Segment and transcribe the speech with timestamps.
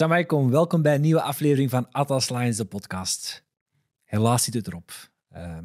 [0.00, 3.44] Assalamualaikum, welkom bij een nieuwe aflevering van Atlas Lions, de podcast.
[4.04, 4.92] Helaas zit het erop.
[5.30, 5.64] Ehm,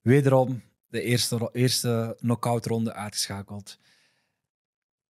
[0.00, 3.78] wederom de eerste, eerste knockout ronde uitgeschakeld.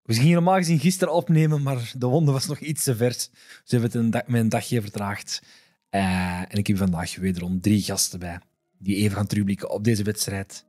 [0.02, 3.30] We gingen normaal gezien gisteren opnemen, maar de wonde was nog iets te vers.
[3.30, 5.42] Dus hebben het een, met een dagje vertraagd.
[5.88, 8.40] Eh, en ik heb vandaag wederom drie gasten bij,
[8.78, 10.66] die even gaan terugblikken op deze wedstrijd,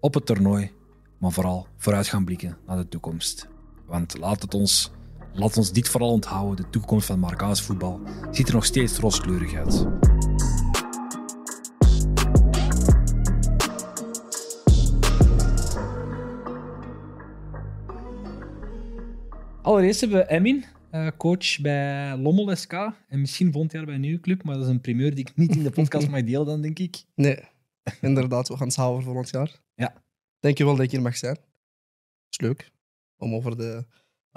[0.00, 0.72] op het toernooi,
[1.18, 3.48] maar vooral vooruit gaan blikken naar de toekomst.
[3.86, 4.90] Want laat het ons
[5.34, 6.56] Laat ons dit vooral onthouden.
[6.56, 8.00] De toekomst van Marokkaans voetbal
[8.30, 9.86] ziet er nog steeds rooskleurig uit.
[19.62, 22.72] Allereerst hebben we Emin, eh, coach bij Lommel SK.
[22.72, 25.36] En misschien volgend jaar bij een nieuwe club, maar dat is een primeur die ik
[25.36, 27.04] niet in de podcast mag delen dan, denk ik.
[27.14, 27.38] Nee,
[28.00, 28.48] inderdaad.
[28.48, 29.60] We gaan het houden voor volgend jaar.
[29.74, 30.02] Ja.
[30.40, 31.38] Denk je wel dat ik hier mag zijn?
[32.30, 32.72] is leuk
[33.16, 33.86] om over de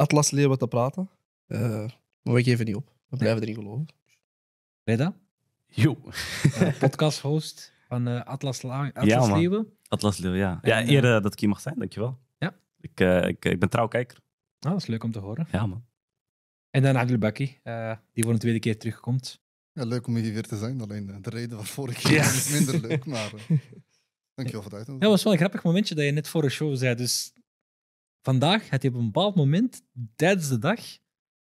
[0.01, 1.09] Atlas Leeuwen te praten.
[1.47, 1.59] Uh,
[2.21, 2.91] maar we geven niet op.
[3.07, 3.85] We blijven erin geloven.
[4.83, 5.15] Reda?
[5.67, 5.97] Jo.
[6.45, 9.67] Uh, podcast-host van uh, Atlas, Atlas ja, Leeuwen.
[9.87, 10.59] Atlas Leeuwen, ja.
[10.61, 12.19] Ja, eerder dat ik hier mag zijn, dankjewel.
[12.37, 12.55] Ja.
[12.79, 14.17] Ik, ik, ik ben trouwkijker.
[14.59, 15.47] Ah, dat is leuk om te horen.
[15.51, 15.85] Ja, man.
[16.69, 17.59] En dan Adil Bakki,
[18.13, 19.41] die voor een tweede keer terugkomt.
[19.73, 20.81] Ja, leuk om hier weer te zijn.
[20.81, 22.21] Alleen de reden waarvoor ik hier ja.
[22.21, 23.31] is minder leuk, maar
[24.35, 24.99] dankjewel voor het uitnodigen.
[24.99, 26.95] Ja, was wel een grappig momentje dat je net voor de show zei.
[26.95, 27.33] Dus
[28.21, 29.81] vandaag had hij op een bepaald moment
[30.15, 30.79] tijdens de dag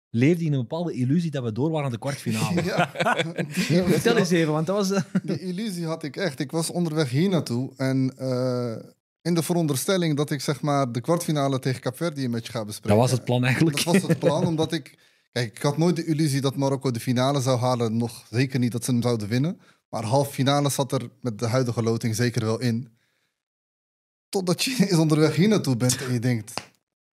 [0.09, 2.64] leefde hij in een bepaalde illusie dat we door waren aan de kwartfinale.
[2.72, 2.92] Ja.
[3.88, 4.91] Vertel eens even, want dat was...
[4.91, 5.22] Uh...
[5.23, 6.39] Die illusie had ik echt.
[6.39, 8.75] Ik was onderweg hier naartoe en uh,
[9.22, 12.97] in de veronderstelling dat ik zeg maar de kwartfinale tegen Capverdië met je ga bespreken.
[12.97, 13.84] Dat was het plan eigenlijk.
[13.84, 15.11] Dat was het plan, omdat ik...
[15.31, 17.97] Kijk, ik had nooit de illusie dat Marokko de finale zou halen.
[17.97, 19.59] Nog zeker niet dat ze hem zouden winnen.
[19.89, 22.88] Maar half finale zat er met de huidige loting zeker wel in.
[24.34, 26.62] Totdat je eens onderweg hier naartoe bent en je denkt...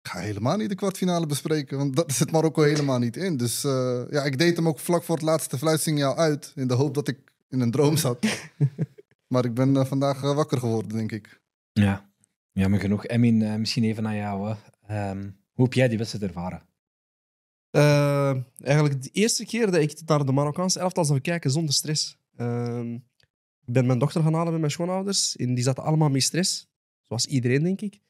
[0.03, 3.37] Ik ga helemaal niet de kwartfinale bespreken, want dat zit Marokko helemaal niet in.
[3.37, 6.53] Dus uh, ja, ik deed hem ook vlak voor het laatste fluitsignaal uit.
[6.55, 8.27] In de hoop dat ik in een droom zat.
[9.33, 11.41] maar ik ben uh, vandaag uh, wakker geworden, denk ik.
[11.73, 12.11] Ja,
[12.53, 13.07] jammer genoeg.
[13.07, 14.57] Emin, misschien even naar jou.
[14.91, 16.63] Um, hoe heb jij die wedstrijd ervaren?
[18.63, 22.19] eigenlijk de eerste keer dat ik naar de Marokkaanse elftal zou kijken zonder stress.
[22.37, 22.95] Ehm,
[23.65, 25.37] ik ben mijn dochter gaan halen met mijn schoonouders.
[25.37, 26.69] En die zaten allemaal met stress.
[27.09, 28.01] Zoals iedereen, denk ik.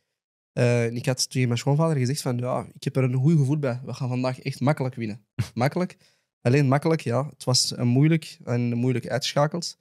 [0.59, 3.59] Uh, ik had tegen mijn schoonvader gezegd van ja, ik heb er een goed gevoel
[3.59, 3.81] bij.
[3.85, 5.27] We gaan vandaag echt makkelijk winnen.
[5.55, 5.97] makkelijk.
[6.41, 7.27] Alleen makkelijk, ja.
[7.27, 9.79] Het was een moeilijk en moeilijk uitschakeld.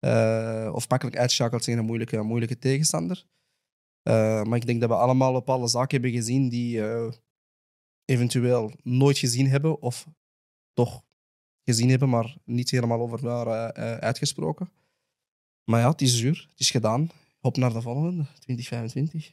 [0.00, 3.26] Uh, of makkelijk uitschakeld tegen een moeilijke, een moeilijke tegenstander.
[4.08, 6.82] Uh, maar ik denk dat we allemaal bepaalde zaken hebben gezien die
[8.04, 9.82] eventueel nooit gezien hebben.
[9.82, 10.06] Of
[10.72, 11.04] toch
[11.64, 13.28] gezien hebben, maar niet helemaal over
[14.00, 14.70] uitgesproken.
[15.64, 16.46] Maar ja, het is zuur.
[16.50, 17.10] Het is gedaan.
[17.44, 19.32] Hop naar de volgende, 2025.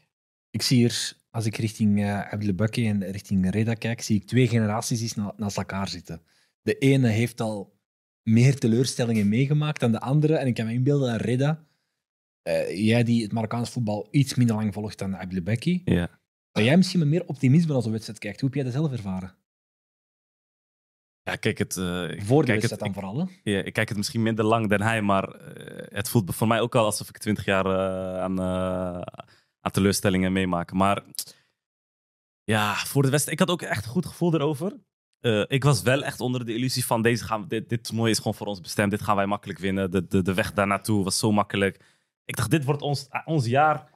[0.49, 4.47] Ik zie hier, als ik richting uh, Abdel en richting Reda kijk, zie ik twee
[4.47, 6.22] generaties die naast elkaar zitten.
[6.61, 7.79] De ene heeft al
[8.23, 10.35] meer teleurstellingen meegemaakt dan de andere.
[10.35, 11.66] En ik kan me inbeelden dat Reda,
[12.44, 16.19] uh, jij die het Marokkaans voetbal iets minder lang volgt dan Abdel Bakki, ja.
[16.51, 18.39] dat jij misschien met meer optimisme als een wedstrijd kijkt.
[18.39, 19.35] Hoe heb jij dat zelf ervaren?
[21.31, 21.75] Ja, kijk het.
[21.75, 23.29] Uh, kijk het, dan vooral.
[23.43, 26.61] Ja, ik kijk het misschien minder lang dan hij, maar uh, het voelt voor mij
[26.61, 28.41] ook al alsof ik twintig jaar uh, aan,
[29.61, 30.71] aan teleurstellingen meemaak.
[30.71, 31.03] Maar
[32.43, 34.73] ja, voor de wedstrijd, ik had ook echt een goed gevoel erover.
[35.47, 38.33] ik was wel echt onder de illusie van deze gaan, dit, dit toernooi is gewoon
[38.33, 38.91] voor ons bestemd.
[38.91, 39.91] Dit gaan wij makkelijk winnen.
[39.91, 41.79] De, de, de weg daar naartoe was zo makkelijk.
[42.25, 43.89] Ik dacht, dit wordt ons, ons jaar.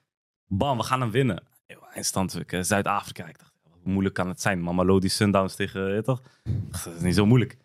[0.48, 1.44] Bam, we gaan hem winnen.
[1.94, 3.28] Eindstand, Zuid-Afrika.
[3.28, 3.55] Ik dacht,
[3.86, 4.62] moeilijk kan het zijn?
[4.62, 6.22] Mamelodi Sundowns tegen, je toch?
[6.44, 7.58] Dat is niet zo moeilijk.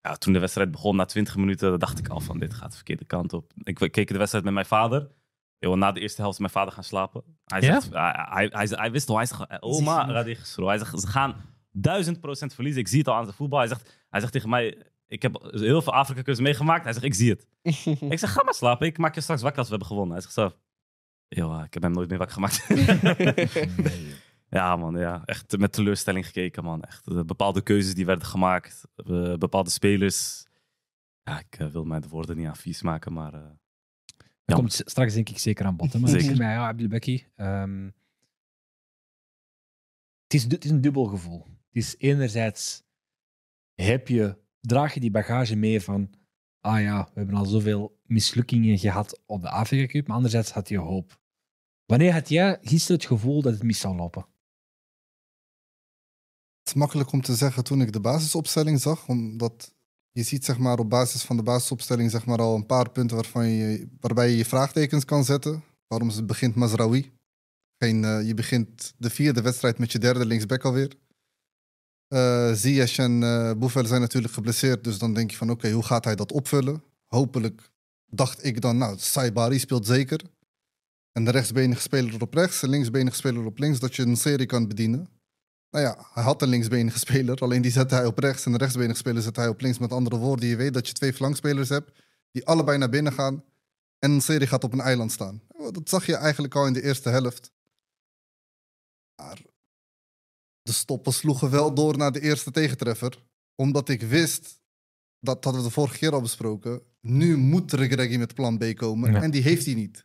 [0.00, 2.76] Ja, toen de wedstrijd begon, na 20 minuten, dacht ik al van dit gaat de
[2.76, 3.52] verkeerde kant op.
[3.62, 5.10] Ik keek de wedstrijd met mijn vader.
[5.58, 7.22] Yo, na de eerste helft is mijn vader gaan slapen.
[7.44, 11.34] Hij, zegt, hij, hij, hij, hij, wist al, hij zegt, oma, hij zegt, ze gaan
[11.72, 12.80] duizend procent verliezen.
[12.80, 13.58] Ik zie het al aan zijn voetbal.
[13.58, 16.84] Hij zegt, hij zegt tegen mij, ik heb heel veel Afrika-cursus meegemaakt.
[16.84, 17.46] Hij zegt, ik zie het.
[18.12, 18.86] ik zeg, ga maar slapen.
[18.86, 20.16] Ik maak je straks wakker als we hebben gewonnen.
[20.16, 20.52] Hij zegt zo,
[21.64, 22.66] ik heb hem nooit meer wakker gemaakt.
[24.50, 25.22] Ja, man, ja.
[25.24, 26.82] Echt met teleurstelling gekeken, man.
[26.82, 30.46] Echt uh, bepaalde keuzes die werden gemaakt, uh, bepaalde spelers.
[31.22, 33.32] Ja, ik uh, wil mij de woorden niet aan vies maken, maar.
[34.44, 36.00] Dat komt straks denk ik zeker aan bod.
[36.00, 36.36] Maar zeker.
[36.36, 37.26] Ja, Abdelbekki.
[37.36, 37.94] Um,
[40.22, 41.46] het, is, het is een dubbel gevoel.
[41.46, 42.82] Het is enerzijds
[43.74, 46.10] heb je, draag je die bagage mee van
[46.60, 50.68] ah ja, we hebben al zoveel mislukkingen gehad op de Afrika Cup, maar anderzijds had
[50.68, 51.20] je hoop.
[51.86, 54.26] Wanneer had jij gisteren het gevoel dat het mis zou lopen?
[56.70, 59.74] Is makkelijk om te zeggen toen ik de basisopstelling zag, omdat
[60.12, 63.16] je ziet zeg maar, op basis van de basisopstelling zeg maar, al een paar punten
[63.16, 65.62] waarvan je, waarbij je je vraagtekens kan zetten.
[65.86, 67.10] Waarom ze begint Mazraoui?
[67.78, 70.96] Geen, uh, je begint de vierde wedstrijd met je derde linksback alweer.
[72.08, 74.84] Eh Ziyech en eh Boufel zijn natuurlijk geblesseerd.
[74.84, 76.82] Dus dan denk je van, oké, hoe gaat hij dat opvullen?
[77.06, 77.70] Hopelijk
[78.06, 80.20] dacht ik dan, nou, Saibari speelt zeker.
[81.12, 84.46] En de rechtsbenige speler op rechts, de linksbenige speler op links, dat je een serie
[84.46, 85.08] kan bedienen.
[85.70, 88.46] Nou ja, hij had een linksbenige speler, alleen die zette hij op rechts.
[88.46, 89.78] En de rechtsbenige speler zette hij op links.
[89.78, 91.92] Met andere woorden, je weet dat je twee flankspelers hebt
[92.30, 93.44] die allebei naar binnen gaan.
[93.98, 95.42] En een serie gaat op een eiland staan.
[95.72, 97.52] Dat zag je eigenlijk al in de eerste helft.
[99.16, 99.42] Maar
[100.62, 103.24] de stoppen sloegen wel door naar de eerste tegentreffer.
[103.54, 104.60] Omdat ik wist,
[105.20, 106.82] dat hadden we de vorige keer al besproken.
[107.00, 109.12] Nu moet Regregi met plan B komen.
[109.12, 109.22] Ja.
[109.22, 110.04] En die heeft hij niet.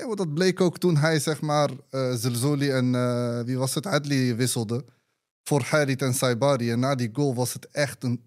[0.00, 3.74] Ja, want dat bleek ook toen hij, zeg maar, eh Zelzoli en eh, wie was
[3.74, 4.84] het, Adli wisselde.
[5.42, 6.70] Voor Harit en Saibari.
[6.70, 8.22] En na die goal was het echt een,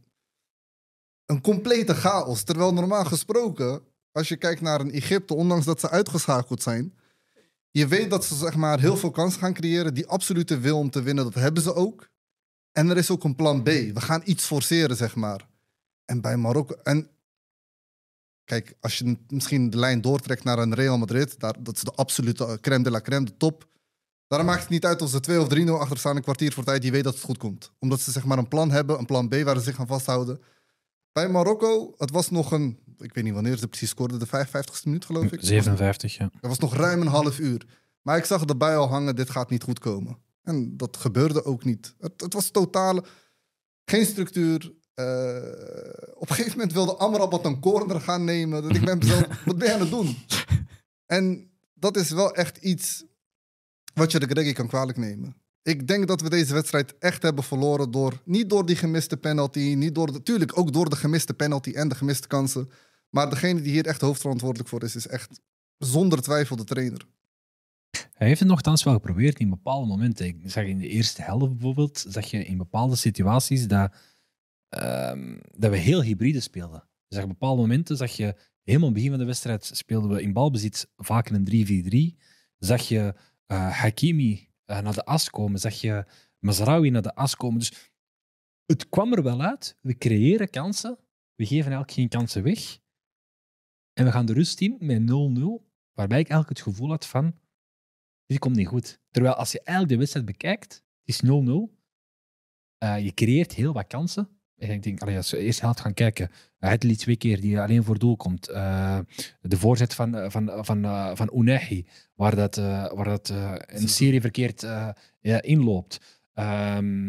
[1.25, 2.43] een complete chaos.
[2.43, 3.81] Terwijl normaal gesproken,
[4.11, 6.93] als je kijkt naar een Egypte, ondanks dat ze uitgeschakeld zijn.
[7.71, 9.93] Je weet dat ze zeg maar, heel veel kansen gaan creëren.
[9.93, 12.09] Die absolute wil om te winnen, dat hebben ze ook.
[12.71, 13.65] En er is ook een plan B.
[13.65, 15.47] We gaan iets forceren, zeg maar.
[16.05, 16.75] En bij Marokko.
[16.83, 17.09] En
[18.45, 21.91] kijk, als je misschien de lijn doortrekt naar een Real Madrid, daar, dat is de
[21.91, 23.67] absolute crème de la crème, de top.
[24.27, 26.63] Daar maakt het niet uit of ze 2 of 3-0 achter staan, een kwartier voor
[26.63, 26.81] tijd.
[26.81, 27.71] Die weet dat het goed komt.
[27.79, 30.41] Omdat ze zeg maar een plan hebben, een plan B waar ze zich aan vasthouden.
[31.11, 32.79] Bij Marokko, het was nog een.
[32.97, 35.39] Ik weet niet wanneer ze precies scoorden, de 55ste minuut geloof ik.
[35.41, 36.29] 57, ja.
[36.41, 37.65] Er was nog ruim een half uur.
[38.01, 40.17] Maar ik zag erbij al hangen, dit gaat niet goed komen.
[40.43, 41.95] En dat gebeurde ook niet.
[41.99, 43.03] Het, het was totale...
[43.85, 44.73] Geen structuur.
[44.93, 48.63] Eh, op een gegeven moment wilde Amrabat een corner gaan nemen.
[48.63, 50.17] Dat ik ben mezelf, wat ben je aan het doen?
[51.05, 53.03] En dat is wel echt iets
[53.93, 55.35] wat je de Greggy kan kwalijk nemen.
[55.63, 58.21] Ik denk dat we deze wedstrijd echt hebben verloren door...
[58.25, 60.11] Niet door die gemiste penalty, niet door...
[60.11, 62.69] De, tuurlijk ook door de gemiste penalty en de gemiste kansen.
[63.09, 65.41] Maar degene die hier echt hoofdverantwoordelijk voor is, is echt
[65.77, 67.05] zonder twijfel de trainer.
[68.13, 70.25] Hij heeft het nogthans wel geprobeerd in bepaalde momenten.
[70.25, 73.93] Ik zag in de eerste helft bijvoorbeeld, zag je in bepaalde situaties dat,
[74.73, 76.87] ehm, dat we heel hybride speelden.
[77.07, 80.33] Je zag bepaalde momenten, zag je helemaal het begin van de wedstrijd speelden we in
[80.33, 82.17] balbezit vaak in een 3-4-3.
[82.57, 83.13] Zag je
[83.45, 86.05] eh, Hakimi eh, naar de as komen, zag je
[86.39, 87.59] Mazraoui naar de as komen.
[87.59, 87.91] Dus
[88.65, 89.77] het kwam er wel uit.
[89.81, 90.97] We creëren kansen,
[91.35, 92.79] we geven eigenlijk geen kansen weg.
[93.93, 95.05] En we gaan de rust in met 0-0,
[95.93, 97.41] waarbij ik eigenlijk het gevoel had van
[98.25, 98.99] dit komt niet goed.
[99.11, 101.27] Terwijl als je eigenlijk de wedstrijd bekijkt, het is 0-0.
[102.77, 104.29] Eh, je creëert heel wat kansen.
[104.63, 106.29] En ik denk, allee, als we eerst helft gaan kijken,
[106.59, 108.49] uh, het liet twee keer die alleen voor doel komt.
[108.49, 108.99] Eh,
[109.41, 113.33] de voorzet van, eh, van, van, eh, van Unehi, waar dat, eh, waar dat
[113.65, 114.61] een serie verkeerd
[115.21, 116.21] ja, inloopt.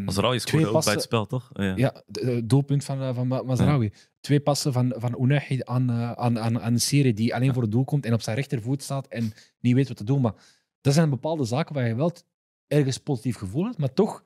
[0.07, 1.51] Als Rauw twee scoorde ook bij het spel, toch?
[1.53, 1.73] Ja.
[1.77, 3.93] ja, d- eh, doelpunt van, van Ma- Mazraoui.
[4.21, 7.71] Twee passen van, van Unahi aan, aan, aan, aan een serie die alleen voor het
[7.71, 10.21] doel komt en op zijn rechtervoet staat en niet weet wat te doen.
[10.21, 10.35] Maar
[10.81, 12.13] dat zijn bepaalde zaken waar je wel
[12.67, 14.25] ergens positief gevoel hebt, maar toch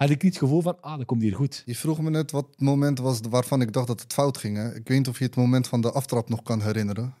[0.00, 1.62] had ik niet het gevoel van, ah, dat komt hier goed.
[1.66, 4.56] Je vroeg me net wat het moment was waarvan ik dacht dat het fout ging.
[4.56, 4.74] Hè?
[4.74, 7.14] Ik weet niet of je het moment van de aftrap nog kan herinneren.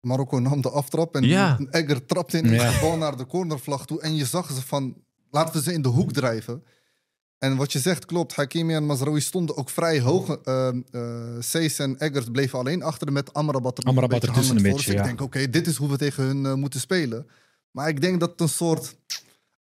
[0.00, 1.58] Marokko nam de aftrap en Ja.
[1.70, 2.70] Egger trapte in Ja.
[2.72, 4.00] de bal naar de cornervlag toe.
[4.00, 4.96] En je zag ze van,
[5.30, 6.64] laten we ze in de hoek drijven.
[7.38, 10.38] En wat je zegt klopt, Hakimi en Mazraoui stonden ook vrij hoog.
[10.44, 14.56] Uh, uh, Seys en Eggers bleven alleen achter met Amrabat er Amrabat een beetje hangend
[14.56, 14.98] een beetje, Dus ja.
[15.00, 17.26] ik denk, oké, dit is hoe we tegen hun eh, moeten spelen.
[17.70, 18.96] Maar ik denk dat het een soort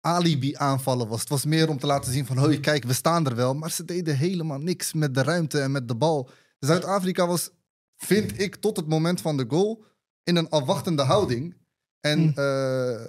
[0.08, 1.20] alibi-aanvallen was.
[1.20, 3.54] Het was meer om te laten zien van, hoi, kijk, we staan er wel.
[3.54, 6.30] Maar ze deden helemaal niks met de ruimte en met de bal.
[6.60, 7.50] Zuid-Afrika was,
[7.98, 9.84] vind ik, tot het moment van de goal
[10.24, 11.56] in een afwachtende houding.
[12.00, 12.32] En Hmm.
[12.36, 13.06] eh,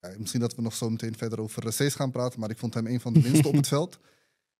[0.00, 2.74] ja, misschien dat we nog zo meteen verder over Sees gaan praten, maar ik vond
[2.74, 3.98] hem een van de minste op het veld.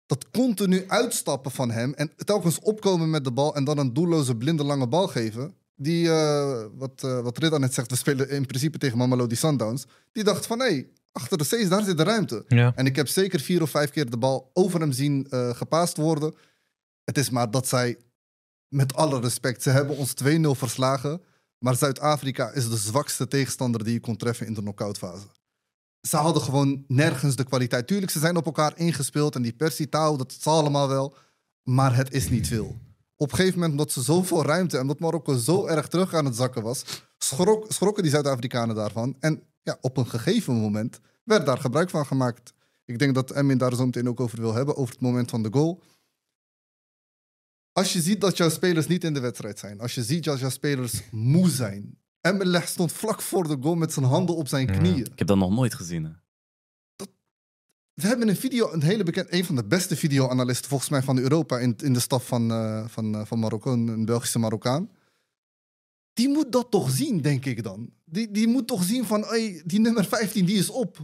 [0.07, 4.37] Dat continu uitstappen van hem en telkens opkomen met de bal en dan een doelloze
[4.37, 5.55] blinde lange bal geven.
[5.75, 9.87] Die, eh, wat, eh wat Ridda net zegt, we spelen in principe tegen Mamelodi Sundowns.
[10.13, 12.45] Die dacht van, hé, hey, achter de Sees, daar zit de ruimte.
[12.49, 12.73] Ja.
[12.75, 15.97] En ik heb zeker vier of vijf keer de bal over hem zien eh gepaast
[15.97, 16.35] worden.
[17.05, 17.97] Het is maar dat zij,
[18.69, 21.23] met alle respect, ze hebben ons 2-0 verslagen.
[21.59, 25.27] Maar Zuid-Afrika is de zwakste tegenstander die je kon treffen in de knock-outfase.
[26.01, 27.87] Ze hadden gewoon nergens de kwaliteit.
[27.87, 31.15] Tuurlijk, ze zijn op elkaar ingespeeld en die Persitao, dat zal allemaal wel.
[31.63, 32.77] Maar het is niet veel.
[33.17, 36.25] Op een gegeven moment, omdat ze zoveel ruimte en omdat Marokko zo erg terug aan
[36.25, 36.85] het zakken was,
[37.19, 39.17] schrok, schrokken die Zuid-Afrikanen daarvan.
[39.21, 42.53] En ja, op een gegeven moment werd daar gebruik van gemaakt.
[42.85, 45.43] Ik denk dat Emin daar zo meteen ook over wil hebben, over het moment van
[45.43, 45.83] de goal.
[47.73, 50.39] Als je ziet dat jouw spelers niet in de wedstrijd zijn, als je ziet dat
[50.41, 51.99] jouw spelers moe zijn.
[52.21, 54.79] Emelech stond vlak voor de goal met zijn handen op zijn Ja.
[54.79, 55.07] knieën.
[55.13, 56.05] Ik heb dat nog nooit gezien.
[56.05, 56.11] Hè.
[57.95, 61.19] We hebben een video, een hele bekend, een van de beste videoanalisten volgens mij van
[61.19, 64.91] Europa in, in de staf van, eh, van, eh, van Marokko, een, een Belgische Marokkaan.
[66.13, 67.91] Die moet dat toch zien, denk ik dan.
[68.11, 70.97] Die, die moet toch zien van, hey, die nummer 15 die is op.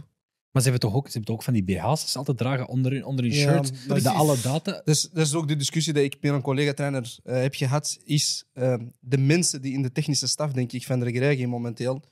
[0.51, 2.67] Maar ze hebben toch ook, ze hebben toch ook van die BH's ze altijd dragen
[2.67, 4.03] onder hun, onder hun Ja, shirt.
[4.03, 4.81] De alle data.
[4.85, 7.97] Dus dat is ook de discussie die ik met een collega-trainer eh, heb gehad.
[8.03, 12.03] Is eh, de mensen die in de technische staf, denk ik, van de Regregi momenteel,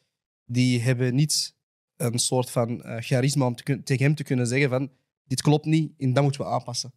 [0.46, 1.56] die hebben niet
[1.98, 4.92] een soort van eh, charisma om te kun- tegen hem te kunnen zeggen van
[5.26, 6.94] dit klopt niet en dat moeten we aanpassen.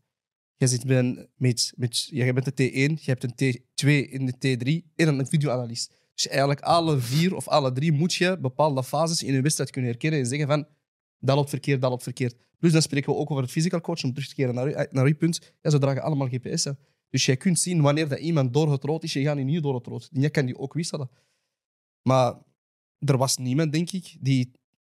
[0.56, 4.26] Je zit met, een- met, met je bent de T1, je hebt een T2 in
[4.26, 5.92] de T3 en een videoanalist.
[6.16, 9.90] Dus eigenlijk alle vier of alle drie moet je bepaalde fases in een wedstrijd kunnen
[9.90, 10.66] herkennen en zeggen van
[11.18, 12.34] dat loopt verkeerd, dat loopt verkeerd.
[12.58, 14.86] Plus dan spreken we ook over het physical coach, om terug te keren naar, u-
[14.90, 15.52] naar uw punt.
[15.62, 16.78] Ja, ze dragen allemaal GPS'en.
[17.10, 19.74] Dus jij kunt zien wanneer dat iemand door het rood is, je gaat niet door
[19.74, 20.08] het rood.
[20.12, 21.10] En je kan die ook wisselen.
[22.02, 22.34] Maar
[22.98, 24.50] er was niemand, denk ik, die,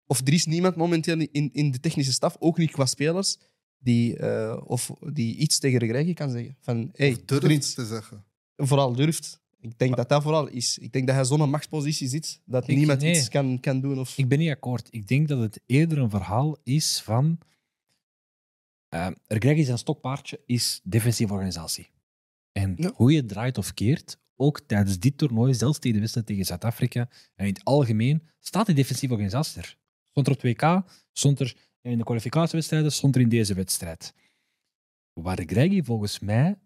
[0.06, 3.38] of er is niemand momenteel in, in de technische staf, ook niet qua spelers,
[3.78, 6.56] die, eh, of, die iets tegen de kan zeggen.
[6.60, 8.24] Van, hey, Of durft vriend, te zeggen.
[8.56, 9.40] vooral durft.
[9.60, 10.78] Ik denk dat dat vooral is.
[10.78, 13.16] Ik denk dat hij zo'n machtspositie zit, dat Ik- niemand nee.
[13.16, 13.98] iets kan, kan doen.
[13.98, 14.18] Of...
[14.18, 14.88] Ik ben niet akkoord.
[14.90, 17.38] Ik denk dat het eerder een verhaal is van.
[18.94, 21.90] Uh, Regregi zijn stokpaardje is defensieve organisatie.
[22.52, 22.92] En Ja.
[22.94, 27.08] hoe je draait of keert, ook tijdens dit toernooi, zelfs tegen de wedstrijd tegen Zuid-Afrika
[27.34, 29.78] en in het algemeen, staat die defensieve organisatie er.
[30.10, 34.14] Stond er op 2K, stond er in de kwalificatiewedstrijden, stond er in deze wedstrijd.
[35.12, 36.58] Waar Regregi volgens mij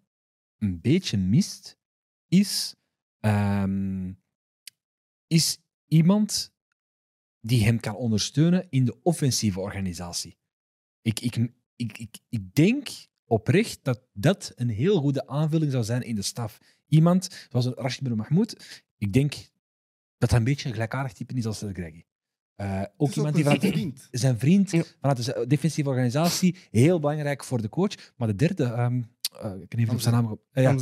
[0.58, 1.78] een beetje mist,
[2.28, 2.74] is,
[3.22, 4.12] ehm,
[5.26, 6.52] is iemand
[7.40, 10.38] die hem kan ondersteunen in de offensieve organisatie.
[11.02, 11.36] Ik, ik,
[11.76, 12.88] ik, ik, ik denk
[13.24, 16.58] oprecht dat dat een heel goede aanvulling zou zijn in de staf.
[16.86, 19.50] Iemand zoals een Rashid Ben Mahmoud, ik denk
[20.18, 22.04] dat hij een beetje een gelijkaardig type is als de Greggy.
[22.56, 24.08] Uh, ook Is iemand ook die vriend.
[24.10, 24.82] zijn vriend, Ja.
[25.00, 28.12] vanuit de defensieve organisatie, heel belangrijk voor de coach.
[28.16, 29.02] Maar de derde, ehm,
[29.40, 30.40] eh, ik kan even op zijn naam...
[30.50, 30.76] eh, ja,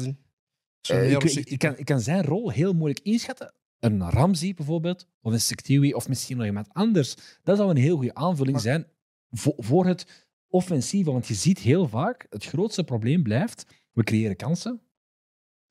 [0.80, 3.54] Heel ik, rustig ik, ik kan, ik kan zijn rol heel moeilijk inschatten.
[3.78, 7.16] Een Ramsey bijvoorbeeld, of een Sektiwi, of misschien nog iemand anders.
[7.42, 8.86] Dat zou een heel goede aanvulling Maar- zijn
[9.30, 11.12] voor, voor het offensieve.
[11.12, 14.80] Want je ziet heel vaak, het grootste probleem blijft, we creëren kansen.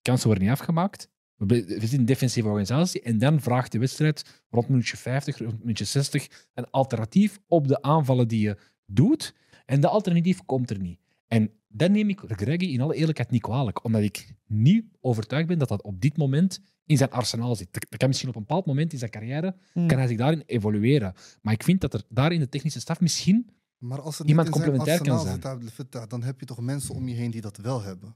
[0.02, 1.10] Kansen worden niet afgemaakt.
[1.36, 5.60] We zitten in een defensieve organisatie en dan vraagt de wedstrijd rond minuutje 50, rond
[5.60, 9.34] minuutje 60 een alternatief op de aanvallen die je doet.
[9.66, 11.00] En dat alternatief komt er niet.
[11.28, 15.60] En dat neem ik Greggy in alle eerlijkheid niet kwalijk, omdat ik niet overtuigd ben
[15.60, 17.68] dat dat op dit moment in zijn arsenaal zit.
[17.72, 19.88] Dat kan misschien op een bepaald moment in zijn carrière, Hmm.
[19.88, 21.14] kan hij zich daarin evolueren.
[21.42, 23.50] Maar ik vind dat er daar in de technische staf misschien...
[23.78, 25.72] Maar als Iemand complementair kan arsenaal zijn.
[25.76, 28.16] zit, dan heb je toch mensen om je heen die dat wel hebben.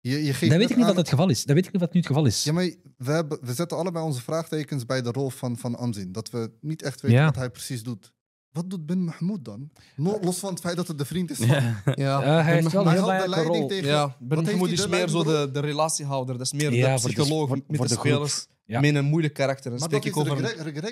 [0.00, 1.44] Je, je geeft Dat weet ik niet aan- wat het geval is.
[1.44, 2.44] Dat weet ik niet wat nu het geval is.
[2.44, 6.12] Ja, maar we, hebben, we zetten allebei onze vraagtekens bij de rol van, van Amzin.
[6.12, 7.24] Dat we niet echt weten Ja.
[7.24, 8.12] wat hij precies doet.
[8.56, 9.70] Wat doet Ben Mahmoud dan?
[9.96, 11.46] No- los van het feit dat het de vriend is van...
[11.46, 11.82] Ja.
[11.94, 13.68] Ja, Eh, hij Ben heeft wel Hij heel de belangrijke leiding rol.
[13.68, 13.86] tegen...
[13.88, 16.38] Ja, Ben Mahmoud hij is meer zo de, de relatiehouder.
[16.38, 18.46] Dat is meer Ja, de voor de- psycholoog voor- met voor de, spelers.
[18.64, 18.80] Ja.
[18.80, 19.70] Met een moeilijk karakter.
[19.70, 20.44] Dan Maar spreek dat ik is over...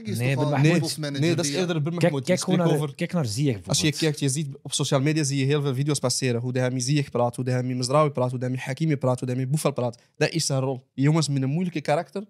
[0.08, 2.24] Is Nee, toch al Nee, manager nee, dat is die- eerder Ben Kijk, Mahmoud.
[2.24, 2.94] kijk, gewoon spreek naar, over...
[2.94, 5.74] kijk naar Ziyech Als je kijkt, je ziet op social media zie je heel veel
[5.74, 6.40] video's passeren.
[6.40, 9.20] Hoe hij met Ziyech praat, hoe hij met Mezraoui praat, hoe hij met Hakimi praat,
[9.20, 9.98] hoe hij met Boufal praat.
[10.16, 10.86] Dat is zijn rol.
[10.92, 12.24] Jongens met een moeilijke karakter,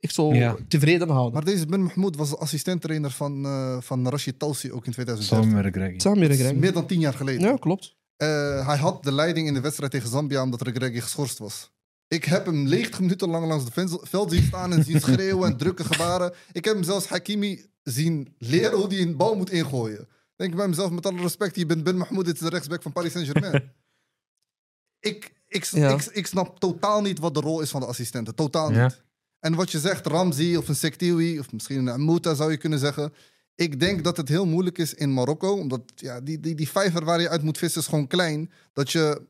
[0.00, 0.56] echt zo Ja.
[0.68, 1.32] tevreden houden.
[1.32, 5.50] Maar deze Ben Mahmoud was de assistenttrainer van, eh van Rashid Talsi ook in 2013.
[5.50, 5.98] Samen met Greggy.
[5.98, 6.60] Samen met Dat is Regreg.
[6.60, 7.48] meer dan tien jaar geleden.
[7.48, 7.96] Ja, klopt.
[8.16, 11.70] Eh, hij had de leiding in de wedstrijd tegen Zambia omdat Regregi geschorst was.
[12.08, 15.50] Ik heb hem 90 minuten lang langs het ven- veld zien staan en zien schreeuwen
[15.50, 16.32] en drukke gebaren.
[16.52, 20.08] Ik heb hem zelfs Hakimi zien leren hoe hij een bal moet ingooien.
[20.36, 22.82] Denk ik bij mezelf, met alle respect, je bent Ben Mahmoud, dit is de rechtsback
[22.82, 23.72] van Paris Saint-Germain.
[25.00, 25.90] ik, ik, Ja.
[25.90, 28.34] ik, ik snap totaal niet wat de rol is van de assistenten.
[28.34, 28.90] Totaal Ja.
[29.40, 32.78] En wat je zegt, Ramzi of een Sektiwi, of misschien een Amouta zou je kunnen
[32.78, 33.12] zeggen.
[33.54, 37.04] Ik denk dat het heel moeilijk is in Marokko, omdat ja, die, die, die vijver
[37.04, 38.50] waar je uit moet vissen is gewoon klein.
[38.72, 39.22] Dat je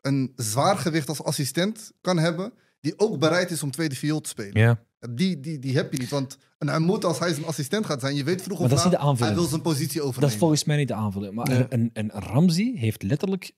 [0.00, 4.60] een zwaargewicht als assistent kan hebben, die ook bereid is om tweede viool te spelen.
[4.60, 4.82] Ja.
[5.10, 8.14] Die, die, die heb je niet, want een Amouta als hij zijn assistent gaat zijn,
[8.14, 10.20] je weet vroeg Maar of dat is niet laat, hij wil zijn positie overnemen.
[10.20, 11.34] Dat is volgens mij niet de aanvulling.
[11.34, 11.66] Maar Ja.
[11.68, 13.52] een, een, Ramsey heeft letterlijk...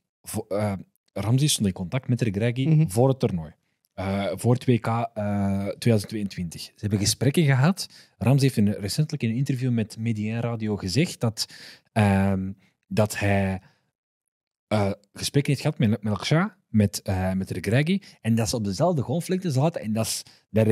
[0.49, 0.73] eh,
[1.13, 2.89] Ramsey stond in contact met Regragui Mhm.
[2.89, 3.53] voor het toernooi.
[3.95, 6.63] Eh, voor 2K eh, 2022.
[6.63, 7.89] Ze hebben gesprekken gehad.
[8.19, 11.47] Ramsey heeft in, recentelijk in een interview met Medien Radio gezegd dat,
[11.93, 12.53] ehm,
[12.87, 13.61] dat hij
[14.69, 19.03] eh, gesprekken heeft gehad met Melcha, met, eh met Regragui, en dat ze op dezelfde
[19.03, 19.81] golflengte zaten.
[19.81, 20.67] En dat, dat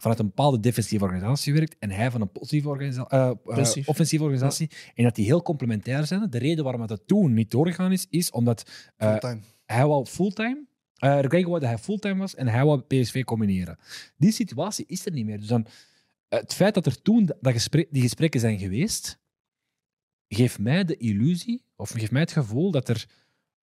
[0.00, 4.24] vanuit een bepaalde defensieve organisatie werkt en hij van een positieve organisa- eh, eh, offensieve
[4.24, 4.70] organisatie.
[4.94, 6.30] En dat die heel complementair zijn.
[6.30, 9.16] De reden waarom dat toen niet doorgegaan is, is omdat eh,
[9.66, 10.64] hij wou fulltime.
[11.04, 13.78] Eh Regragui wou dat hij fulltime was en hij wou PSV combineren.
[14.16, 15.38] Die situatie is er niet meer.
[15.38, 15.66] Dus dan,
[16.28, 19.20] het feit dat er toen dat gesprek, die gesprekken zijn geweest,
[20.28, 23.08] geeft mij de illusie, of geeft mij het gevoel dat er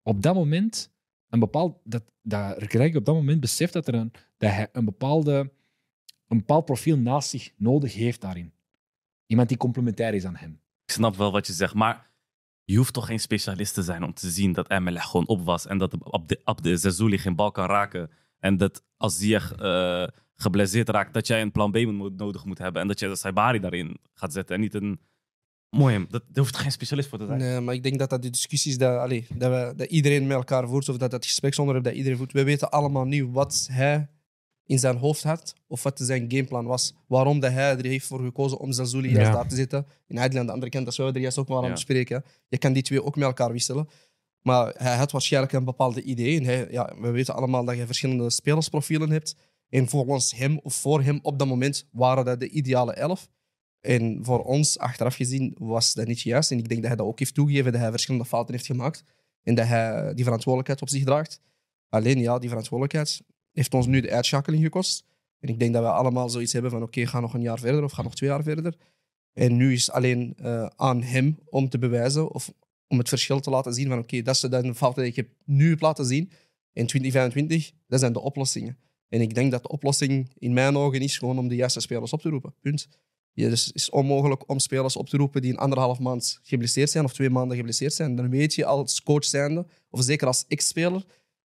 [0.02, 0.90] op dat moment
[1.28, 2.62] een bepaald, dat, dat
[2.94, 5.52] op dat moment beseft dat, er een, dat hij een, bepaalde,
[6.28, 8.52] een bepaald profiel naast zich nodig heeft daarin.
[9.26, 10.60] Iemand die complementair is aan hem.
[10.84, 12.09] Ik snap wel wat je zegt, maar
[12.70, 15.66] je hoeft toch geen specialist te zijn om te zien dat Emelech gewoon op was.
[15.66, 18.10] En dat Abde, Abde Zazuli geen bal kan raken.
[18.38, 20.06] En dat als Ziyech eh
[20.40, 22.82] geblesseerd raakt, dat jij een plan B moet, nodig moet hebben.
[22.82, 24.54] En dat je de Saibari daarin gaat zetten.
[24.54, 25.00] En niet een...
[25.70, 27.38] Mooi, dat, daar hoeft geen specialist voor te zijn.
[27.38, 30.36] Nee, maar ik denk dat dat de discussies dat, allee, dat, we, dat iedereen met
[30.36, 34.08] elkaar voert, of dat dat gespreksonderwerp dat iedereen voert, we weten allemaal niet wat hij
[34.70, 36.94] in zijn hoofd had, of wat zijn gameplan was.
[37.06, 39.14] Waarom dat hij er heeft voor gekozen om Zazuli Ja.
[39.14, 39.86] juist daar te zitten.
[40.06, 41.72] In Adel aan de andere kant, dat zouden we er juist ook maar aan Ja.
[41.72, 42.24] bespreken.
[42.48, 43.88] Je kan die twee ook met elkaar wisselen.
[44.42, 46.36] Maar hij had waarschijnlijk een bepaalde idee.
[46.38, 49.36] En hij, ja, we weten allemaal dat je verschillende spelersprofielen hebt.
[49.68, 53.28] En volgens hem of voor hem op dat moment waren dat de ideale elf.
[53.80, 56.50] En voor ons, achteraf gezien, was dat niet juist.
[56.50, 59.04] En ik denk dat hij dat ook heeft toegegeven dat hij verschillende fouten heeft gemaakt.
[59.42, 61.40] En dat hij die verantwoordelijkheid op zich draagt.
[61.88, 63.20] Alleen ja, die verantwoordelijkheid
[63.52, 65.04] heeft ons nu de uitschakeling gekost.
[65.40, 67.84] En ik denk dat we allemaal zoiets hebben van oké, ga nog een jaar verder
[67.84, 68.76] of ga nog twee jaar verder.
[69.32, 72.52] En nu is het alleen eh, aan hem om te bewijzen of
[72.88, 75.16] om het verschil te laten zien van oké, dat is de een fout die ik
[75.16, 76.30] heb nu heb laten zien.
[76.72, 78.78] In 2025, dat zijn de oplossingen.
[79.08, 82.12] En ik denk dat de oplossing in mijn ogen is gewoon om de juiste spelers
[82.12, 82.54] op te roepen.
[82.60, 82.88] Punt.
[83.32, 86.90] Ja, dus het is onmogelijk om spelers op te roepen die een anderhalf maand geblesseerd
[86.90, 88.16] zijn of twee maanden geblesseerd zijn.
[88.16, 91.04] Dan weet je als coach zijnde, of zeker als ex-speler,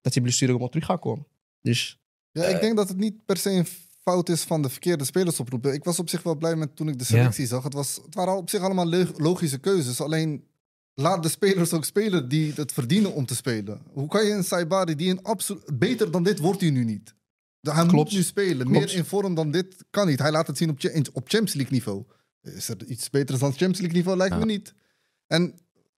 [0.01, 1.25] dat die blessure gewoon terug gaat komen.
[1.71, 1.99] Dus
[2.31, 3.67] Ja, ik denk dat het niet per se een
[4.01, 5.73] fout is van de verkeerde spelers oproepen.
[5.73, 7.63] Ik was op zich wel blij met toen ik de selectie zag.
[7.63, 10.01] Het, was, het waren op zich allemaal le- logische keuzes.
[10.01, 10.43] Alleen
[10.93, 13.81] laat de spelers ook spelen die het verdienen om te spelen.
[13.93, 15.79] Hoe kan je een Saibari die een absoluut...
[15.79, 17.15] Beter dan dit wordt hij nu niet.
[17.61, 17.91] Hij Klopt.
[17.93, 18.67] moet nu spelen.
[18.67, 18.85] Klopt.
[18.85, 20.19] Meer in vorm dan dit kan niet.
[20.19, 20.79] Hij laat het zien op,
[21.13, 22.03] op Champions League niveau.
[22.41, 24.17] Is er iets beters dan Champions League niveau?
[24.17, 24.73] Lijkt me niet.
[25.27, 25.53] En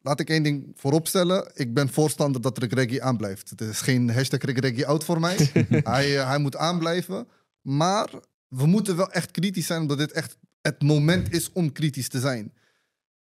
[0.08, 1.52] laat ik één ding vooropstellen.
[1.54, 3.50] Ik ben voorstander dat Regregi aanblijft.
[3.50, 5.52] Het is geen hashtag Regregi out voor mij.
[5.94, 7.28] hij, eh, hij moet aanblijven.
[7.62, 8.10] Maar
[8.48, 12.20] we moeten wel echt kritisch zijn, omdat dit echt het moment is om kritisch te
[12.20, 12.54] zijn.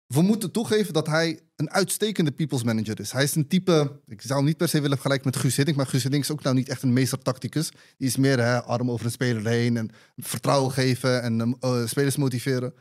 [0.06, 3.12] We moeten toegeven dat hij een uitstekende people's manager is.
[3.12, 5.76] Hij is een type, ik zou hem niet per se willen vergelijken met Guus Hiddink,
[5.76, 7.70] maar Guus Hiddink is ook nou niet echt een meestertacticus.
[7.96, 12.16] Die is meer hè, arm over een speler heen en vertrouwen geven en eh, spelers
[12.16, 12.74] motiveren.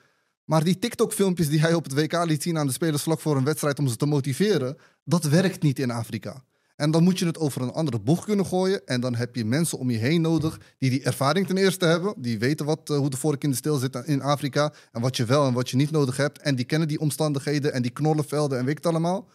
[0.47, 3.37] Maar die TikTok-filmpjes die hij op het WK liet zien aan de spelers vlak voor
[3.37, 6.43] een wedstrijd om ze te motiveren, dat werkt niet in Afrika.
[6.75, 8.85] En dan moet je het over een andere boeg kunnen gooien.
[8.85, 12.13] En dan heb je mensen om je heen nodig die die ervaring ten eerste hebben.
[12.17, 14.73] Die weten wat, eh, hoe de vork in de steel zit in Afrika.
[14.91, 16.41] En wat je wel en wat je niet nodig hebt.
[16.41, 19.29] En die kennen die omstandigheden en die knollenvelden en weet ik het allemaal.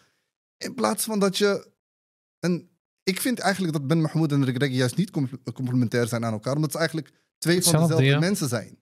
[0.56, 1.68] In plaats van dat je
[2.40, 2.70] een...
[3.02, 6.54] Ik vind eigenlijk dat Ben Mahmoud en Regregi juist niet com- complementair zijn aan elkaar.
[6.54, 8.18] Omdat ze eigenlijk twee van dezelfde ja.
[8.18, 8.78] mensen zijn.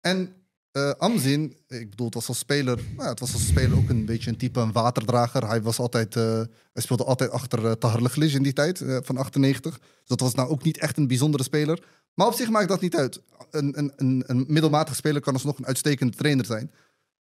[0.00, 0.39] En
[0.72, 4.04] eh Amzin, ik bedoel, het was als speler, nou, het was als speler ook een
[4.04, 5.48] beetje een type een waterdrager.
[5.48, 6.40] Hij, was altijd, eh,
[6.72, 9.78] hij speelde altijd achter uh, Tahar Leglish in die tijd, eh, van 98.
[9.78, 11.84] Dus dat was nou ook niet echt een bijzondere speler.
[12.14, 13.20] Maar op zich maakt dat niet uit.
[13.50, 16.70] Een, een, een, een middelmatige speler kan alsnog een uitstekende trainer zijn.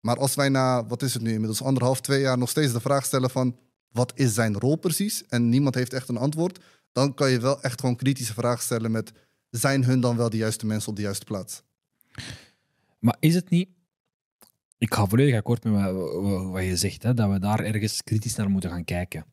[0.01, 2.81] Maar als wij na, wat is het nu, inmiddels anderhalf, twee jaar nog steeds de
[2.81, 3.57] vraag stellen van...
[3.93, 5.25] wat is zijn rol precies?
[5.29, 6.59] En niemand heeft echt een antwoord.
[6.93, 9.13] Dan kan je wel echt gewoon kritische vragen stellen met...
[9.51, 11.63] zijn hun dan wel de juiste mensen op de juiste plaats?
[13.03, 13.69] Maar is het niet...
[14.79, 15.93] Ik ga volledig akkoord met
[16.51, 19.25] wat, je zegt, hè, dat we daar ergens kritisch naar moeten gaan kijken.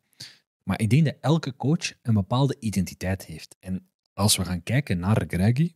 [0.64, 3.56] Maar ik denk dat elke coach een bepaalde identiteit heeft.
[3.60, 5.74] En als we gaan kijken naar Greggy,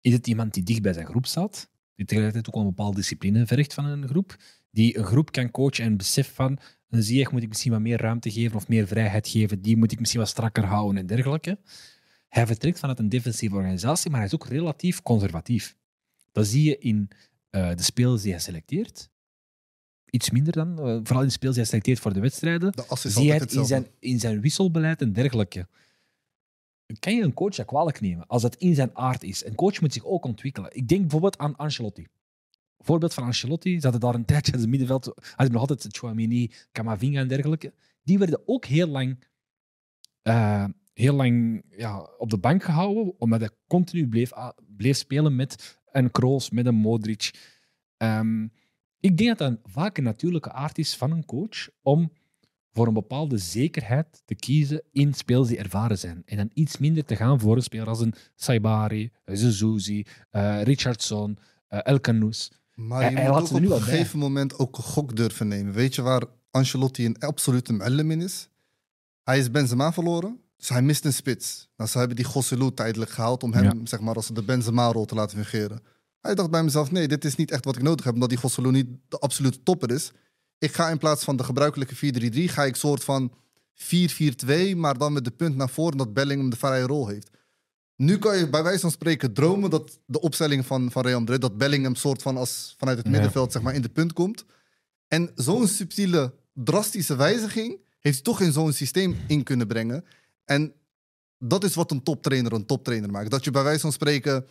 [0.00, 2.96] is het iemand die dicht bij zijn groep staat, die tegelijkertijd ook wel een bepaalde
[2.96, 4.36] discipline vergt van een groep,
[4.70, 6.58] die een groep kan coachen en beseft van
[6.90, 9.92] een Ziyech moet ik misschien wat meer ruimte geven of meer vrijheid geven, die moet
[9.92, 11.58] ik misschien wat strakker houden en dergelijke.
[12.28, 15.77] Hij vertrekt vanuit een defensieve organisatie, maar hij is ook relatief conservatief.
[16.38, 17.10] Dat zie je in
[17.50, 19.10] eh, de spelers die hij selecteert.
[20.10, 22.72] Iets minder dan, eh, vooral in de spelers die hij selecteert voor de wedstrijden.
[22.72, 25.68] De Zie je het in zijn, in zijn wisselbeleid en dergelijke.
[26.98, 29.44] Kan je een coach dat kwalijk nemen als dat in zijn aard is?
[29.44, 30.76] Een coach moet zich ook ontwikkelen.
[30.76, 32.06] Ik denk bijvoorbeeld aan Ancelotti.
[32.78, 36.52] Voorbeeld van Ancelotti, ze hadden daar een tijdje in het middenveld, hadden nog altijd Chouamini,
[36.72, 37.72] Camavinga en dergelijke.
[38.02, 39.24] Die werden ook heel lang,
[40.22, 44.30] eh, heel lang ja, op de bank gehouden, omdat hij continu bleef,
[44.76, 47.30] bleef spelen met een Kroos, met een Modric.
[47.96, 48.46] Ehm,
[49.00, 52.12] ik denk dat dat vaak een natuurlijke aard is van een coach om
[52.72, 56.22] voor een bepaalde zekerheid te kiezen in spelers die ervaren zijn.
[56.24, 61.38] En dan iets minder te gaan voor een speler als een Saibari, Zezouzi, eh Richardson,
[61.68, 62.52] El Canoes.
[62.74, 65.72] Maar je hij moet ook op een gegeven moment ook een gok durven nemen.
[65.72, 68.48] Weet je waar Ancelotti een absolute mu'allim in is?
[69.22, 71.68] Hij is Benzema verloren, dus hij mist een spits.
[71.76, 73.74] Nou, ze hebben die Gosselu tijdelijk gehaald om hem Ja.
[73.84, 75.82] zeg maar, als de Benzema-rol te laten fungeren.
[76.20, 78.38] Hij dacht bij mezelf, nee, dit is niet echt wat ik nodig heb, omdat die
[78.38, 80.10] Gosselu niet de absolute topper is.
[80.58, 83.32] Ik ga in plaats van de gebruikelijke 4-3-3, ga ik soort van
[83.74, 87.30] 4-4-2, maar dan met de punt naar voren dat Bellingham de vrije rol heeft.
[87.96, 91.40] Nu kan je bij wijze van spreken dromen dat de opstelling van, van Real Madrid,
[91.40, 94.44] dat Bellingham soort van als vanuit het middenveld zeg maar, in de punt komt.
[95.08, 100.04] En zo'n subtiele drastische wijziging heeft hij toch in zo'n systeem in kunnen brengen.
[100.48, 100.72] En
[101.38, 103.30] dat is wat een toptrainer een toptrainer maakt.
[103.30, 104.46] Dat je bij wijze van spreken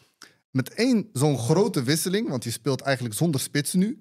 [0.51, 3.99] met één zo'n grote wisseling, want je speelt eigenlijk zonder spits nu,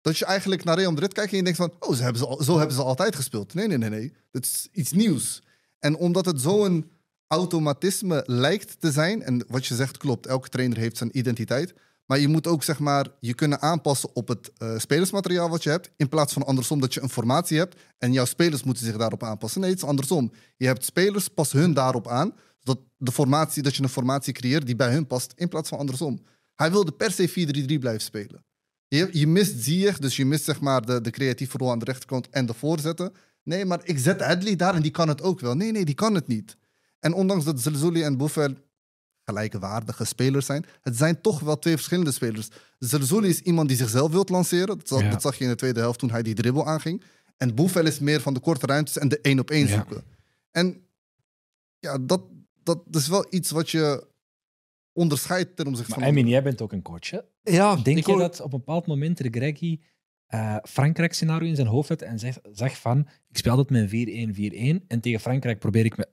[0.00, 2.44] dat je eigenlijk naar Real Madrid kijkt en je denkt van, oh, zo hebben ze,
[2.44, 3.54] zo hebben ze altijd gespeeld.
[3.54, 4.12] Nee, nee, nee, nee.
[4.30, 5.42] Dat is iets nieuws.
[5.78, 6.90] En omdat het zo'n
[7.26, 11.74] automatisme lijkt te zijn, en wat je zegt klopt, elke trainer heeft zijn identiteit,
[12.06, 15.70] maar je moet ook zeg maar je kunnen aanpassen op het eh, spelersmateriaal wat je
[15.70, 18.96] hebt, in plaats van andersom dat je een formatie hebt en jouw spelers moeten zich
[18.96, 19.60] daarop aanpassen.
[19.60, 20.32] Nee, het is andersom.
[20.56, 24.66] Je hebt spelers, pas hun daarop aan, zodat de formatie, dat je een formatie creëert
[24.66, 26.20] die bij hun past, in plaats van andersom.
[26.54, 28.44] Hij wilde per se 4-3-3 blijven spelen.
[28.88, 31.84] Je, je mist Ziyech, dus je mist zeg maar de, de creatieve rol aan de
[31.84, 33.12] rechterkant en de voorzetten.
[33.42, 35.54] Nee, maar ik zet Adley daar en die kan het ook wel.
[35.54, 36.56] Nee, nee, die kan het niet.
[37.00, 38.54] En ondanks dat Zelzouli en Buffel
[39.26, 42.48] gelijkwaardige spelers zijn, het zijn toch wel twee verschillende spelers.
[42.78, 44.66] Zelzouli is iemand die zichzelf wil lanceren.
[44.78, 45.10] Dat, zag- Ja.
[45.10, 47.02] dat zag je in de tweede helft toen hij die dribbel aanging.
[47.36, 49.74] En Buffel is meer van de korte ruimtes en de één op één Ja.
[49.74, 50.02] zoeken.
[50.50, 50.86] En
[51.78, 52.22] ja, dat,
[52.62, 54.06] dat is wel iets wat je
[54.92, 56.08] onderscheidt ten opzichte Maar van...
[56.08, 57.10] Emin, jij bent ook een coach.
[57.10, 57.18] Hè?
[57.42, 59.80] Ja, Denk ik je hoor- dat op een bepaald moment de Greggy
[60.26, 64.80] eh Frankrijk-scenario in zijn hoofd had en zegt, zegt van, ik speel altijd met een
[64.82, 66.08] 4-1-4-1 en tegen Frankrijk probeer ik me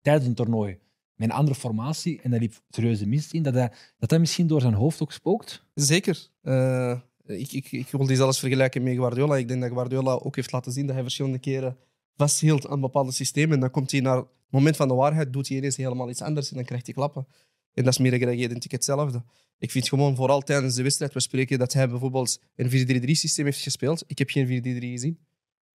[0.00, 0.78] tijdens een toernooi
[1.18, 4.46] met een andere formatie en dat liep serieuze mist in, dat hij, dat hij misschien
[4.46, 5.64] door zijn hoofd ook spookt?
[5.74, 6.28] Zeker.
[6.42, 9.36] Eh, ik, ik, ik wil die zelfs vergelijken met Guardiola.
[9.36, 11.76] Ik denk dat Guardiola ook heeft laten zien dat hij verschillende keren
[12.16, 13.54] vasthield aan bepaalde systemen.
[13.54, 16.22] En dan komt hij naar het moment van de waarheid, doet hij ineens helemaal iets
[16.22, 17.26] anders en dan krijgt hij klappen.
[17.74, 19.24] En dat is meer identiek hetzelfde.
[19.58, 23.44] Ik vind gewoon vooral tijdens de wedstrijd, we spreken dat hij bijvoorbeeld een 4-3-3 systeem
[23.44, 24.04] heeft gespeeld.
[24.06, 25.18] Ik heb geen 4-3-3 gezien.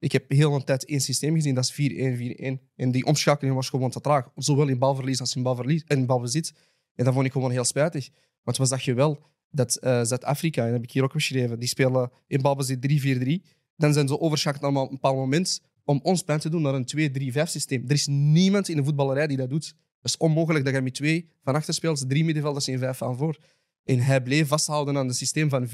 [0.04, 2.74] Ik heb heel een tijd één systeem gezien, dat is 4-1-4-1.
[2.76, 4.30] En die omschakeling was gewoon te traag.
[4.36, 6.54] Zowel in balverlies als in, balverlies, in balbezit.
[6.96, 8.10] En dat vond ik gewoon heel spijtig.
[8.42, 9.20] Want wat zag je wel?
[9.50, 13.06] Dat eh, Zuid-Afrika, en dat heb ik hier ook beschreven, die spelen in balbezit
[13.46, 13.52] 3-4-3.
[13.76, 17.32] Dan zijn ze overschakeld naar een bepaald moment om ons pijn te doen naar een
[17.34, 17.84] 2-3-5 systeem.
[17.88, 19.66] Er is niemand in de voetballerij die dat doet.
[20.02, 23.18] Het is onmogelijk dat je met twee van achter speelt, drie middenvelders en vijf van
[23.18, 23.38] voor.
[23.84, 25.72] En hij bleef vasthouden aan het systeem van 4-1-4-1.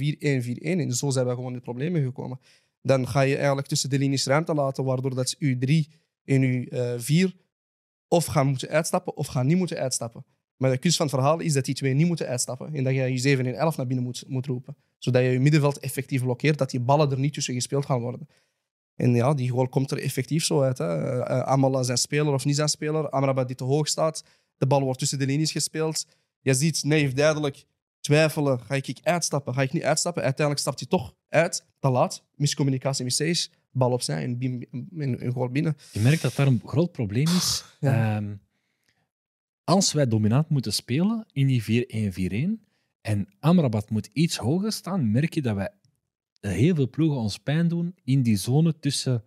[0.60, 2.40] En zo zijn we gewoon in de problemen gekomen.
[2.82, 5.90] Dan ga je eigenlijk tussen de linies ruimte laten, waardoor dat u 3
[6.24, 7.36] en u 4
[8.08, 10.26] of gaan moeten uitstappen of gaan niet moeten uitstappen.
[10.58, 12.74] Maar de kunst van het verhaal is dat die twee niet moeten uitstappen.
[12.74, 14.76] En dat je je 7 en 11 naar binnen moet, moet roepen.
[14.98, 18.28] Zodat je je middenveld effectief blokkeert, dat die ballen er niet tussen gespeeld gaan worden.
[18.96, 20.78] En ja, die goal komt er effectief zo uit.
[20.78, 21.18] Hè.
[21.18, 23.10] Uh, Amala zijn speler of niet zijn speler.
[23.10, 24.24] Amrabat die te hoog staat.
[24.58, 26.06] De bal wordt tussen de linies gespeeld.
[26.40, 27.66] Je ziet Neef duidelijk
[28.00, 28.60] twijfelen.
[28.60, 29.54] Ga ik uitstappen?
[29.54, 30.24] Ga ik niet uitstappen?
[30.24, 31.66] Uiteindelijk stapt hij toch uit.
[31.80, 32.24] Te laat.
[32.36, 33.50] Miscommunicatie Sage.
[33.72, 34.66] Bal opzij en, bim-
[34.98, 35.78] en, en goal binnen.
[35.92, 37.64] Je merkt dat daar een groot probleem is.
[37.80, 38.16] Ja.
[38.16, 38.36] Ehm,
[39.64, 41.86] als wij dominant moeten spelen in die
[42.60, 42.68] 4-1-4-1
[43.02, 45.72] en Amrabat moet iets hoger staan, merk je dat wij
[46.40, 49.24] heel veel ploegen ons pijn doen in die zone tussen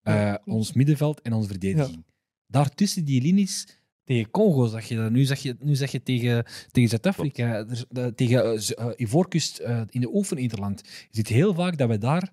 [0.00, 2.04] eh, Ja, ons middenveld en onze verdediging.
[2.46, 3.66] Daartussen die linies,
[4.04, 7.84] tegen Congo zag je dat, nu zeg je, nu zeg je tegen, tegen Zuid-Afrika, is-
[7.92, 10.80] eh, tegen eh, Ivoorkust eh, in de oefeninterland.
[10.84, 12.32] Je ziet heel vaak dat wij daar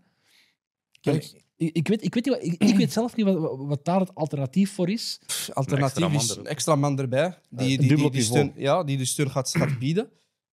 [1.02, 1.32] Kijk.
[1.58, 4.00] ik, ik, weet, ik, weet niet wat, ik, ik weet zelf niet wat, wat daar
[4.00, 5.20] het alternatief voor is.
[5.54, 7.38] Alternatief extra man is een extra man erbij.
[7.50, 10.10] Die, die, een die, steun, ja, die de steun gaat, gaat bieden.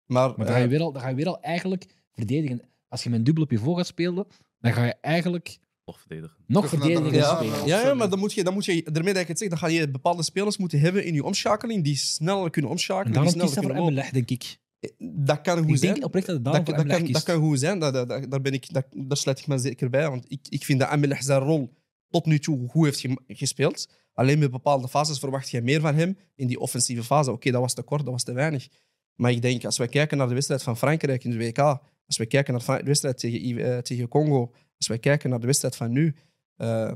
[0.07, 2.61] Maar, Maar dan ga, je weer al, dan ga je weer al eigenlijk verdedigen.
[2.89, 4.27] Als je met een dubbel pivot gaat spelen,
[4.61, 5.59] dan ga je eigenlijk
[5.93, 6.37] Toch verdedigen.
[6.47, 7.67] nog verdedigend Ja, ja, spelen.
[7.67, 9.59] ja, ja, maar dan moet je, dan moet je, daarmee dat ik het zeg, dan
[9.59, 13.13] ga je bepaalde spelers moeten hebben in je omschakeling die sneller kunnen En omschakelen.
[13.13, 14.59] daarom die kiest hij sneller voor Emmeleg, denk ik.
[14.81, 15.25] lopen.
[15.25, 15.93] Dat kan goed Ik zijn.
[15.93, 18.31] denk oprecht dat het Dat, daarom dat, voor kan, dat kan goed zijn, dat, dat,
[18.31, 20.11] daar, ben ik, dat, daar sluit ik me zeker bij.
[20.11, 21.73] Want ik, ik vind dat Amelich zijn rol
[22.11, 23.89] tot nu toe goed heeft gespeeld.
[24.15, 27.33] Alleen met bepaalde fases verwacht je meer van hem in die offensieve fase.
[27.33, 28.69] Oké, dat was te kort, dat was te weinig.
[29.15, 31.59] Maar ik denk, als we kijken naar de wedstrijd van Frankrijk in de WK,
[32.07, 35.47] als we kijken naar de wedstrijd tegen, eh, tegen Congo, als we kijken naar de
[35.47, 36.15] wedstrijd van nu,
[36.57, 36.93] eh,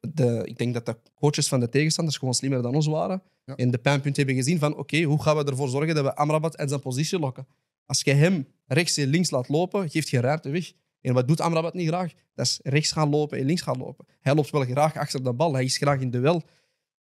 [0.00, 3.22] de, ik denk dat de coaches van de tegenstanders gewoon slimmer dan ons waren.
[3.44, 3.54] Ja.
[3.56, 6.56] En de pijnpunt hebben gezien van, oké, hoe gaan we ervoor zorgen dat we Amrabat
[6.56, 7.46] en zijn positie lokken?
[7.86, 10.72] Als je hem rechts en links laat lopen, geeft je ruimte weg.
[11.00, 12.12] En wat doet Amrabat niet graag?
[12.34, 14.06] Dat is rechts gaan lopen en links gaan lopen.
[14.20, 16.42] Hij loopt wel graag achter de bal, hij is graag in duel.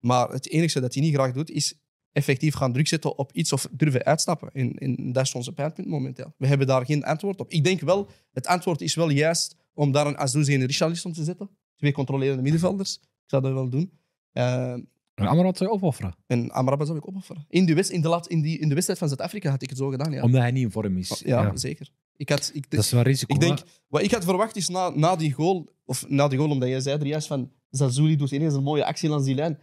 [0.00, 1.74] Maar het enige dat hij niet graag doet, is
[2.12, 4.50] effectief gaan druk zetten op iets of durven uitstappen.
[4.52, 6.34] En, en dat is onze pijnpunt momenteel.
[6.36, 7.50] We hebben daar geen antwoord op.
[7.50, 11.12] Ik denk wel, het antwoord is wel juist om daar een Azouzzi en een Richarlison
[11.12, 11.50] te zetten.
[11.76, 12.94] Twee controlerende middenvelders.
[13.02, 13.90] Ik zou dat wel doen.
[14.32, 17.44] Eh, En Amrabat zou je opofferen, en Amrabat zou ik opofferen.
[17.48, 19.68] In de, wed- in, de laat, in, die, in de wedstrijd van Zuid-Afrika had ik
[19.68, 20.22] het zo gedaan, ja.
[20.22, 21.22] omdat hij niet in vorm is.
[21.24, 21.56] ja, Ja.
[21.56, 21.90] zeker.
[22.16, 23.34] Ik had, ik, Dat is wel risico.
[23.34, 26.50] ik denk, wat ik had verwacht is na, na die goal, of na die goal,
[26.50, 29.58] omdat jij zei er juist van Zazouli doet ineens een mooie actie langs die lijn.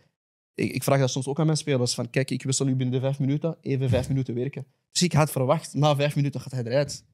[0.54, 2.96] Ik, ik vraag dat soms ook aan mijn spelers: van kijk, ik wissel nu binnen
[2.96, 4.66] de vijf minuten, even vijf minuten werken.
[4.92, 7.06] Dus ik had verwacht, na vijf minuten gaat hij eruit.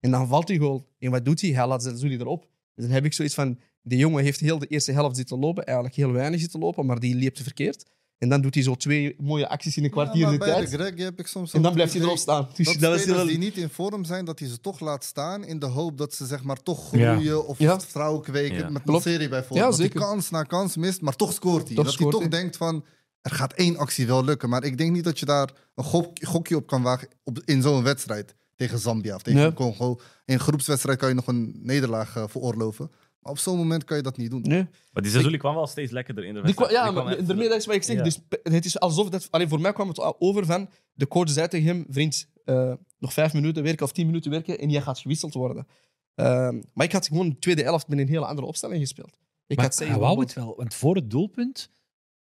[0.00, 0.86] En dan valt die goal.
[0.98, 1.50] En wat doet hij?
[1.50, 2.40] Hij laat Zazouli erop.
[2.74, 5.64] Dus dan heb ik zoiets van: Die jongen heeft heel de eerste helft zitten lopen,
[5.64, 7.84] eigenlijk heel weinig zitten lopen, maar die liep te verkeerd.
[8.18, 10.52] En dan doet hij zo twee mooie acties in een kwartier Ja, in maar de
[10.52, 10.80] bij de tijd.
[10.94, 12.48] Greg heb ik soms En dan blijft hij erop staan.
[12.54, 13.28] Dus dat dat was spelers heel...
[13.28, 16.14] die niet in vorm zijn, dat hij ze toch laat staan in de hoop dat
[16.14, 17.80] ze zeg maar toch groeien of Ja.
[17.80, 18.56] vertrouwen kweken.
[18.58, 18.68] Ja.
[18.68, 19.58] Met een serie bijvoorbeeld.
[19.60, 20.00] Ja, dat hij zeker.
[20.00, 21.76] kans na kans mist, maar toch scoort hij.
[21.76, 22.40] Toch dat scoort hij toch hij.
[22.40, 22.84] denkt van,
[23.22, 24.48] er gaat één actie wel lukken.
[24.48, 27.62] Maar ik denk niet dat je daar een gok- gokje op kan wagen op, in
[27.62, 28.34] zo'n wedstrijd.
[28.58, 29.54] Tegen Zambia of tegen.
[29.54, 29.90] Congo.
[30.24, 32.90] In een groepswedstrijd kan je nog een nederlaag eh, veroorloven.
[33.20, 34.40] Maar op zo'n moment kan je dat niet doen.
[34.42, 34.66] Nee.
[34.92, 36.70] Maar die Zazuli kwam wel steeds lekkerder in de wedstrijd.
[36.70, 37.96] ja, maar echt- daarmee dat is wat ik zeg.
[37.96, 38.02] Ja.
[38.02, 39.28] Dus het is alsof dat...
[39.30, 40.68] Alleen voor mij kwam het over van...
[40.92, 44.58] De coach zei tegen hem, vriend, eh, nog vijf minuten werken of tien minuten werken
[44.58, 45.66] en jij gaat gewisseld worden.
[46.14, 49.16] Ehm, maar ik had gewoon de tweede helft met een hele andere opstelling gespeeld.
[49.46, 51.70] Ik Maar had hij wou het wel, want voor het doelpunt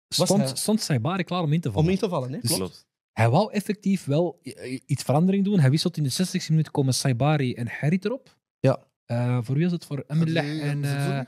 [0.08, 1.86] stond, hij- stond Saibari klaar om in te vallen.
[1.86, 2.38] Om in te vallen, hè?
[2.40, 2.86] Dus- Klopt.
[3.12, 5.60] Hij wou effectief wel i- iets verandering doen.
[5.60, 8.36] Hij wisselt in de 60 minuut komen Saibari en Harit erop.
[8.60, 8.78] Ja.
[9.06, 9.84] Eh, voor wie was het?
[9.84, 10.84] Voor Emelech Hadley en...
[10.84, 11.24] eh, Zazuli?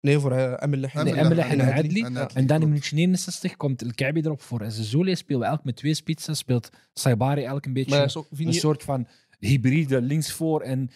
[0.00, 0.38] Nee, voor uh.
[0.38, 2.02] Nee, Emelech en en Hadley.
[2.04, 2.18] En Ja.
[2.18, 4.60] Hadley, En dan in minuutje 69 komt El Kaibi erop voor.
[4.60, 6.36] En Zezole speelt eigenlijk met twee spitsen.
[6.36, 9.06] Speelt Saibari eigenlijk een beetje een je- soort van
[9.38, 10.60] hybride linksvoor.
[10.60, 10.90] En,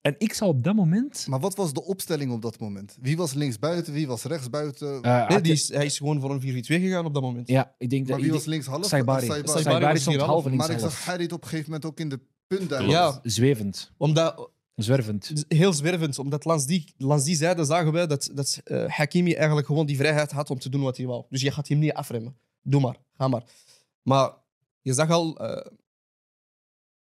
[0.00, 1.26] en ik zou op dat moment...
[1.28, 2.96] Maar wat was de opstelling op dat moment?
[3.00, 4.94] Wie was linksbuiten, wie was rechtsbuiten?
[4.94, 6.44] eh, Nee, had- die is, hij is gewoon voor een 4-4-2
[6.80, 7.48] gegaan op dat moment.
[7.48, 8.12] ja, ik denk dat...
[8.16, 8.86] maar wie was linkshalf?
[8.86, 9.26] Saibari.
[9.26, 9.46] Saibari.
[9.48, 12.08] Saibari Saibari was stond half, Maar ik zag Harit op een gegeven moment ook in
[12.08, 12.88] de punten.
[12.88, 13.92] Ja, Zwevend.
[13.96, 15.44] omdat, Zwervend.
[15.48, 16.18] heel zwervend.
[16.18, 19.96] Omdat langs die, langs die zijde zagen wij dat, dat eh, Hakimi eigenlijk gewoon die
[19.96, 21.24] vrijheid had om te doen wat hij wou.
[21.28, 22.36] Dus je gaat hem niet afremmen.
[22.62, 23.42] Doe maar, ga maar.
[24.02, 24.30] Maar
[24.80, 25.66] je zag al, eh,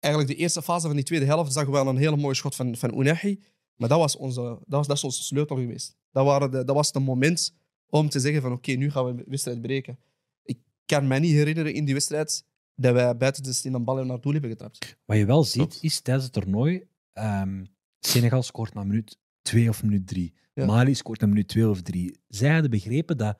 [0.06, 2.56] eigenlijk de eerste fase van die tweede helft, zagen we al een hele mooie schot
[2.56, 3.40] van, van Unahi.
[3.76, 5.96] Maar dat was, onze, dat, was, dat is onze sleutel geweest.
[6.12, 7.56] Dat, waren de, dat was het moment
[7.90, 10.00] om te zeggen van oké, nu gaan we de wedstrijd breken.
[10.44, 14.06] Ik kan me niet herinneren in die wedstrijd dat wij buiten de stien een bal
[14.06, 14.98] naar doel hebben getrapt.
[15.06, 16.88] Wat je wel ziet, is tijdens het toernooi...
[17.14, 17.66] ehm,
[18.00, 20.34] Senegal scoort na minuut 2 of minuut 3.
[20.54, 20.66] Ja.
[20.66, 22.20] Mali scoort na minuut 2 of 3.
[22.28, 23.38] Zij hadden begrepen dat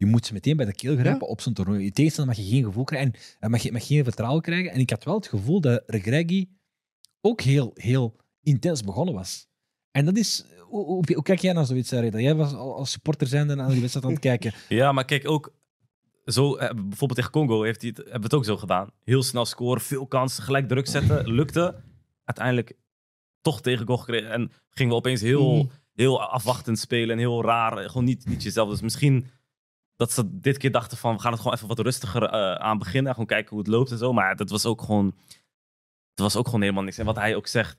[0.00, 1.84] je moet ze meteen bij de keel grijpen op zo'n toernooi.
[1.84, 4.72] Je tegenstander mag je geen gevoel krijgen en mag, je, mag geen vertrouwen krijgen.
[4.72, 6.48] En ik had wel het gevoel dat Regragui
[7.20, 9.46] ook heel, heel intens begonnen was.
[9.90, 10.44] En dat is...
[10.58, 12.20] Hoe, hoe, hoe kijk jij naar zoiets, Reda?
[12.20, 14.52] Jij was al- als supporter zijnde naar die wedstrijd aan het kijken.
[14.68, 15.52] Ja, maar kijk ook.
[16.24, 18.90] Zo, eh, bijvoorbeeld tegen Congo heeft hij het, hebben we het ook zo gedaan.
[19.04, 21.28] Heel snel scoren, veel kansen, gelijk druk zetten.
[21.38, 21.82] Lukte.
[22.24, 22.76] Uiteindelijk
[23.40, 24.30] toch tegen goal gekregen.
[24.30, 25.66] En gingen we opeens heel, Mhm.
[25.94, 27.88] heel afwachtend spelen en heel raar.
[27.88, 28.70] Gewoon niet, niet jezelf.
[28.70, 29.26] Dus misschien
[30.00, 32.78] dat ze dit keer dachten van we gaan het gewoon even wat rustiger eh, aan
[32.78, 33.06] beginnen.
[33.06, 34.12] En gewoon kijken hoe het loopt en zo.
[34.12, 35.14] Maar dat was ook gewoon,
[36.14, 36.98] dat was ook gewoon helemaal niks.
[36.98, 37.78] En wat hij ook zegt.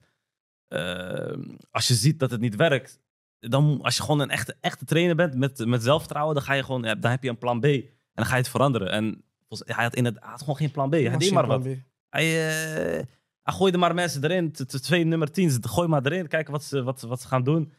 [0.67, 1.37] eh,
[1.71, 2.99] als je ziet dat het niet werkt.
[3.39, 6.63] Dan, als je gewoon een echte, echte trainer bent met, met zelfvertrouwen, dan, ga je
[6.63, 7.63] gewoon, dan heb je een plan B.
[7.63, 8.91] En dan ga je het veranderen.
[8.91, 10.93] En hij had, inderdaad, gewoon geen plan B.
[10.93, 11.63] Hij deed maar wat.
[11.63, 11.65] B.
[12.09, 13.03] Hij, eh,
[13.43, 14.51] hij gooide maar mensen erin.
[14.51, 16.27] Twee nummer 10, gooi maar erin.
[16.27, 17.73] Kijken wat ze, wat, wat ze gaan doen.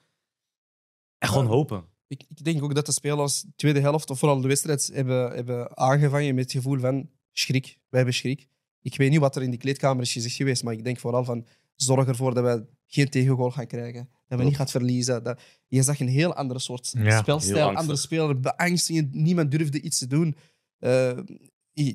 [1.18, 1.84] En gewoon hopen.
[2.12, 5.32] Ik, ik denk ook dat de spelers de tweede helft, of vooral de wedstrijd, hebben,
[5.32, 7.64] hebben aangevangen met het gevoel van schrik.
[7.64, 8.48] Wij hebben schrik.
[8.82, 11.24] Ik weet niet wat er in die kleedkamer is gezegd geweest, maar ik denk vooral
[11.24, 14.08] van zorg ervoor dat we geen tegengoal gaan krijgen.
[14.28, 15.22] Dat we niet gaan verliezen.
[15.22, 19.14] Dat, je zag een heel andere soort Ja, spelstijl, andere speler, beangstigend.
[19.14, 20.36] Niemand durfde iets te doen.
[20.78, 21.18] Eh,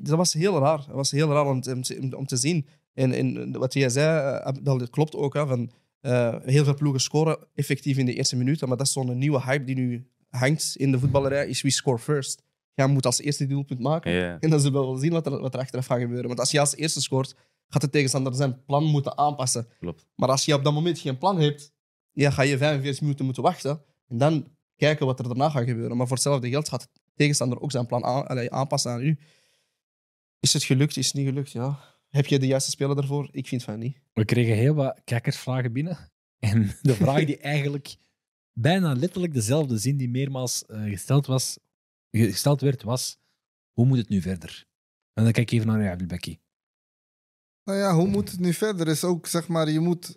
[0.02, 0.78] dat was heel raar.
[0.86, 2.66] Dat was heel raar om te, om te, om te zien.
[2.94, 5.34] En, en wat jij zei, eh, dat klopt ook.
[5.34, 8.92] Hè, van, eh, heel veel ploegen scoren effectief in de eerste minuten, maar dat is
[8.92, 12.42] zo'n nieuwe hype die nu hangt in de voetballerij, is wie score first.
[12.74, 14.12] Jij moet als eerste doelpunt maken.
[14.40, 16.26] En dan zullen we wel zien wat er, wat er achteraf gaat gebeuren.
[16.26, 17.34] Want als je als eerste scoort,
[17.68, 19.68] gaat de tegenstander zijn plan moeten aanpassen.
[19.78, 20.06] Klopt.
[20.14, 21.72] Maar als je op dat moment geen plan hebt,
[22.12, 23.82] ja, ga je 45 minuten moeten wachten.
[24.08, 25.96] En dan kijken wat er daarna gaat gebeuren.
[25.96, 29.18] Maar voor hetzelfde geld gaat de tegenstander ook zijn plan aan, aanpassen aan u.
[30.40, 30.96] Is het gelukt?
[30.96, 31.52] Is het niet gelukt?
[31.52, 31.78] Ja.
[32.08, 33.28] Heb je de juiste speler daarvoor?
[33.30, 34.00] Ik vind van niet.
[34.12, 35.98] We kregen heel wat kijkersvragen binnen.
[36.38, 37.96] En de vraag die eigenlijk
[38.52, 41.58] bijna letterlijk dezelfde zin die meermaals eh, gesteld, was,
[42.10, 43.18] gesteld werd, was:
[43.72, 44.66] hoe moet het nu verder?
[45.12, 46.40] En dan kijk ik even naar jou, Abdelbeki.
[47.64, 48.88] Nou ja, hoe moet het nu verder?
[48.88, 50.16] Is ook, zeg maar, je moet...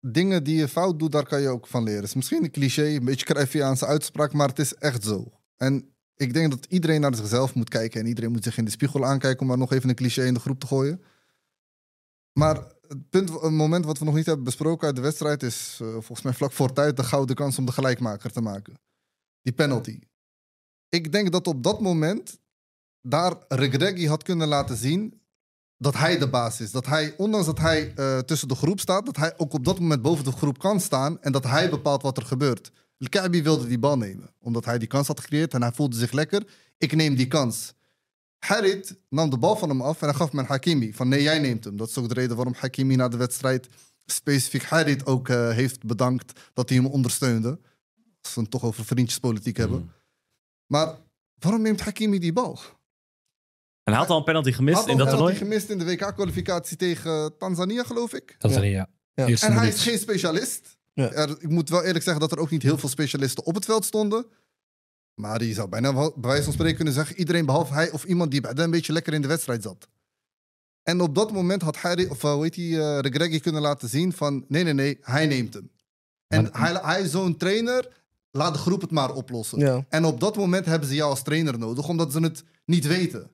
[0.00, 2.00] Dingen die je fout doet, daar kan je ook van leren.
[2.00, 5.40] Het is misschien een cliché, een beetje Cruyffiaanse uitspraak, maar het is echt zo.
[5.56, 8.70] En ik denk dat iedereen naar zichzelf moet kijken en iedereen moet zich in de
[8.70, 11.02] spiegel aankijken om maar nog even een cliché in de groep te gooien.
[12.32, 12.56] Maar
[12.88, 15.88] het, punt, het moment wat we nog niet hebben besproken uit de wedstrijd is eh,
[15.88, 18.74] volgens mij vlak voor tijd de gouden kans om de gelijkmaker te maken.
[19.42, 19.98] Die penalty.
[20.88, 22.38] Ik denk dat op dat moment
[23.02, 25.20] daar Regregi had kunnen laten zien
[25.78, 26.70] dat hij de baas is.
[26.70, 29.80] Dat hij, ondanks dat hij eh, tussen de groep staat, dat hij ook op dat
[29.80, 32.72] moment boven de groep kan staan en dat hij bepaalt wat er gebeurt.
[32.98, 35.96] El Kaabi wilde die bal nemen, omdat hij die kans had gecreëerd en hij voelde
[35.96, 36.42] zich lekker.
[36.78, 37.74] Ik neem die kans.
[38.38, 40.92] Harit nam de bal van hem af en hij gaf hem aan Hakimi.
[40.92, 41.76] Van nee, jij neemt hem.
[41.76, 43.68] Dat is ook de reden waarom Hakimi na de wedstrijd
[44.06, 47.60] specifiek Harit ook eh, heeft bedankt dat hij hem ondersteunde.
[48.22, 49.80] Als we het toch over vriendjespolitiek hebben.
[49.80, 49.90] Mm.
[50.66, 50.94] Maar
[51.38, 52.58] waarom neemt Hakimi die bal?
[53.82, 55.58] En hij had al een penalty gemist Had in al dat een penalty toernooi.
[55.58, 58.36] gemist in de WK-kwalificatie tegen Tanzania, geloof ik.
[58.38, 58.88] Tanzania.
[59.14, 59.26] Ja.
[59.26, 60.75] En hij is geen specialist.
[60.96, 61.12] Ja.
[61.12, 63.64] Er, ik moet wel eerlijk zeggen dat er ook niet heel veel specialisten op het
[63.64, 64.26] veld stonden.
[65.14, 67.16] Maar je zou bijna wel, bij wijze van spreken kunnen zeggen...
[67.18, 69.88] iedereen behalve hij of iemand die bij hem een beetje lekker in de wedstrijd zat.
[70.82, 73.88] En op dat moment had hij, of eh, hoe heet die, eh Regragui kunnen laten
[73.88, 74.44] zien van...
[74.48, 75.70] nee, nee, nee, hij neemt hem.
[76.26, 79.58] En Maar- hij, hij is zo'n trainer, laat de groep het maar oplossen.
[79.58, 79.84] Ja.
[79.88, 83.20] En op dat moment hebben ze jou als trainer nodig, omdat ze het niet weten.
[83.22, 83.28] En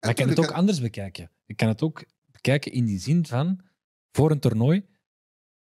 [0.00, 1.30] Maar ik kan het ook anders bekijken.
[1.46, 3.60] Ik kan het ook bekijken in die zin van,
[4.12, 4.84] voor een toernooi,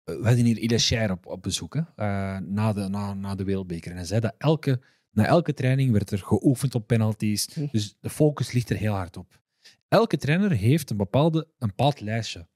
[0.03, 3.91] we hadden hier Scheir op, op bezoek, hè, eh, na, de, na, na de Wereldbeker.
[3.91, 7.53] En hij zei dat elke, na elke training werd er geoefend op penalties.
[7.53, 7.67] Hm.
[7.71, 9.39] Dus de focus ligt er heel hard op.
[9.87, 12.47] Elke trainer heeft een, bepaalde, een bepaald lijstje.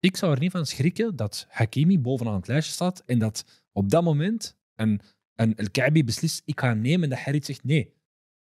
[0.00, 3.90] Ik zou er niet van schrikken dat Hakimi bovenaan het lijstje staat en dat op
[3.90, 5.00] dat moment een,
[5.34, 7.94] een El Kaabi beslist, ik ga hem nemen en dat Harit zegt nee.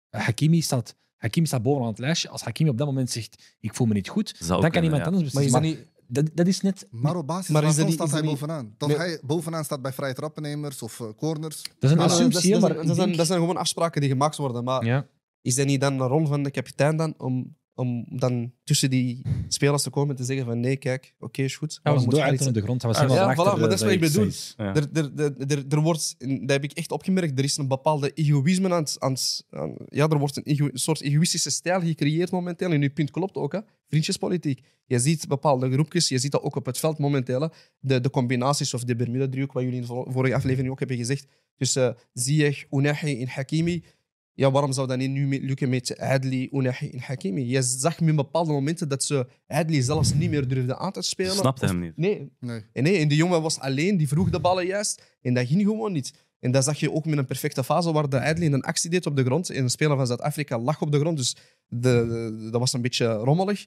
[0.10, 2.30] Hakimi staat, Hakimi staat bovenaan het lijstje.
[2.30, 4.84] Als Hakimi op dat moment zegt, ik voel me niet goed, Zou dan kan kunnen,
[4.84, 5.12] iemand ja.
[5.12, 5.64] anders Maar beslissen.
[5.64, 6.01] is dat Maar niet...
[6.12, 6.88] dat, dat is net...
[6.90, 8.74] Maar op basis Maar is waarvan staat hij bovenaan?
[8.78, 8.98] Dat Nee.
[8.98, 11.62] hij bovenaan staat bij vrije trappennemers of eh, corners.
[11.64, 14.36] Dat is een Maar, assumptie, maar dat, zijn, denk- dat zijn gewoon afspraken die gemaakt
[14.38, 14.64] worden.
[14.64, 15.08] Maar Ja.
[15.42, 19.22] is dat niet dan de rol van de kapitein dan om, om dan tussen die
[19.48, 21.72] spelers te komen en te zeggen van nee, kijk, oké, is goed.
[21.84, 22.82] Hij maar was door iets- op de grond.
[22.82, 24.32] Hij was Ah, helemaal ja, voilà, maar dat is wat ik eh, bedoel.
[24.58, 24.76] Ja.
[24.76, 28.12] Er, er, er, er, er wordt, dat heb ik echt opgemerkt, er is een bepaalde
[28.14, 28.96] egoïsme aan het...
[29.00, 32.72] Aan het- aan- ja, er wordt een, ego- een soort egoïstische stijl gecreëerd momenteel.
[32.72, 33.60] En uw punt klopt ook, hè.
[33.88, 34.62] vriendjespolitiek.
[34.86, 37.42] Je ziet bepaalde groepjes, je ziet dat ook op het veld momenteel.
[37.42, 37.48] hè.
[37.80, 40.98] De, de combinaties of de Bermuda-driehoek, wat jullie in de vor- vorige aflevering ook hebben
[40.98, 43.84] gezegd, tussen Ziyech, Unahi en Hakimi.
[44.42, 47.48] Ja, waarom zou dat niet nu lukken met Adli, Unahi en Hakimi?
[47.48, 51.32] Je zag met bepaalde momenten dat ze Adli zelfs niet meer durfden aan te spelen.
[51.32, 51.98] snapte hem niet.
[51.98, 52.62] Nee, Nee.
[52.74, 55.18] en nee, en die jongen was alleen, die vroeg de ballen juist.
[55.22, 56.14] En dat ging gewoon niet.
[56.40, 59.06] En dat zag je ook met een perfecte fase waar de Adley een actie deed
[59.06, 59.50] op de grond.
[59.50, 61.36] En een speler van Zuid-Afrika lag op de grond, dus
[61.68, 61.80] de,
[62.40, 63.66] de- dat was een beetje rommelig.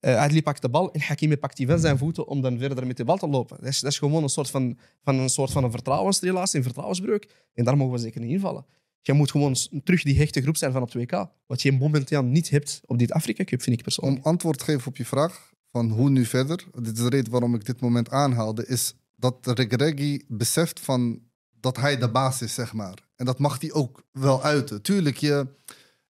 [0.00, 2.86] Eh Adli pakt de bal en Hakimi pakt die van zijn voeten om dan verder
[2.86, 3.56] met de bal te lopen.
[3.60, 6.64] Dat is, dat is gewoon een soort van, van een soort van een vertrouwensrelatie, een
[6.64, 7.28] vertrouwensbreuk.
[7.54, 8.64] En daar mogen we zeker niet invallen.
[9.02, 11.44] Je moet gewoon terug die hechte groep zijn van op 2K.
[11.46, 14.18] Wat je momenteel niet hebt op dit Afrika Cup, vind ik persoonlijk.
[14.18, 16.64] Om antwoord te geven op je vraag van hoe nu verder.
[16.72, 18.66] Dit is de reden waarom ik dit moment aanhaalde.
[18.66, 21.20] Is dat Regregi beseft van
[21.60, 23.08] dat hij de baas is, zeg maar.
[23.16, 24.82] En dat mag hij ook wel uiten.
[24.82, 25.46] Tuurlijk, je,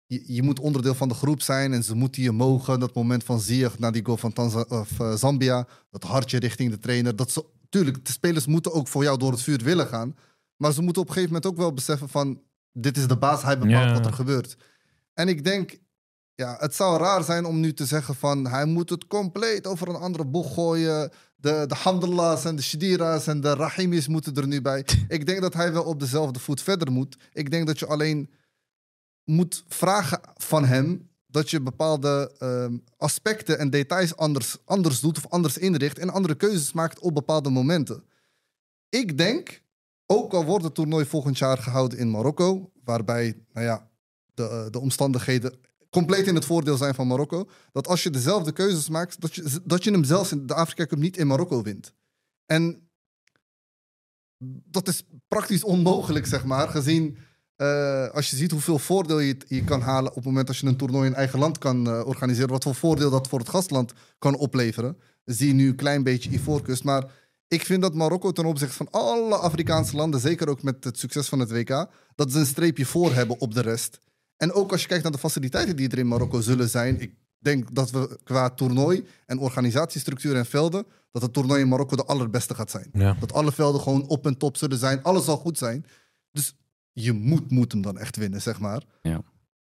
[0.06, 2.80] je, je moet onderdeel van de groep zijn en ze moeten je mogen.
[2.80, 5.66] Dat moment van Ziyech na die goal van Tanza of, eh, Zambia.
[5.90, 7.16] Dat hartje richting de trainer.
[7.16, 10.16] Dat ze, tuurlijk, de spelers moeten ook voor jou door het vuur willen gaan.
[10.56, 12.40] Maar ze moeten op een gegeven moment ook wel beseffen van...
[12.72, 14.56] Dit is de baas, hij bepaalt wat er gebeurt.
[15.14, 15.78] En ik denk,
[16.34, 18.46] ja, het zou raar zijn om nu te zeggen van...
[18.46, 21.10] hij moet het compleet over een andere boeg gooien.
[21.36, 24.86] De, de Hamdallahs en de Shadira's en de Rahimis moeten er nu bij.
[25.08, 27.16] Ik denk dat hij wel op dezelfde voet verder moet.
[27.32, 28.30] Ik denk dat je alleen
[29.24, 31.08] moet vragen van hem...
[31.26, 35.16] dat je bepaalde ehm, aspecten en details anders, anders doet...
[35.16, 38.04] of anders inricht en andere keuzes maakt op bepaalde momenten.
[38.88, 39.62] Ik denk,
[40.10, 42.72] ook al wordt het toernooi volgend jaar gehouden in Marokko...
[42.84, 43.90] waarbij, nou ja,
[44.34, 45.58] de, eh, de omstandigheden
[45.90, 47.48] compleet in het voordeel zijn van Marokko.
[47.72, 50.86] Dat als je dezelfde keuzes maakt, dat je, dat je hem zelfs in de Afrika
[50.86, 51.92] Cup niet in Marokko wint.
[52.46, 52.88] En
[54.64, 57.18] dat is praktisch onmogelijk, zeg maar, gezien
[57.58, 60.66] eh, als je ziet hoeveel voordeel je, je kan halen op het moment dat je
[60.66, 62.50] een toernooi in eigen land kan eh, organiseren.
[62.50, 64.98] Wat voor voordeel dat voor het gastland kan opleveren.
[65.24, 66.84] Zie je nu een klein beetje Ivoorkust.
[66.84, 67.10] Maar
[67.48, 71.28] ik vind dat Marokko ten opzichte van alle Afrikaanse landen, zeker ook met het succes
[71.28, 73.98] van het WK, dat ze een streepje voor hebben op de rest.
[74.36, 77.00] En ook als je kijkt naar de faciliteiten die er in Marokko zullen zijn.
[77.00, 81.96] Ik denk dat we qua toernooi en organisatiestructuur en velden, dat het toernooi in Marokko
[81.96, 82.90] de allerbeste gaat zijn.
[82.92, 83.16] Ja.
[83.20, 85.02] Dat alle velden gewoon op en top zullen zijn.
[85.02, 85.86] Alles zal goed zijn.
[86.32, 86.54] Dus
[86.92, 88.82] je moet, moet hem dan echt winnen, zeg maar.
[89.02, 89.22] Ja.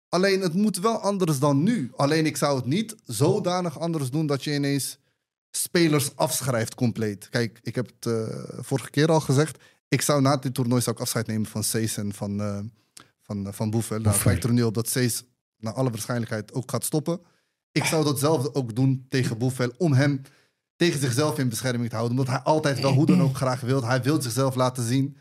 [0.09, 1.92] Alleen het moet wel anders dan nu.
[1.96, 4.98] Alleen ik zou het niet zodanig anders doen dat je ineens
[5.50, 7.28] spelers afschrijft compleet.
[7.28, 9.62] Kijk, ik heb het eh, vorige keer al gezegd.
[9.88, 12.58] Ik zou na dit toernooi zou ik afscheid nemen van Sees en van, eh
[13.23, 14.00] van, eh, van Boefel.
[14.00, 15.25] Nou, lijkt er nu op dat Sees
[15.56, 17.20] naar alle waarschijnlijkheid ook gaat stoppen.
[17.73, 20.23] Ik zou datzelfde ook doen tegen Boefel om hem
[20.77, 22.18] tegen zichzelf in bescherming te houden.
[22.18, 23.85] Omdat hij altijd wel hoe dan ook graag wil.
[23.85, 25.16] Hij wil zichzelf laten zien.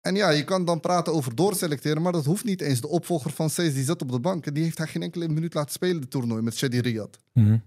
[0.00, 2.80] En ja, je kan dan praten over doorselecteren, maar dat hoeft niet eens.
[2.80, 5.28] De opvolger van Sees die zat op de bank en die heeft hij geen enkele
[5.28, 7.18] minuut laten spelen, het toernooi met Shadi Riyad.
[7.32, 7.58] Mhm.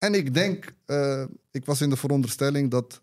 [0.00, 3.00] En ik denk, eh, ik was in de veronderstelling dat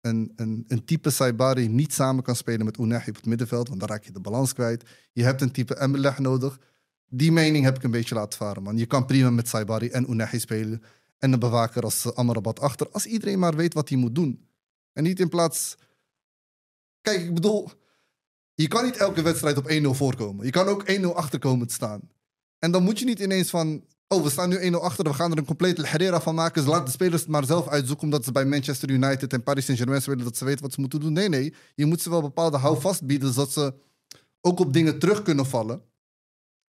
[0.00, 3.80] een, een, een type Saibari niet samen kan spelen met Unahi op het middenveld, want
[3.80, 4.84] dan raak je de balans kwijt.
[5.12, 6.58] Je hebt een type Emelech nodig.
[7.08, 8.76] Die mening heb ik een beetje laten varen, man.
[8.76, 10.82] Je kan prima met Saibari en Unahi spelen.
[11.18, 12.90] En een bewaker als eh, Amrabat achter.
[12.90, 14.48] Als iedereen maar weet wat hij moet doen.
[14.92, 15.76] En niet in plaats...
[17.00, 17.70] Kijk, ik bedoel...
[18.54, 20.44] Je kan niet elke wedstrijd op 1-0 voorkomen.
[20.44, 22.00] Je kan ook 1-0 achterkomen te staan.
[22.58, 23.84] En dan moet je niet ineens van...
[24.12, 26.62] Oh, we staan nu 1-0 achter, we gaan er een complete Herrera van maken.
[26.62, 28.04] Dus laat de spelers het maar zelf uitzoeken...
[28.04, 30.24] omdat ze bij Manchester United en Paris Saint-Germain spelen...
[30.24, 31.12] dat ze weten wat ze moeten doen.
[31.12, 31.54] Nee, nee.
[31.74, 33.32] Je moet ze wel bepaalde houvast bieden...
[33.32, 33.74] zodat ze
[34.40, 35.82] ook op dingen terug kunnen vallen.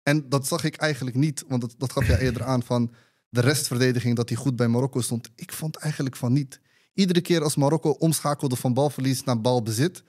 [0.02, 1.44] En dat zag ik eigenlijk niet.
[1.48, 2.92] Want dat, dat gaf jij eerder aan van
[3.28, 4.16] de restverdediging...
[4.16, 5.30] dat die goed bij Marokko stond.
[5.34, 6.60] Ik vond eigenlijk van niet.
[6.94, 10.02] Iedere keer als Marokko omschakelde van balverlies naar balbezit...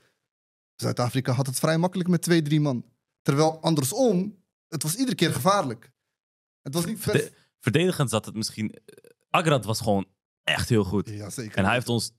[0.75, 2.85] Zuid-Afrika had het vrij makkelijk met twee, drie man.
[3.21, 5.90] Terwijl andersom, het was iedere keer gevaarlijk.
[6.61, 7.13] Het was niet vet.
[7.13, 8.75] De- Verdedigend zat het misschien...
[9.29, 10.05] Agrad was gewoon
[10.43, 11.09] echt heel goed.
[11.09, 11.57] Ja, zeker.
[11.57, 12.11] En hij heeft ons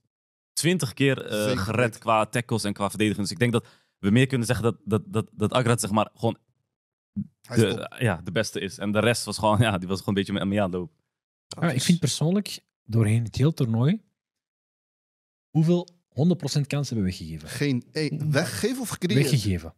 [0.53, 3.21] twintig keer eh, gered qua tackles en qua verdediging.
[3.21, 3.67] Dus ik denk dat
[3.99, 6.37] we meer kunnen zeggen dat, dat, dat, dat Agrad zeg maar gewoon
[7.41, 8.77] de, ja, de beste is.
[8.77, 10.95] En de rest was gewoon, ja, die was gewoon een beetje mee aan het lopen.
[11.47, 14.01] Ja, ik vind persoonlijk, doorheen het hele toernooi,
[15.49, 15.97] hoeveel 100%
[16.67, 17.49] kansen hebben we weggegeven?
[17.49, 19.21] Geen e- weggeven of gecreëerd?
[19.21, 19.73] Weggegeven.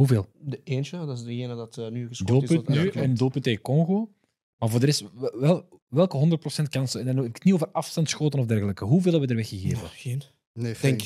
[0.00, 0.26] Hoeveel?
[0.38, 2.82] De eentje, dat is degene dat eh, nu gescoord Doelpunt is.
[2.82, 4.10] nu en doelpunt tegen Congo.
[4.58, 7.00] Maar voor de rest, wel, welke 100% kansen?
[7.00, 8.84] En dan heb ik niet over afstandsschoten of dergelijke.
[8.84, 9.88] Hoeveel hebben we er weggegeven?
[9.88, 10.22] Geen.
[10.52, 11.02] Nee, Ik denk,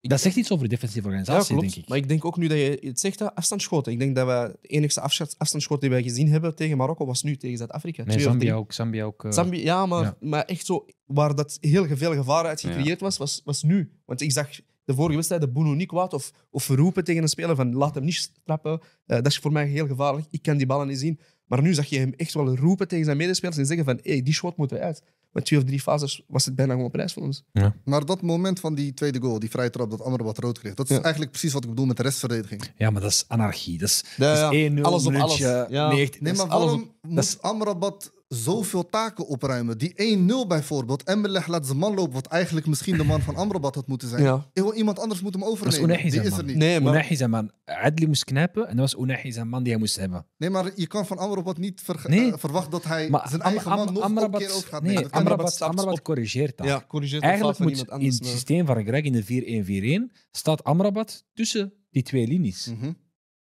[0.00, 1.70] Dat zegt iets over de defensieve ja, organisatie, klopt.
[1.72, 1.88] denk ik.
[1.88, 3.92] Maar ik denk ook nu dat je het zegt, afstandsschoten.
[3.92, 7.22] Ik denk dat we de enigste afstand- afstandsschoot die wij gezien hebben tegen Marokko was
[7.22, 8.02] nu tegen Zuid-Afrika.
[8.04, 8.60] Nee, Twee of Zambia drie.
[8.60, 8.72] ook.
[8.72, 10.16] Zambia ook eh, Zambia, ja, maar, Ja.
[10.20, 13.90] maar echt zo, waar dat heel veel gevaar uit gecreëerd was, was, was nu.
[14.04, 14.48] Want ik zag
[14.84, 18.04] de vorige wedstrijd Bono niet kwaad of, of roepen tegen een speler van laat hem
[18.04, 18.80] niet trappen.
[19.06, 20.26] Eh, dat is voor mij heel gevaarlijk.
[20.30, 21.18] Ik kan die ballen niet zien.
[21.46, 24.22] Maar nu zag je hem echt wel roepen tegen zijn medespelers en zeggen van hey,
[24.22, 25.02] die shot moet eruit.
[25.32, 27.42] Want twee of drie fases was het bijna gewoon prijs voor ons.
[27.84, 30.90] Maar dat moment van die tweede goal, die vrije trap, dat Amrabat rood kreeg, dat
[30.90, 31.02] is Ja.
[31.02, 32.62] eigenlijk precies wat ik bedoel met de restverdediging.
[32.76, 33.78] Ja, maar dat is anarchie.
[33.78, 35.68] Dat is, Ja, dat is 1-0, alles op minuutje alles.
[35.70, 35.88] Ja.
[35.88, 36.20] 90.
[36.20, 39.78] Nee, maar is alles waarom op- moet Amrabat zoveel taken opruimen?
[39.78, 43.74] Die 1-0 bijvoorbeeld, Embelech laat zijn man lopen, wat eigenlijk misschien de man van Amrabat
[43.74, 44.22] had moeten zijn.
[44.22, 44.46] Ja.
[44.74, 46.10] Iemand anders moet hem Dat is overnemen.
[46.10, 46.38] Die is man.
[46.38, 46.56] er niet.
[46.56, 47.50] Nee, maar Unahi zijn man.
[47.64, 50.26] Adli moest knijpen en dat was Unahi zijn man die hij moest hebben.
[50.36, 52.32] Nee, maar je kan van Amrabat niet Nee.
[52.32, 54.68] eh, verwachten dat hij Maar zijn Am- eigen Am- man nog Amrabat- een keer over
[54.68, 55.02] gaat nee, nemen.
[55.02, 55.60] Dat kan niet.
[55.60, 56.66] Amrabat, corrigeert dat.
[56.66, 58.14] ja, corrigeert Eigenlijk moet iemand in anders.
[58.14, 62.66] het maar- systeem van Greg in de 4-1-4-1 staat Amrabat tussen die twee linies.
[62.66, 62.92] Mhm.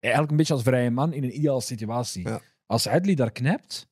[0.00, 2.28] Eigenlijk een beetje als vrije man in een ideale situatie.
[2.28, 2.40] Ja.
[2.66, 3.88] Als Adli daar knijpt,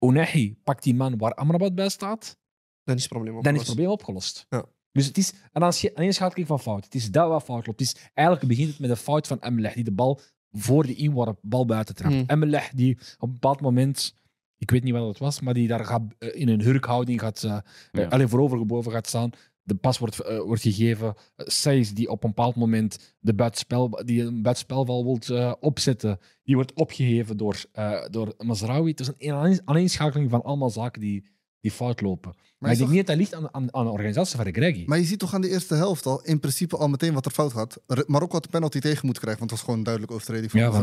[0.00, 2.38] Unahi pakt die man waar Amrabat bij staat,
[2.84, 3.74] Dan is het probleem dan is het opgelost.
[3.74, 4.46] probleem opgelost.
[4.48, 4.64] Ja.
[4.92, 6.84] Dus het is een aansche- aaneenschakeling van fout.
[6.84, 7.80] Het is dat wat fout loopt.
[7.80, 10.20] Het is, eigenlijk begint het met een fout van Emelech, die de bal
[10.52, 12.30] voor de inworp, bal buiten trapt.
[12.30, 14.14] Emelech, die op een bepaald moment,
[14.56, 17.42] ik weet niet wat het was, maar die daar gaat, eh, in een hurkhouding gaat,
[17.42, 17.58] eh,
[17.92, 18.04] Ja.
[18.06, 19.30] alleen voorovergebogen gaat staan.
[19.70, 21.06] De pas wordt, eh, wordt gegeven.
[21.06, 26.18] Uh, Seis, die op een bepaald moment de buitenspel, die een buitenspelval wil eh, opzetten,
[26.42, 28.90] die wordt opgeheven door, eh door Mazraoui.
[28.90, 31.26] Het is een aaneens- aaneenschakeling van allemaal zaken die,
[31.60, 32.34] die fout lopen.
[32.58, 34.52] Maar, je ik denk niet dat dat ligt aan, aan, aan de organisatie van de
[34.52, 34.82] Greggy.
[34.86, 37.30] Maar je ziet toch aan de eerste helft al in principe al meteen wat er
[37.32, 37.80] fout gaat.
[38.06, 40.60] Marokko had de penalty tegen moeten krijgen, want het was gewoon een duidelijke overtreding van
[40.60, 40.82] ja, van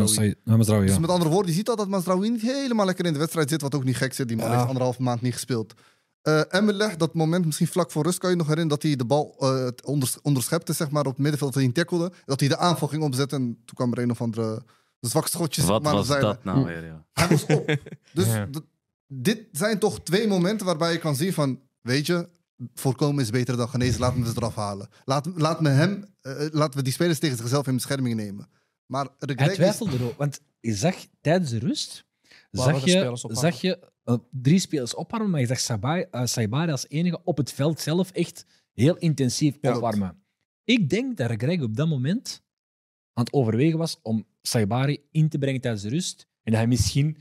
[0.58, 0.86] Mazraoui.
[0.86, 1.00] Dus ja.
[1.00, 3.62] met andere woorden, je ziet al dat Mazraoui niet helemaal lekker in de wedstrijd zit,
[3.62, 4.28] wat ook niet gek zit.
[4.28, 4.54] Die man Ja.
[4.56, 5.74] heeft anderhalf maand niet gespeeld.
[6.28, 9.06] Eh Emelech, dat moment misschien vlak voor rust, kan je nog herinneren dat hij de
[9.06, 12.12] bal eh, het onders- onderschepte, zeg maar, op het middenveld, dat hij tackelde.
[12.26, 14.62] Dat hij de aanval ging opzetten en toen kwam er een of andere
[15.00, 15.66] zwak schotje.
[15.66, 17.06] Wat maar was dat nou weer, ja.
[17.14, 17.76] Hij was op.
[18.14, 18.48] Dus Ja.
[19.08, 22.30] dit zijn toch twee momenten waarbij je kan zien van, weet je,
[22.74, 24.00] voorkomen is beter dan genezen.
[24.00, 24.88] Laten we ze eraf halen.
[25.06, 28.50] Laat, laat me hem, eh, laten we die spelers tegen zichzelf in bescherming nemen.
[28.86, 29.56] Maar Hij Regreg is...
[29.56, 30.18] twijfelde erop.
[30.18, 32.06] Want je zag tijdens de rust
[32.52, 33.80] zag je, zag je
[34.32, 38.12] drie spelers opwarmen, maar je zag Sabai, eh, Saibari als enige op het veld zelf
[38.12, 39.76] echt heel intensief Ja.
[39.76, 40.22] opwarmen.
[40.64, 42.42] Ik denk dat Greg op dat moment
[43.14, 46.22] aan het overwegen was om Saibari in te brengen tijdens de rust.
[46.44, 47.18] En dat hij misschien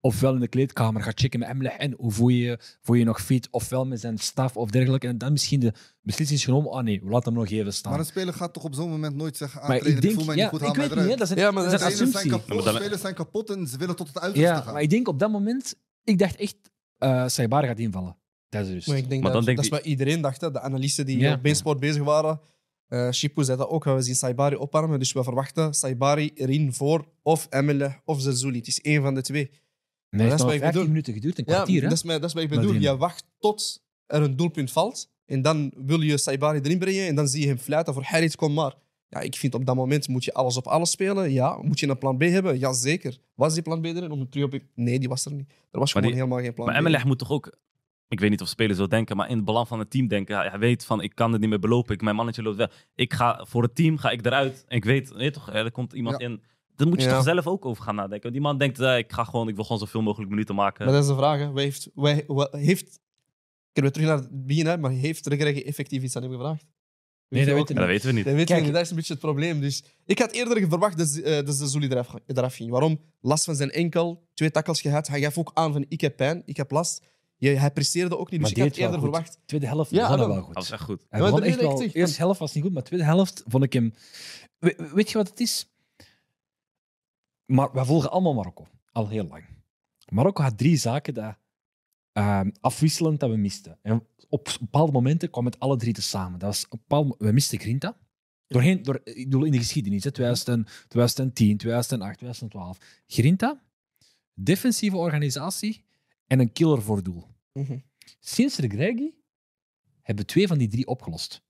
[0.00, 3.04] ofwel in de kleedkamer gaat checken met Emlech en hoe voel je je, voel je
[3.04, 5.06] nog fit, ofwel met zijn staf of dergelijke.
[5.08, 7.90] En dan misschien de beslissing is genomen, oh nee, we laten hem nog even staan.
[7.90, 10.10] Maar een speler gaat toch op zo'n moment nooit zeggen aan Maar trainer, ik ik
[10.10, 11.28] denk, voel mij ja, niet goed, haal ik mij weet niet, hè, eruit.
[11.28, 13.14] dat is een, Ja, maar dat is een zijn kapot, Ja, maar dan- spelers zijn
[13.14, 14.72] kapot en ze willen tot het uiterste Ja, gaan.
[14.72, 15.74] maar ik denk op dat moment,
[16.04, 16.56] ik dacht echt,
[16.98, 18.16] eh Saibari gaat invallen
[18.48, 18.88] tijdens de rust.
[18.88, 20.40] Maar ik denk Maar dat, dan denk dat is wat iedereen dacht.
[20.40, 20.50] Hè.
[20.50, 21.32] De analisten die Ja.
[21.34, 22.40] op Beansport bezig waren.
[22.88, 23.84] eh Chipo zei dat ook.
[23.84, 24.98] We zien Saibari opwarmen.
[24.98, 28.58] Dus we verwachten Saibari erin voor of Emile of Zerzouli.
[28.58, 29.42] Het is één van de twee.
[29.42, 29.60] Nee, dat
[30.20, 30.88] het is heeft wat nog ik 15 bedoel.
[30.88, 31.82] minuten geduurd, een Ja, kwartier.
[31.82, 31.88] hè?
[31.88, 32.72] dat is, mij- dat is wat ik bedoel.
[32.74, 35.10] Je wacht tot er een doelpunt valt.
[35.26, 37.06] En dan wil je Saibari erin brengen.
[37.06, 38.74] En dan zie je hem fluiten voor Harit, kom maar.
[39.12, 41.32] Ja, ik vind op dat moment moet je alles op alles spelen.
[41.32, 42.58] Ja, moet je een plan B hebben?
[42.58, 43.18] Jazeker.
[43.34, 44.10] Was die plan B erin?
[44.10, 44.60] Om het terug op...
[44.74, 45.50] Nee, die was er niet.
[45.70, 46.78] Er was Maar gewoon die- helemaal geen plan Maar B.
[46.78, 47.56] Emelech moet toch ook,
[48.08, 50.36] ik weet niet of spelers zo denken, maar in het belang van het team denken.
[50.50, 51.94] Hij weet van, ik kan het niet meer belopen.
[51.94, 52.86] Ik, mijn mannetje loopt weg.
[52.94, 54.64] Ik ga, voor het team ga ik eruit.
[54.68, 56.26] En ik weet, weet toch, er komt iemand Ja.
[56.26, 56.42] in.
[56.76, 57.14] Daar moet je Ja.
[57.14, 58.32] toch zelf ook over gaan nadenken.
[58.32, 60.84] Die man denkt, eh, ik, ga gewoon, ik wil gewoon zoveel mogelijk minuten maken.
[60.84, 61.38] Maar dat is de vraag.
[61.38, 61.52] Hè.
[61.52, 63.00] Wij heeft, wij, heeft,
[63.72, 66.32] kunnen we terug naar het begin, hè, maar heeft de Greg effectief iets aan hem
[66.32, 66.64] gevraagd?
[67.32, 68.24] Nee, dat Ja, dat weten we niet.
[68.24, 68.62] Dat weten we Kijk.
[68.64, 69.60] niet, dat is een beetje het probleem.
[69.60, 72.70] Dus ik had eerder verwacht dat, ze- eh, dat de Zuli eraf, eraf ging.
[72.70, 73.00] Waarom?
[73.20, 75.08] Last van zijn enkel, twee takkels gehad.
[75.08, 77.02] Hij gaf ook aan van ik heb pijn, ik heb last.
[77.36, 79.08] Je, hij presteerde ook niet, dus Maar ik had eerder goed.
[79.10, 79.38] verwacht.
[79.46, 80.54] Tweede helft Ja, begon wel goed.
[80.54, 81.06] Dat was echt goed.
[81.08, 81.80] Hij Ja, echt ik wel.
[81.82, 81.92] echt.
[81.92, 83.94] De eerste helft was niet goed, maar de tweede helft vond ik hem...
[84.58, 85.66] We- weet je wat het is?
[87.46, 88.66] Maar wij volgen allemaal Marokko.
[88.92, 89.44] Al heel lang.
[90.08, 91.34] Marokko had drie zaken dat,
[92.12, 93.78] ehm, afwisselend dat we misten.
[93.82, 96.38] En op bepaalde momenten kwam het alle drie te samen.
[96.38, 97.98] Dat was op bepaald mo- we misten Grinta.
[98.46, 102.78] Doorheen, door, ik bedoel in de geschiedenis, hè, 2000, 2010, 2008, 2012.
[103.06, 103.62] Grinta,
[104.34, 105.84] defensieve organisatie
[106.26, 107.26] en een killer voor doel.
[107.52, 107.78] Mhm.
[108.20, 109.14] Sinds Regregi
[110.02, 111.42] hebben twee van die drie opgelost.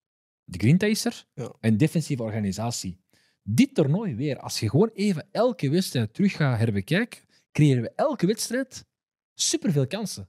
[0.45, 1.53] De Grinta is er Ja.
[1.61, 3.01] en defensieve organisatie.
[3.43, 7.20] Dit toernooi weer, als je gewoon even elke wedstrijd terug gaat herbekijken,
[7.53, 8.87] creëren we elke wedstrijd
[9.35, 10.28] superveel kansen.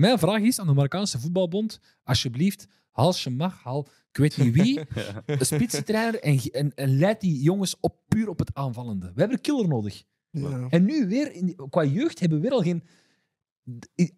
[0.00, 4.54] Mijn vraag is aan de Marokkaanse voetbalbond, alsjeblieft, haal je mag, haal ik weet niet
[4.54, 4.80] wie,
[5.26, 9.06] een spitsentrainer en, en, en leid die jongens op, puur op het aanvallende.
[9.06, 10.02] We hebben een killer nodig.
[10.30, 10.66] Ja.
[10.68, 12.82] En nu weer, in qua jeugd, hebben we weer al geen...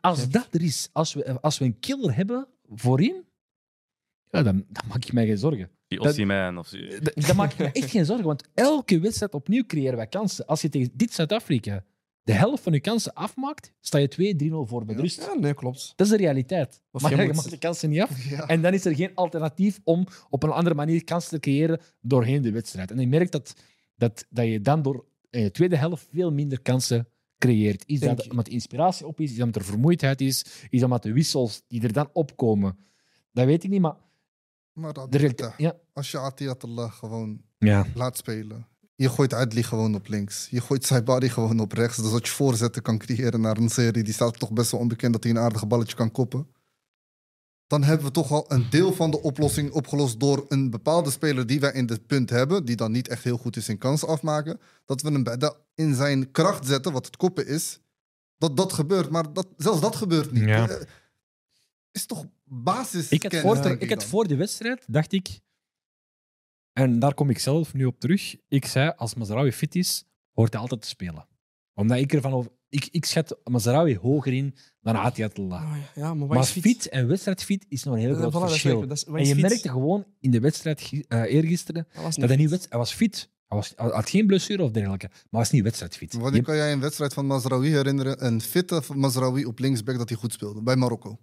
[0.00, 3.24] Als dat er is, als we, als we een killer hebben voorin,
[4.30, 5.70] ja, dan, dan maak ik mij geen zorgen.
[5.88, 6.68] Die Osimhen of...
[7.14, 10.46] Dan maak ik me echt geen zorgen, want elke wedstrijd opnieuw creëren wij kansen.
[10.46, 11.84] Als je tegen dit Zuid-Afrika
[12.22, 15.00] de helft van je kansen afmaakt, sta je 2-3-0 voor bij Ja.
[15.00, 15.20] rust.
[15.20, 15.92] Ja, nee, klopt.
[15.96, 16.82] Dat is de realiteit.
[16.90, 18.24] Maar je je, maakt de kansen niet af.
[18.30, 18.46] Ja.
[18.46, 22.42] En dan is er geen alternatief om op een andere manier kansen te creëren doorheen
[22.42, 22.90] de wedstrijd.
[22.90, 23.54] En ik merk dat,
[23.96, 27.08] dat, dat je dan door in de tweede helft veel minder kansen
[27.38, 27.82] creëert.
[27.86, 28.30] Is dat je?
[28.30, 29.30] omdat de inspiratie op is?
[29.30, 30.44] Is dat omdat er vermoeidheid is?
[30.70, 32.78] Is dat omdat de wissels die er dan opkomen?
[33.32, 33.96] Dat weet ik niet, maar
[34.72, 35.52] Maar dat, de.
[35.56, 35.76] Ja.
[35.92, 37.86] als je Atiatullah gewoon ja.
[37.94, 38.66] laat spelen.
[39.02, 40.46] Je gooit Adli gewoon op links.
[40.50, 41.96] Je gooit Saibari gewoon op rechts.
[41.96, 44.02] Dus dat je voorzetten kan creëren naar een serie.
[44.02, 46.46] Die staat toch best wel onbekend dat hij een aardige balletje kan koppen.
[47.66, 51.46] Dan hebben we toch al een deel van de oplossing opgelost door een bepaalde speler
[51.46, 52.64] die wij in dit punt hebben.
[52.64, 54.60] Die dan niet echt heel goed is in kansen afmaken.
[54.86, 57.80] Dat we hem bij de- in zijn kracht zetten, wat het koppen is.
[58.38, 59.10] Dat dat gebeurt.
[59.10, 60.42] Maar dat, zelfs dat gebeurt niet.
[60.44, 60.68] Ja.
[60.68, 60.76] Eh,
[61.92, 63.08] Is toch basis.
[63.08, 65.40] Ik had, voor, ik had voor de wedstrijd, dacht ik,
[66.72, 70.52] en daar kom ik zelf nu op terug, ik zei, als Mazraoui fit is, hoort
[70.52, 71.26] hij altijd te spelen.
[71.74, 72.50] Omdat ik ervan over...
[72.68, 75.62] Ik, ik schat Mazraoui hoger in dan Atiatullah.
[75.72, 76.88] Ah, ja, maar wat Maar fit?
[76.88, 78.78] en wedstrijdfit is nog een heel groot voilà, dat is verschil.
[78.78, 78.88] waar.
[78.88, 79.42] Dat is- wat En je fit?
[79.42, 82.48] merkte gewoon in de wedstrijd eh, eergisteren Dat was dat hij niet...
[82.50, 82.58] fit.
[82.60, 83.30] Wed- hij was fit.
[83.46, 86.12] Hij, was, hij had geen blessure of dergelijke, maar hij was niet wedstrijdfit.
[86.12, 88.26] Wanneer Je- kan jij een wedstrijd van Mazraoui herinneren?
[88.26, 90.62] Een fitte Mazraoui op linksback dat hij goed speelde.
[90.62, 91.18] Bij Marokko.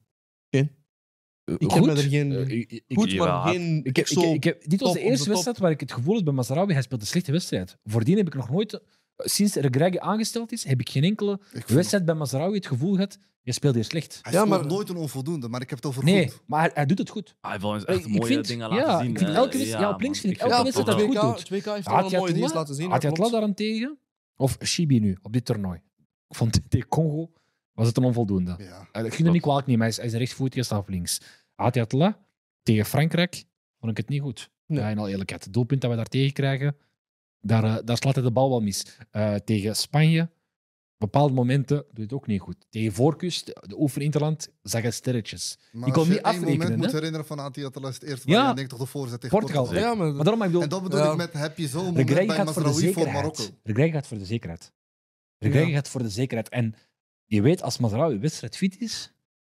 [1.58, 2.32] Ik heb er geen...
[2.32, 3.80] Eh, ik- ik- Goed, Jawel, maar geen...
[3.84, 6.16] Ik heb, zo- ik, ik heb, dit was de eerste wedstrijd waar ik het gevoel
[6.16, 6.74] had bij Mazarawi.
[6.74, 7.78] Hij speelt een slechte wedstrijd.
[7.84, 8.80] Voordien heb ik nog nooit, eh,
[9.16, 13.18] sinds Regregi aangesteld is, heb ik geen enkele wedstrijd bij Mazarawi het gevoel gehad.
[13.42, 14.20] Je speelt hier slecht.
[14.22, 16.42] Hij Ja, maar- nooit een onvoldoende, maar ik heb het over Nee, goed.
[16.46, 17.36] maar hij, hij doet het goed.
[17.42, 19.10] Hij heeft wel eens Ik- echt mooie vind- dingen ja, laten zien.
[19.12, 20.98] ik vind elke wedstrijd- ja, op links vind ik elke dat wedstrijd wel.
[20.98, 21.46] dat WK, goed doet.
[21.46, 22.90] 2K heeft wel mooie dingen laten zien.
[23.00, 23.32] klopt.
[23.32, 23.98] daarentegen,
[24.36, 25.80] of Shibi nu, op dit toernooi.
[26.30, 27.32] Ik vond tegen Congo
[27.74, 28.56] was het een onvoldoende.
[28.58, 28.88] Ja.
[28.92, 30.90] Eh, Ik vind hem niet kwalijk nemen, hij is, hij is een rechtsvoetige, staat op
[30.90, 31.22] links.
[31.60, 32.14] Atiatullah
[32.64, 33.44] tegen Frankrijk
[33.80, 34.50] vond ik het niet goed.
[34.66, 34.80] Nee.
[34.80, 35.44] Ja, in alle eerlijkheid.
[35.44, 36.76] Het doelpunt dat we daar tegen krijgen,
[37.42, 38.86] daar, eh, daar slaat hij de bal wel mis.
[39.12, 40.30] Eh, tegen Spanje,
[40.98, 42.66] bepaalde momenten, doet het ook niet goed.
[42.70, 45.58] Tegen Voorkust, de oefeninterland, zag hij sterretjes.
[45.72, 46.92] Maar Ik kon niet één moment afrekenen, moet hè?
[46.98, 48.40] herinneren van Atiatullah is het eerste Ja.
[48.40, 49.64] waar je denkt toch de voorzet tegen Portugal.
[49.64, 49.90] Portugal.
[49.92, 50.14] Ja, maar...
[50.14, 51.12] Maar daarom, ik bedoel, En dat bedoel Ja.
[51.12, 53.14] ik met heb je zo'n moment bij gaat voor de Mazraoui voor zekerheid.
[53.14, 53.92] Marokko.
[53.92, 54.74] Gaat voor de zekerheid.
[55.38, 55.76] Regregi Ja.
[55.76, 56.50] gaat voor de zekerheid.
[56.50, 56.76] En
[57.26, 59.14] je weet, als Mazraoui wedstrijd fit is,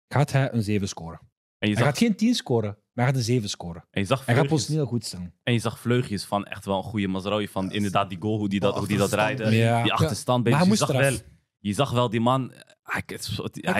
[0.08, 1.20] gaat hij een 7 scoren.
[1.64, 3.86] En je Hij gaat geen 10 scoren, maar hij gaat een 7 scoren.
[3.91, 5.34] en je zag Hij gaat positioneel goed staan.
[5.43, 7.47] en je zag vleugjes van echt wel een goede Mazraoui.
[7.47, 9.53] Van inderdaad die goal, hoe die dat, hoe die dat rijden.
[9.53, 9.84] Ja.
[9.84, 10.49] Die achterstand.
[10.49, 11.01] Maar hij je, zag eraf.
[11.01, 11.18] wel,
[11.59, 12.51] je zag wel die man.
[12.84, 13.74] Hij, hij, is echt- hij,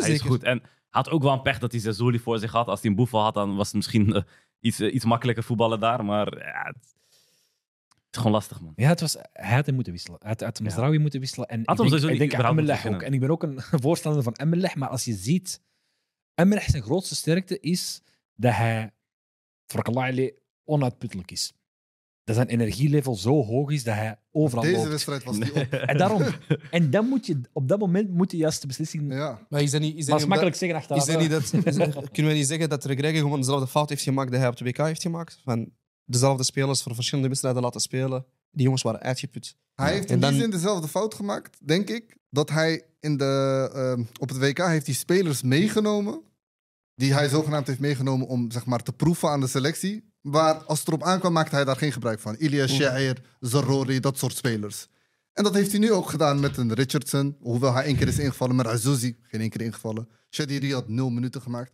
[0.00, 0.42] hij is goed.
[0.42, 2.66] En hij had ook wel een pech dat hij Zazuli voor zich had.
[2.66, 4.22] Als hij een boevel had, dan was het misschien eh,
[4.60, 6.04] iets, eh, iets makkelijker voetballen daar.
[6.04, 8.72] Maar ja, het, het is gewoon lastig, man.
[8.76, 10.18] Ja, het was, hij had hem moeten wisselen.
[10.20, 11.48] Hij had, had Mazraoui moeten wisselen.
[11.48, 13.02] En Had ik denk, ik denk aan ook.
[13.02, 14.74] En ik ben ook een voorstander van Emelech.
[14.74, 15.62] Maar als je ziet...
[16.40, 18.02] Emelech zijn grootste sterkte is
[18.34, 18.92] dat hij
[19.66, 20.32] voor Kalaili
[20.64, 21.52] onuitputtelijk is.
[22.24, 24.88] Dat zijn energielevel zo hoog is dat hij overal Deze loopt.
[24.88, 25.72] wedstrijd was die op.
[25.72, 26.22] En daarom...
[26.70, 27.40] En dan moet je...
[27.52, 29.12] Op dat moment moet je juist de beslissing...
[29.12, 29.46] Ja.
[29.48, 29.96] Maar is dat niet...
[29.96, 31.04] Is dat dat is niet makkelijk zeggen Is achteraf.
[31.06, 31.42] dat niet dat,
[32.04, 34.56] is- kunnen we niet zeggen dat Regregi gewoon dezelfde fout heeft gemaakt dat hij op
[34.56, 35.40] de WK heeft gemaakt?
[35.44, 35.72] Van
[36.04, 38.24] dezelfde spelers voor verschillende wedstrijden laten spelen.
[38.50, 39.56] Die jongens waren uitgeput.
[39.74, 42.16] Hij heeft En in dan- die zin dezelfde fout gemaakt, denk ik.
[42.30, 46.22] Dat hij in de, ehm, op het WK heeft hij spelers meegenomen.
[47.00, 50.12] Die hij zogenaamd heeft meegenomen om zeg maar, te proeven aan de selectie.
[50.20, 52.36] Maar als het erop aankwam, maakte hij daar geen gebruik van.
[52.38, 54.86] Ilias Shair, Zarori, dat soort spelers.
[55.32, 57.36] En dat heeft hij nu ook gedaan met een Richardson.
[57.40, 58.56] Hoewel hij één keer is ingevallen.
[58.56, 60.08] Maar Azouzi, geen één keer ingevallen.
[60.30, 61.72] Shadiri had nul minuten gemaakt.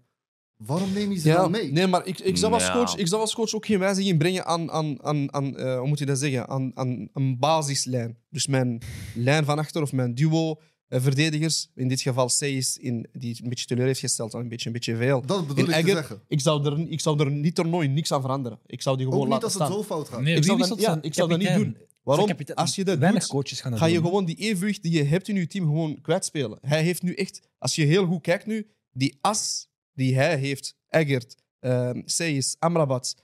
[0.57, 1.73] Waarom neem je ze dan mee?
[1.73, 2.73] nee, maar ik, ik, zou als Ja.
[2.73, 5.89] coach, ik zou als coach ook geen wijziging brengen aan, aan, aan, aan eh, hoe
[5.89, 8.19] moet je dat zeggen, aan, aan een basislijn.
[8.31, 8.83] Dus mijn
[9.15, 13.67] lijn van achter of mijn duo verdedigers, in dit geval Seis, in, die een beetje
[13.67, 15.21] teleur heeft gesteld, al een beetje, een beetje veel.
[15.27, 16.21] Dat bedoel In ik te Egger, zeggen.
[16.29, 18.59] ik zou, er, ik zou er niet toernooi niks aan veranderen.
[18.67, 19.83] Ik zou die gewoon Ook niet laten als het staan.
[19.83, 20.21] zo fout gaat.
[20.21, 21.77] Nee, Ik zou dat- ja, ik zou dat niet doen.
[22.03, 22.31] Waarom?
[22.55, 24.05] Als je dat Weinig doet, coaches gaan dat ga je doen.
[24.05, 26.59] gewoon die evenwicht die je hebt in je team gewoon kwijtspelen.
[26.63, 30.75] Hij heeft nu echt, als je heel goed kijkt nu, die as die hij heeft,
[30.89, 32.05] Eggert, um,
[32.59, 33.15] Amrabat,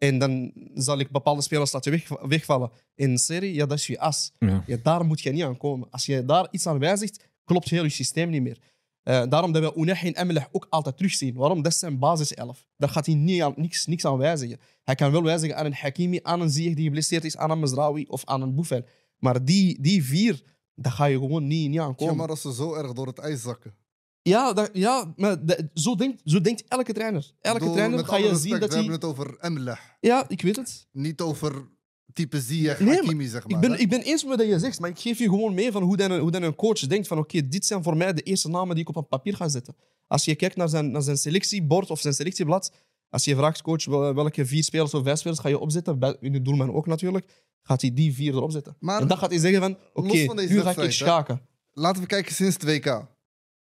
[0.00, 3.86] en dan zal ik bepaalde spelers laten weg, wegvallen in een serie, ja, dat is
[3.86, 4.32] je as.
[4.38, 4.62] Ja.
[4.66, 5.90] Ja, daar moet je niet aan komen.
[5.90, 8.58] Als je daar iets aan wijzigt, klopt heel je systeem niet meer.
[9.02, 11.34] Eh, daarom dat we Unahi en Emelech ook altijd terugzien.
[11.34, 11.62] Waarom?
[11.62, 12.66] Dat is zijn basiself.
[12.76, 14.58] Daar gaat hij niet aan, niks, niks aan wijzigen.
[14.84, 17.60] Hij kan wel wijzigen aan een Hakimi, aan een Ziyech die geblesseerd is, aan een
[17.60, 18.82] Mezraoui of aan een Boufel.
[19.18, 20.42] Maar die, die vier,
[20.74, 22.16] daar ga je gewoon niet, niet aan Ja, komen.
[22.16, 23.74] maar als ze zo erg door het ijs zakken.
[24.22, 27.32] Ja, dat, ja maar dat- zo, denkt, zo denkt elke trainer.
[27.40, 28.84] Elke bedoel, trainer met ga alle je respect, zien dat We hij...
[28.84, 29.96] hebben het over Emlech.
[30.00, 30.88] Ja, ik weet het.
[30.92, 31.68] Niet over
[32.12, 33.62] type Ziyech, Nee, Hakimi, zeg maar.
[33.62, 35.72] Ik ben, ik ben eens met wat je zegt, maar ik geef je gewoon mee
[35.72, 38.22] van hoe, dan, hoe dan een coach denkt van oké, dit zijn voor mij de
[38.22, 39.76] eerste namen die ik op een papier ga zetten.
[40.06, 42.72] Als je kijkt naar zijn, naar zijn selectiebord of zijn selectieblad,
[43.08, 46.16] als je vraagt coach wel- welke vier spelers of vijf spelers ga je opzetten, bij,
[46.20, 48.76] in de doelman ook natuurlijk, gaat hij die vier erop zetten.
[48.80, 50.88] Maar en dan gaat hij zeggen van oké, los van deze nu ga ik wedstrijd,
[50.90, 51.04] iets hè.
[51.06, 51.40] schaken.
[51.72, 53.06] Laten we kijken sinds het WK.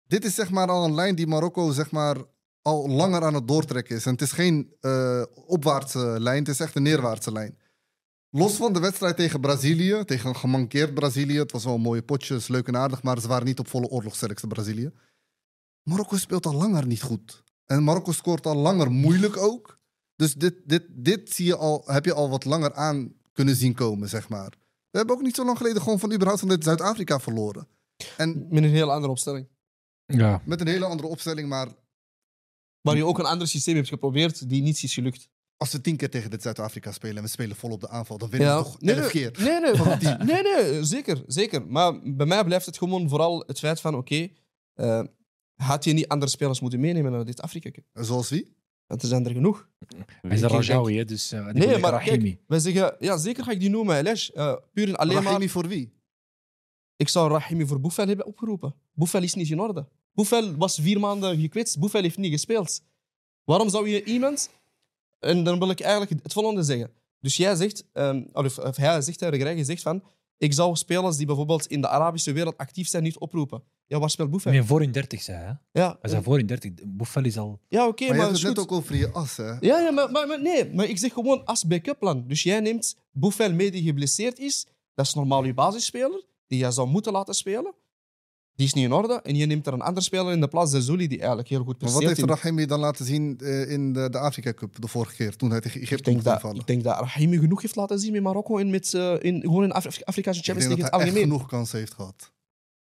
[0.10, 2.18] Dit is zeg maar al een lijn die Marokko zeg maar
[2.62, 4.06] al langer aan het doortrekken is.
[4.06, 7.58] En het is geen eh, opwaartse lijn, het is echt een neerwaartse lijn.
[8.30, 11.38] Los van de wedstrijd tegen Brazilië, tegen een gemankeerd Brazilië.
[11.38, 13.88] Het was wel een mooie potjes, leuk en aardig, maar ze waren niet op volle
[13.88, 14.92] oorlogssterkste Brazilië.
[15.84, 17.44] Marokko speelt al langer niet goed.
[17.66, 19.80] En Marokko scoort al langer moeilijk ook.
[20.16, 23.74] Dus dit, dit, dit zie je al, heb je al wat langer aan kunnen zien
[23.74, 24.50] komen, zeg maar.
[24.90, 27.68] We hebben ook niet zo lang geleden gewoon van überhaupt van dit Zuid-Afrika verloren.
[28.18, 29.48] En Met een heel andere opstelling.
[30.18, 30.42] Ja.
[30.46, 31.68] met een hele andere opstelling, maar
[32.82, 35.30] Waar je ook een ander systeem hebt geprobeerd die niet is gelukt.
[35.58, 38.18] als we tien keer tegen dit Zuid-Afrika spelen en we spelen vol op de aanval,
[38.18, 39.44] dan winnen we toch nee, elf nee, keer.
[39.44, 40.26] Nee, nee, van het team.
[40.26, 41.68] nee, nee, zeker, zeker.
[41.68, 44.28] Maar bij mij blijft het gewoon vooral het feit van, oké,
[44.74, 45.04] eh,
[45.56, 47.86] had je niet andere spelers moeten meenemen naar dit Afrika Cup?
[47.94, 48.58] Zoals wie?
[48.88, 49.70] Want er zijn er genoeg.
[50.22, 52.30] Hij is Rajawi, hè, dus uh, Nee, maar Rahimi.
[52.36, 54.30] kijk, wij zeggen, ja, zeker ga ik die noemen, Elish.
[54.30, 55.98] Eh, puur en alleen maar, Rahimi voor wie?
[56.96, 58.76] ik zou Rahimi voor Boufel hebben opgeroepen.
[58.94, 59.88] Boufel is niet in orde.
[60.14, 62.82] Boufel was vier maanden gekwetst, Boufel heeft niet gespeeld.
[63.44, 64.50] Waarom zou je iemand...
[65.20, 66.92] En dan wil ik eigenlijk het volgende zeggen.
[67.20, 70.04] Dus jij zegt, ehm, of, of hij zegt, hè, Regrij, je zegt van,
[70.38, 73.64] ik zou spelers die bijvoorbeeld in de Arabische wereld actief zijn niet oproepen.
[73.86, 74.52] Ja, waar speelt Boufel?
[74.52, 75.52] Nee, voor hun 30 zei hè?
[75.82, 76.72] Ja, Hij zei voor hun 30.
[76.86, 77.60] Buffel is al.
[77.68, 79.50] ja oké, maar je maar, hebt is het ook over je as, hè?
[79.50, 82.28] Ja, ja maar, maar, maar nee, maar ik zeg gewoon als backup plan.
[82.28, 84.68] Dus jij neemt Boufel mee die geblesseerd is.
[84.94, 87.74] Dat is normaal je basisspeler, die jij zou moeten laten spelen.
[88.60, 89.20] Die is niet in orde.
[89.24, 91.64] En je neemt er een andere speler in de plaats, de Zuli, die eigenlijk heel
[91.64, 92.28] goed Maar wat presteert.
[92.30, 95.50] heeft Rahimi dan laten zien eh, in de, de Afrika Cup de vorige keer, toen
[95.52, 98.58] hij tegen Egypte moest dat, ik denk dat Rahimi genoeg heeft laten zien met Marokko
[98.58, 101.24] en met, eh, in, gewoon in Afri- Afrikaanse Ik Champions League in dat het algemeen.
[101.24, 102.32] genoeg kansen heeft gehad.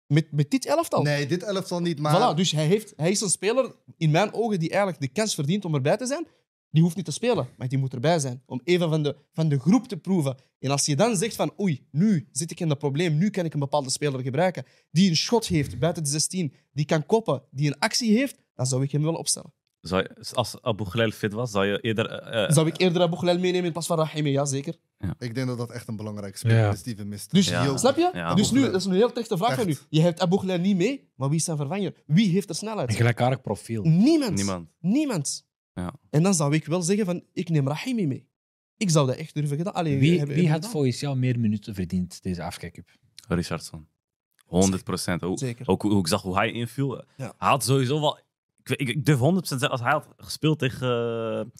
[0.06, 1.02] Met, met dit elftal.
[1.02, 2.32] Nee, dit elftal niet, maar...
[2.32, 5.34] Voilà, dus hij, heeft, hij is een speler, in mijn ogen, die eigenlijk de kans
[5.34, 6.26] verdient om erbij te zijn.
[6.74, 8.42] Die hoeft niet te spelen, maar die moet erbij zijn.
[8.46, 10.36] Om even van de, van de groep te proeven.
[10.58, 13.44] En als je dan zegt van oei, nu zit ik in dat probleem, nu kan
[13.44, 14.64] ik een bepaalde speler gebruiken.
[14.90, 18.66] Die een schot heeft buiten de 16, die kan koppen, die een actie heeft, dan
[18.66, 19.52] zou ik hem wel opstellen.
[19.80, 22.10] Zou je- als Abu Ghalil fit was, zou je eerder...
[22.10, 24.30] eh, Zou ik eerder Abu Ghalil meenemen in plaats van Rahimi?
[24.30, 24.74] Ja, zeker.
[25.18, 26.72] Ik denk dat dat echt een belangrijke speler Ja.
[26.72, 27.34] is die we misten.
[27.34, 27.76] Dus, Ja.
[27.76, 28.10] Snap je?
[28.12, 29.76] Ja, dus nu, dat is een heel terechte vraag van u.
[29.88, 31.94] Je hebt Abu Ghalil niet mee, maar wie is zijn vervanger?
[32.06, 32.88] Wie heeft er snelheid?
[32.88, 33.82] Een gelijkaardig profiel.
[33.82, 34.34] Niemand.
[34.34, 34.68] Niemand.
[34.80, 35.46] Niemand.
[35.74, 35.92] Ja.
[36.10, 38.28] En dan zou ik wel zeggen van, ik neem Rahimi mee.
[38.76, 39.74] Ik zou dat echt durven gedaan.
[39.74, 40.70] Allee, Wie, hebben- wie had gedaan.
[40.70, 42.90] volgens jou meer minuten verdiend deze Afrika Cup?
[43.28, 43.88] Richardson.
[44.44, 45.22] 100 procent.
[45.22, 45.68] Ook, Zeker.
[45.68, 47.04] ook hoe ik zag hoe hij inviel.
[47.16, 47.34] Ja.
[47.38, 48.18] Hij had sowieso wel...
[48.62, 51.52] Ik, ik, ik durf 100% zeggen, als hij had gespeeld tegen,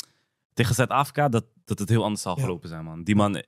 [0.55, 2.43] tegen Zuid-Afrika, dat, dat het heel anders zou Ja.
[2.45, 3.05] gelopen zijn, man.
[3.05, 3.43] Die man,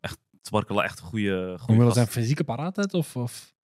[0.00, 1.54] echt, Twarkela, echt een goede...
[1.58, 2.94] goede Omwille zijn fysieke paraatheid?
[2.94, 3.54] Of, of...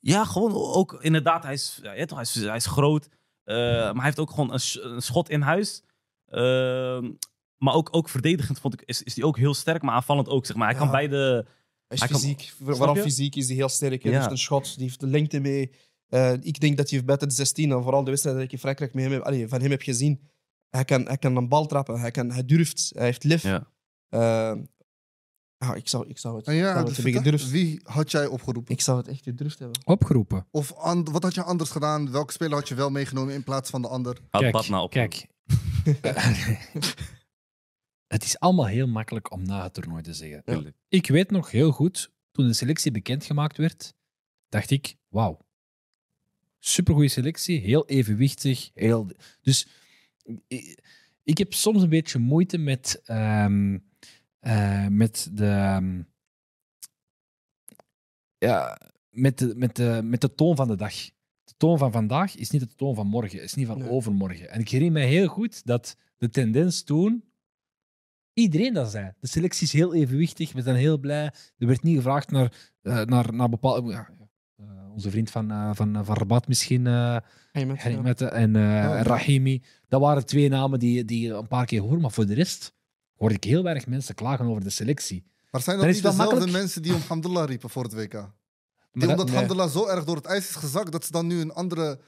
[0.00, 1.42] Ja, gewoon ook inderdaad.
[1.42, 3.08] Hij is, ja, toch, hij is, hij is groot.
[3.44, 4.60] eh, maar hij heeft ook gewoon een,
[4.94, 5.82] een schot in huis.
[6.30, 7.10] Ehm,
[7.56, 10.46] maar ook, ook verdedigend vond ik, is, is hij ook heel sterk, maar aanvallend ook.
[10.46, 10.66] Zeg maar.
[10.68, 10.82] Hij Ja.
[10.82, 11.16] kan beide.
[11.16, 12.52] Hij is Hij kan- fysiek.
[12.62, 13.02] Vooral je?
[13.02, 14.02] fysiek is hij heel sterk.
[14.02, 14.18] Hij Ja.
[14.18, 15.70] heeft een schot, die heeft de lengte mee.
[16.08, 18.58] Eh, ik denk dat hij buiten de 16, en vooral de wedstrijd dat ik in
[18.58, 20.20] Frankrijk met hem heb, allee, van hem heb gezien,
[20.68, 23.42] hij kan, hij kan een bal trappen, hij, kan, hij durft, hij heeft lef.
[23.42, 23.66] Ja.
[24.08, 24.56] Eh,
[25.58, 27.50] ja, ik, zou, ik zou het, ik ja, zou het hebben vertel, gedurfd.
[27.50, 28.72] wie had jij opgeroepen?
[28.74, 29.80] Ik zou het echt gedurfd hebben.
[29.84, 30.46] Opgeroepen.
[30.50, 32.10] Of an- wat had je anders gedaan?
[32.10, 34.18] Welke speler had je wel meegenomen in plaats van de ander?
[34.30, 34.90] Had Kijk, Badna op.
[34.90, 35.26] kijk.
[38.14, 40.74] het is allemaal heel makkelijk om na het toernooi te zeggen.
[40.88, 43.94] Ik weet nog heel goed, toen de selectie bekendgemaakt werd,
[44.48, 45.46] dacht ik, wauw.
[46.58, 48.70] Supergoeie selectie, heel evenwichtig.
[48.74, 49.10] Heel...
[49.42, 49.68] Dus
[50.46, 50.78] ik,
[51.22, 53.78] ik heb soms een beetje moeite met, ehm,
[54.38, 55.46] eh, met de.
[55.46, 56.02] ehm,
[58.38, 58.80] ja,
[59.10, 60.94] met de, met, de, met de toon van de dag.
[61.58, 63.90] De toon van vandaag is niet de toon van morgen, is niet van Nee.
[63.90, 64.50] overmorgen.
[64.50, 67.24] En ik herinner me heel goed dat de tendens toen.
[68.32, 69.12] Iedereen dat zei.
[69.20, 70.52] De selectie is heel evenwichtig.
[70.52, 71.24] We zijn heel blij.
[71.58, 73.90] Er werd niet gevraagd naar, eh, naar, naar bepaalde.
[73.90, 74.08] ja,
[74.56, 76.86] eh, onze vriend van, eh, van, van Rabat misschien.
[76.86, 77.16] eh,
[77.52, 78.02] Hey, met, Henry ja.
[78.02, 78.96] Mette en, eh, ja.
[78.96, 79.62] en Rahimi.
[79.88, 82.00] Dat waren twee namen die, die je een paar keer hoorde.
[82.00, 82.72] Maar voor de rest
[83.16, 85.24] hoorde ik heel weinig mensen klagen over de selectie.
[85.50, 86.52] Maar zijn dat niet dezelfde makkelijk.
[86.52, 88.30] mensen die om Hamdullah riepen voor het WK?
[88.92, 89.68] Maar Die omdat nee.
[89.68, 92.00] Zo erg door het ijs is gezakt, dat ze dan nu een andere...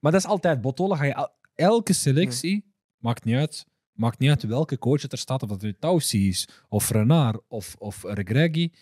[0.00, 0.96] maar dat is altijd Botola.
[0.96, 2.64] Ga je elke selectie,
[2.98, 3.66] maakt niet uit.
[3.92, 5.42] Maakt niet uit welke coach het er staat.
[5.42, 8.72] Of dat het nu Taussi is, of Renard, of, of Regragui.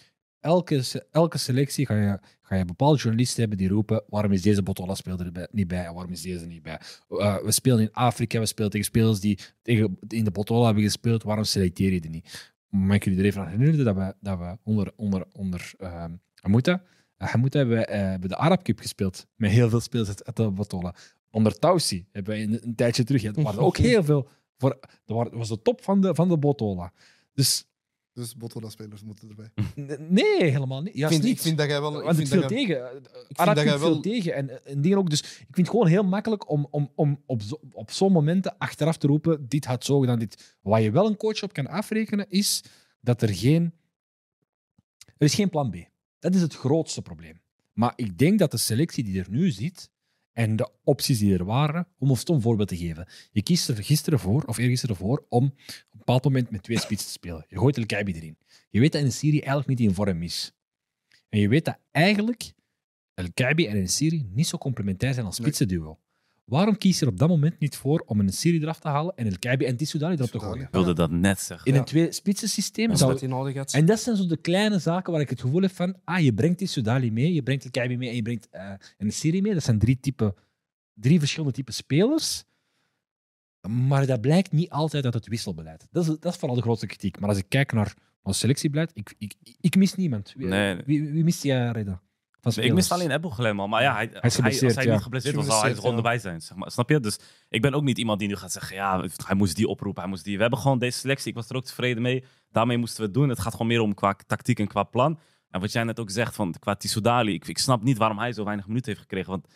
[0.40, 4.62] Elke, elke selectie ga je, ga je bepaalde journalisten hebben die roepen waarom is deze
[4.62, 6.80] Botola speler er bij- niet bij en waarom is deze niet bij.
[7.08, 10.82] Eh, we spelen in Afrika, we spelen tegen spelers die tegen, in de Botola hebben
[10.82, 12.52] gespeeld, waarom selecteer je die niet?
[12.68, 16.04] Mag ik jullie er even aan herinneren dat we, dat we onder, onder, onder uh,
[16.34, 16.82] Hamouta,
[17.22, 20.36] uh, Hamouta hebben, we, eh, hebben de Arab Cup gespeeld met heel veel spelers uit,
[20.36, 20.94] de Botola.
[21.30, 25.32] Onder Taussi hebben we een, een tijdje terug, er waren ook heel veel, voor, dat
[25.32, 26.92] was de top van de, van de Botola.
[27.34, 27.64] Dus
[28.12, 29.50] Dus Botola-spelers moeten erbij.
[30.08, 30.92] nee, helemaal niet.
[30.92, 31.36] Ik Juist vind, niet.
[31.36, 31.98] ik vind dat jij wel...
[31.98, 32.88] Ik Want vind viel dat jij- tegen.
[33.26, 34.34] vind Arab dat viel wel- tegen.
[34.34, 35.10] En, en dingen ook.
[35.10, 38.58] Dus ik vind het gewoon heel makkelijk om, om, om op, zo, op zo'n momenten
[38.58, 40.18] achteraf te roepen: dit had zo gedaan.
[40.18, 40.58] Dit.
[40.62, 42.62] Waar je wel een coach op kan afrekenen, is
[43.00, 43.72] dat er geen.
[45.18, 45.76] Er is geen plan B.
[46.22, 47.40] Dat is het grootste probleem.
[47.72, 49.90] Maar ik denk dat de selectie die er nu zit
[50.32, 53.08] en de opties die er waren, om een stom voorbeeld te geven.
[53.30, 55.52] Je kiest er gisteren voor, of eergisteren voor, om op
[55.90, 57.44] een bepaald moment met twee spitsen te spelen.
[57.48, 58.36] Je gooit El Kaibi erin.
[58.70, 60.52] Je weet dat in Syrië eigenlijk niet in vorm is.
[61.28, 62.52] En je weet dat eigenlijk
[63.14, 65.98] El Kaibi en Siri niet zo complementair zijn als spitsenduo.
[66.44, 69.16] Waarom kies je er op dat moment niet voor om een Siri eraf te halen
[69.16, 70.64] en El Kaibi en Tissoudali erop te Tissoudali.
[70.64, 70.80] gooien?
[70.80, 71.66] Ik wilde dat net zeggen.
[71.66, 71.78] In Ja.
[71.78, 73.72] een twee spitsen systeem zou dat hij nodig had.
[73.72, 76.34] en dat zijn zo de kleine zaken waar ik het gevoel heb van, ah, je
[76.34, 79.42] brengt die Sudali mee, je brengt El Kaibi mee en je brengt eh een Siri
[79.42, 79.54] mee.
[79.54, 80.34] Dat zijn drie, type,
[80.94, 82.44] drie verschillende typen spelers.
[83.68, 85.86] Maar dat blijkt niet altijd uit het wisselbeleid.
[85.90, 87.20] Dat is, dat is vooral de grootste kritiek.
[87.20, 90.32] Maar als ik kijk naar ons selectiebeleid, ik, ik, ik mis niemand.
[90.36, 90.82] Wie, Nee, nee.
[90.86, 92.02] wie, wie mist jij, Reda?
[92.42, 92.90] Van Ik mis spelers?
[92.90, 93.68] alleen Ebel Gelem al.
[93.68, 94.92] Maar ja, hij, is hij, als hij ja.
[94.92, 96.40] niet geblesseerd was, zou hij er gewoon erbij zijn.
[96.40, 96.70] Zeg maar.
[96.70, 97.00] Snap je?
[97.00, 97.18] Dus
[97.48, 100.10] ik ben ook niet iemand die nu gaat zeggen, ja, hij moest die oproepen, hij
[100.10, 100.34] moest die.
[100.34, 101.28] We hebben gewoon deze selectie.
[101.28, 102.24] Ik was er ook tevreden mee.
[102.50, 103.28] Daarmee moesten we het doen.
[103.28, 105.18] Het gaat gewoon meer om qua tactiek en qua plan.
[105.50, 108.32] En wat jij net ook zegt, van, qua Tissoudali, ik, ik snap niet waarom hij
[108.32, 109.30] zo weinig minuten heeft gekregen.
[109.30, 109.46] Want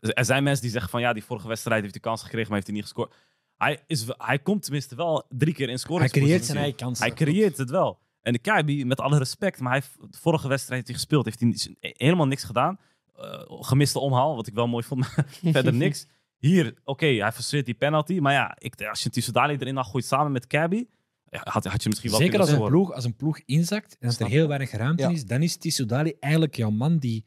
[0.00, 2.54] er zijn mensen die zeggen van, ja, die vorige wedstrijd heeft hij kans gekregen, maar
[2.54, 3.14] heeft hij niet gescoord.
[3.56, 6.28] Hij, is, hij komt tenminste wel drie keer in Hij scoringspositie.
[6.28, 7.06] creëert zijn eigen kansen.
[7.06, 7.98] Hij creëert het wel.
[8.22, 11.40] En de Kaibi, met alle respect, maar hij, heeft- de vorige wedstrijd die gespeeld heeft,
[11.40, 12.78] hij helemaal niks gedaan.
[13.16, 16.06] Eh, gemiste omhaal, wat ik wel mooi vond, maar verder niks.
[16.38, 18.18] Hier, oké, hij frustreert die penalty.
[18.18, 20.88] Maar ja, ik, als je Tissoudali erin had gooit samen met Kaibi,
[21.30, 24.06] ja, had, had je misschien wel Zeker als een, ploeg, als een ploeg inzakt en
[24.06, 25.08] als er heel weinig ruimte Ja.
[25.08, 27.24] is, dan is Tissoudali eigenlijk jouw man die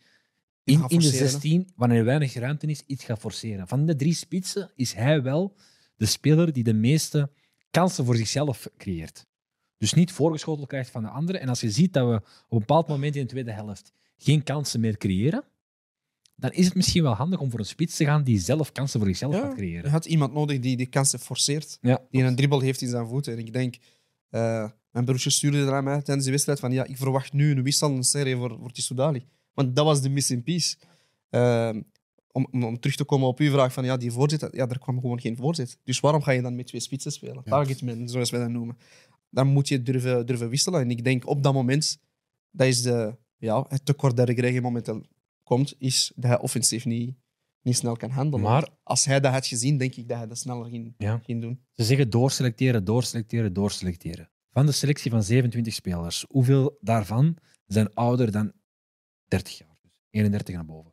[0.63, 1.29] in, in de forceren.
[1.29, 3.67] 16, wanneer er weinig ruimte is, iets gaat forceren.
[3.67, 5.55] Van de drie spitsen is hij wel
[5.95, 7.31] de speler die de meeste
[7.71, 9.25] kansen voor zichzelf creëert.
[9.83, 11.41] Dus niet voorgeschoteld krijgt van de anderen.
[11.41, 14.43] En als je ziet dat we op een bepaald moment in de tweede helft geen
[14.43, 15.43] kansen meer creëren,
[16.35, 18.99] dan is het misschien wel handig om voor een spits te gaan die zelf kansen
[18.99, 19.91] voor zichzelf Ja, gaat Je creëren.
[19.91, 21.77] had iemand nodig die die kansen forceert.
[21.81, 22.01] Ja.
[22.09, 23.33] Die een dribbel heeft in zijn voeten.
[23.33, 23.75] En ik denk,
[24.29, 27.51] eh, mijn broertje stuurde er aan mij tijdens de wedstrijd van ja, ik verwacht nu
[27.51, 29.25] een wissel, een serie voor, voor Tissoudali.
[29.53, 30.75] Want dat was de missing piece.
[31.29, 31.81] Ehm,
[32.31, 34.79] om, om, om terug te komen op uw vraag van ja, die voorzet, ja, er
[34.79, 35.77] kwam gewoon geen voorzet.
[35.83, 37.41] Dus waarom ga je dan met twee spitsen spelen?
[37.45, 37.51] Ja.
[37.51, 38.77] Targetman, zoals wij dat noemen.
[39.33, 40.81] Dan moet je durven, durven wisselen.
[40.81, 41.97] En ik denk op dat moment,
[42.51, 45.05] dat is de, ja, het tekort dat Regregi momenteel
[45.43, 47.15] komt, is dat hij offensief niet,
[47.61, 48.45] niet snel kan handelen.
[48.45, 51.17] Maar- als hij dat had gezien, denk ik dat hij dat sneller ging, Ja.
[51.23, 51.63] ging doen.
[51.71, 54.29] Ze zeggen doorselecteren, doorselecteren, doorselecteren.
[54.51, 58.51] Van de selectie van 27 spelers, hoeveel daarvan zijn ouder dan
[59.27, 59.77] 30 jaar?
[59.81, 60.91] Dus 31 naar boven.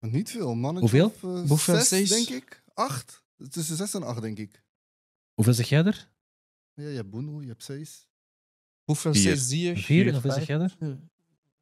[0.00, 0.78] Niet veel, man.
[0.78, 1.12] Hoeveel?
[1.20, 1.74] Hoeveel?
[1.76, 2.08] zes, Zes?
[2.08, 2.62] denk ik.
[2.74, 3.24] Acht.
[3.50, 4.64] Tussen zes en acht, denk ik.
[5.34, 6.09] Hoeveel zeg jij er?
[6.80, 8.08] Ja, je hebt Boeno, je hebt Seis.
[8.84, 9.36] Hoeveel Vier.
[9.36, 9.76] zie je?
[9.76, 10.06] Vier.
[10.06, 10.76] En hoeveel zeg jij er?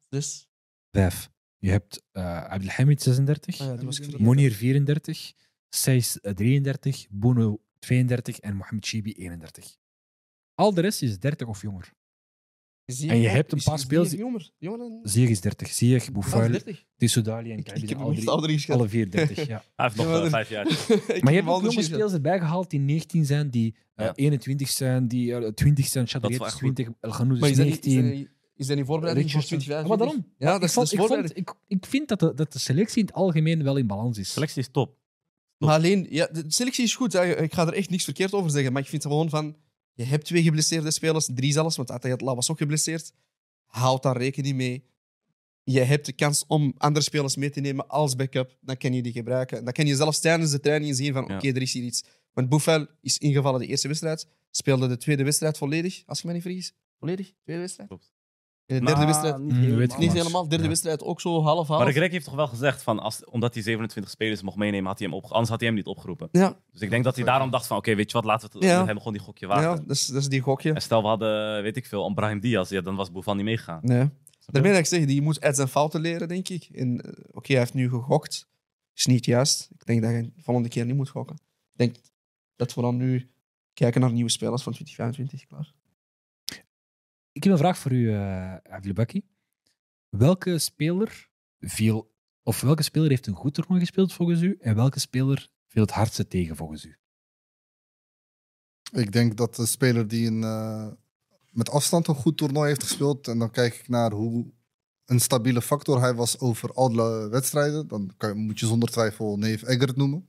[0.09, 0.47] Dus,
[0.91, 1.29] Vijf.
[1.57, 4.17] Je hebt eh Abdelhamid 36, ah ja.
[4.17, 5.33] Monir 34,
[5.69, 9.77] Seis eh, 33, Bono 32 en Mohamed Chibi 31.
[10.55, 11.93] Al de rest is 30 of jonger.
[13.07, 14.15] En je hebt een paar spelers-.
[15.03, 15.67] Ziyech is 30.
[15.67, 16.85] Ziyech, Ah, Boufal, 30.
[16.97, 18.31] Tissoudali en zijn heb alle,
[18.67, 19.47] alle vier 30.
[19.47, 19.63] Ja.
[19.75, 20.65] Hij heeft nog Ja, eh, maar- vijf jaar.
[21.23, 24.13] Maar je hebt ook jonge spelers erbij gehaald die 19 zijn, die eh, Ja.
[24.15, 26.05] 21 zijn, die eh, 20 zijn.
[26.05, 26.75] Dat is Chadriet wel is echt goed.
[26.75, 28.19] 20, El Ghanoud is is dat, niet, is, dat 19.
[28.19, 29.73] niet, is dat niet voorbereiding voor Richardson.
[29.75, 29.81] 2025?
[29.81, 30.25] Ja, maar daarom.
[30.37, 32.99] Ja, dat ik, is vond, ik, vond, ik, ik vind dat de, dat de selectie
[32.99, 34.31] in het algemeen wel in balans is.
[34.31, 34.97] Selectie is top.
[35.57, 37.13] Maar alleen, ja, de selectie is goed.
[37.13, 37.41] hè.
[37.41, 38.73] Ik ga er echt niks verkeerd over zeggen.
[38.73, 39.55] Maar ik vind gewoon van...
[39.99, 43.13] Je hebt twee geblesseerde spelers, drie zelfs, want Atayatla was ook geblesseerd.
[43.65, 44.83] Houd daar rekening mee.
[45.63, 48.57] Je hebt de kans om andere spelers mee te nemen als backup.
[48.61, 49.63] Dan kan je die gebruiken.
[49.63, 51.25] Dan kan je zelfs tijdens de training zien van...
[51.27, 51.35] Ja.
[51.35, 52.03] Oké, er is hier iets.
[52.33, 54.27] Want Boufal is ingevallen de eerste wedstrijd.
[54.51, 56.73] Speelde de tweede wedstrijd volledig, als ik me niet vergis.
[56.99, 57.33] Volledig?
[57.43, 57.89] Tweede wedstrijd?
[57.89, 58.13] Klopt.
[58.69, 59.37] En de derde wedstrijd...
[59.37, 60.47] niet Mm, weet ik Niet helemaal.
[60.47, 60.69] Derde Ja.
[60.69, 61.83] wedstrijd ook zo half-half.
[61.83, 64.99] Maar Greg heeft toch wel gezegd, van als, omdat hij 27 spelers mocht meenemen, had
[64.99, 66.29] hij hem op, anders had hij hem niet opgeroepen.
[66.31, 68.57] Ja, Dus ik denk dat hij daarom dacht van, oké, weet je wat, laten we
[68.57, 68.85] het, Ja.
[68.85, 69.69] hem gewoon die gokje wagen.
[69.69, 70.73] ja dat, is, dat is die gokje.
[70.73, 73.45] En stel, we hadden, weet ik veel, een Brahim Diaz, ja, dan was Boufal niet
[73.45, 73.79] meegegaan.
[73.83, 74.09] Nee.
[74.45, 76.69] Daarmee dat ik zeg, die moet uit zijn fouten leren, denk ik.
[76.73, 78.47] En eh, oké, hij heeft nu gegokt.
[78.95, 79.67] Is niet juist.
[79.71, 81.35] Ik denk dat hij de volgende keer niet moet gokken.
[81.71, 81.95] Ik denk
[82.55, 83.29] dat we dan nu
[83.73, 85.45] kijken naar nieuwe spelers van 2025.
[85.47, 85.73] Klaar.
[87.31, 88.55] Ik heb een vraag voor u, uh.
[90.09, 92.11] Welke speler viel,
[92.43, 95.91] of welke speler heeft een goed toernooi gespeeld volgens u en welke speler viel het
[95.91, 96.97] hardste tegen volgens u?
[98.91, 100.87] Ik denk dat de speler die een, eh,
[101.51, 103.27] met afstand een goed toernooi heeft gespeeld.
[103.27, 104.53] En dan kijk ik naar hoe
[105.05, 107.87] een stabiele factor hij was over alle wedstrijden.
[107.87, 110.27] Dan kan moet je zonder twijfel Neef Eggert noemen.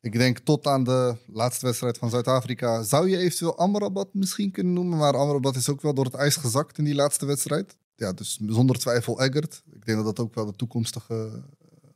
[0.00, 4.72] Ik denk tot aan de laatste wedstrijd van Zuid-Afrika zou je eventueel Amrabat misschien kunnen
[4.72, 4.98] noemen.
[4.98, 7.76] Maar Amrabat is ook wel door het ijs gezakt in die laatste wedstrijd.
[7.96, 9.62] Ja, dus zonder twijfel Eggert.
[9.72, 11.44] Ik denk dat dat ook wel de toekomstige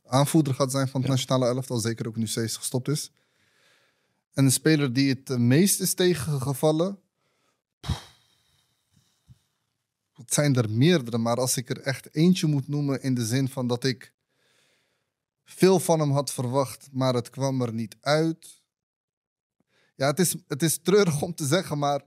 [0.05, 1.15] aanvoerder gaat zijn van het Ja.
[1.15, 1.79] nationale elftal.
[1.79, 3.11] Zeker ook nu steeds gestopt is.
[4.33, 6.99] En de speler die het meest is tegengevallen.
[10.13, 13.49] Het zijn er meerdere, maar als ik er echt eentje moet noemen in de zin
[13.49, 14.13] van dat ik
[15.43, 18.61] veel van hem had verwacht, maar het kwam er niet uit.
[19.95, 22.01] Ja, het is, het is treurig om te zeggen, maar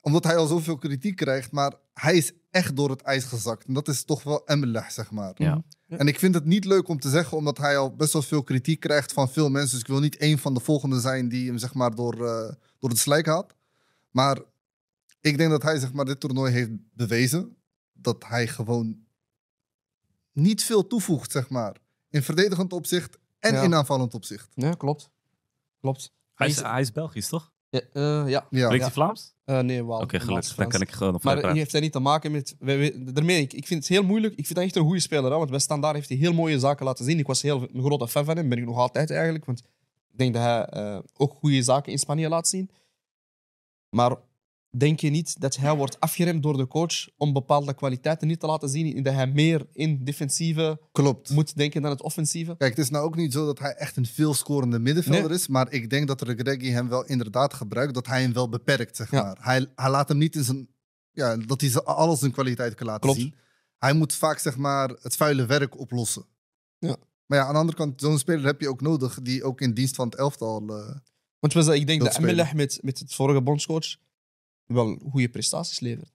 [0.00, 3.66] omdat hij al zoveel kritiek krijgt, maar hij is echt door het ijs gezakt.
[3.66, 5.32] En dat is toch wel Emmelah, zeg maar.
[5.34, 5.62] Ja.
[5.88, 8.42] En ik vind het niet leuk om te zeggen, omdat hij al best wel veel
[8.42, 9.70] kritiek krijgt van veel mensen.
[9.70, 12.52] Dus ik wil niet een van de volgende zijn die hem zeg maar door, eh,
[12.78, 13.54] door het slijk haalt.
[14.10, 14.38] Maar
[15.20, 17.56] ik denk dat hij zeg maar, dit toernooi heeft bewezen
[17.92, 19.06] dat hij gewoon
[20.32, 21.76] niet veel toevoegt, zeg maar.
[22.10, 23.62] In verdedigend opzicht en Ja.
[23.62, 24.48] in aanvallend opzicht.
[24.54, 25.10] Ja, klopt.
[25.80, 26.12] Klopt.
[26.34, 27.52] Hij is, hij is Belgisch, toch?
[27.70, 28.26] Ja, eh, ja.
[28.26, 28.46] Ja.
[28.46, 28.78] Spreekt Ja.
[28.78, 29.34] hij Vlaams?
[29.44, 29.98] Eh, nee, wel.
[30.00, 30.54] Oké, gelukkig.
[30.54, 32.56] Dan kan ik gewoon nog Maar verder die heeft hij niet te maken met...
[33.14, 34.34] daarmee, ik, ik vind het heel moeilijk.
[34.34, 35.30] Ik vind hem echt een goede speler.
[35.30, 37.18] Hè, want bij Standaard heeft hij heel mooie zaken laten zien.
[37.18, 38.48] Ik was heel een grote fan van hem.
[38.48, 39.44] Ben ik nog altijd eigenlijk.
[39.44, 39.58] Want
[40.12, 42.70] ik denk dat hij eh, ook goede zaken in Spanje laat zien.
[43.90, 44.16] Maar
[44.70, 48.46] denk je niet dat hij wordt afgeremd door de coach om bepaalde kwaliteiten niet te
[48.46, 48.96] laten zien?
[48.96, 51.30] en Dat hij meer in defensieve Klopt.
[51.30, 52.56] moet denken dan het offensieve?
[52.56, 55.38] Kijk, het is nou ook niet zo dat hij echt een veelscorende middenvelder Nee.
[55.38, 55.48] is.
[55.48, 57.94] Maar ik denk dat Regregui hem wel inderdaad gebruikt.
[57.94, 59.22] Dat hij hem wel beperkt, zeg Ja.
[59.22, 59.36] maar.
[59.40, 60.68] Hij, hij laat hem niet in zijn...
[61.12, 63.18] Ja, dat hij alles zijn kwaliteit kan laten Klopt.
[63.18, 63.34] zien.
[63.78, 66.24] Hij moet vaak, zeg maar, het vuile werk oplossen.
[66.78, 66.96] Ja.
[67.26, 69.18] Maar ja, aan de andere kant, zo'n speler heb je ook nodig...
[69.22, 70.62] die ook in dienst van het elftal...
[70.68, 70.96] eh,
[71.38, 73.96] Want ik denk Dat Emelich met, met het vorige bondscoach
[74.76, 76.12] wel goede prestaties levert.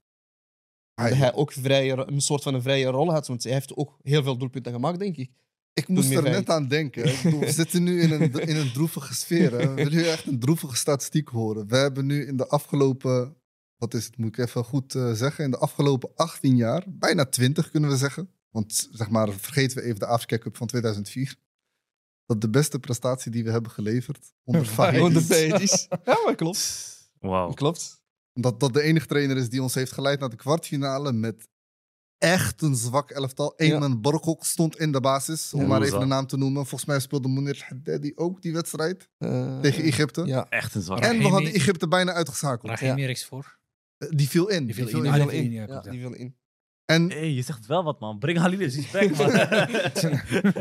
[0.93, 3.27] hij- Dat hij ook vrije, een soort van een vrije rol had.
[3.27, 5.31] Want hij heeft ook heel veel doelpunten gemaakt, denk ik.
[5.73, 7.05] ik moest er net aan denken.
[7.05, 9.51] Ik bedoel, we zitten nu in een, in een droevige sfeer.
[9.51, 9.57] Hè.
[9.67, 11.67] We willen nu echt een droevige statistiek horen.
[11.67, 13.35] We hebben nu in de afgelopen...
[13.77, 15.43] Wat is het, moet ik even goed eh, zeggen?
[15.45, 18.29] In de afgelopen 18 jaar, bijna 20 kunnen we zeggen.
[18.49, 21.35] Want zeg maar, vergeten we even de Afrika Cup van 2004.
[22.25, 25.27] Dat de beste prestatie die we hebben geleverd onder Fahid Gewoon de is.
[25.27, 25.87] pages.
[25.89, 26.91] Ja, maar klopt.
[27.19, 27.51] Wauw.
[27.53, 28.02] Klopt.
[28.33, 31.47] Dat dat de enige trainer is die ons heeft geleid naar de kwartfinale met
[32.17, 33.53] echt een zwak elftal.
[33.57, 33.65] Ja.
[33.65, 35.67] Eamon Borgok stond in de basis, om Ja.
[35.67, 36.07] maar even dat?
[36.07, 36.61] naam te noemen.
[36.65, 40.25] Volgens mij speelde Mounir Haddadi ook die wedstrijd Eh, tegen Egypte.
[40.25, 40.45] Ja.
[40.49, 40.99] Echt een zwak.
[40.99, 42.71] En we hadden Egypte bijna uitgeschakeld.
[42.79, 43.07] Rahimi Ja.
[43.07, 43.57] rechts voor.
[43.97, 44.65] Eh, Die viel in.
[44.65, 45.01] Die viel Die in.
[45.01, 45.29] viel Ah, Die in.
[45.29, 45.51] viel viel in.
[45.51, 45.91] ja, Ja, klopt, ja.
[45.91, 46.35] die viel in.
[46.85, 48.19] En hey, je zegt wel wat, man.
[48.19, 49.11] Breng Halil eens man.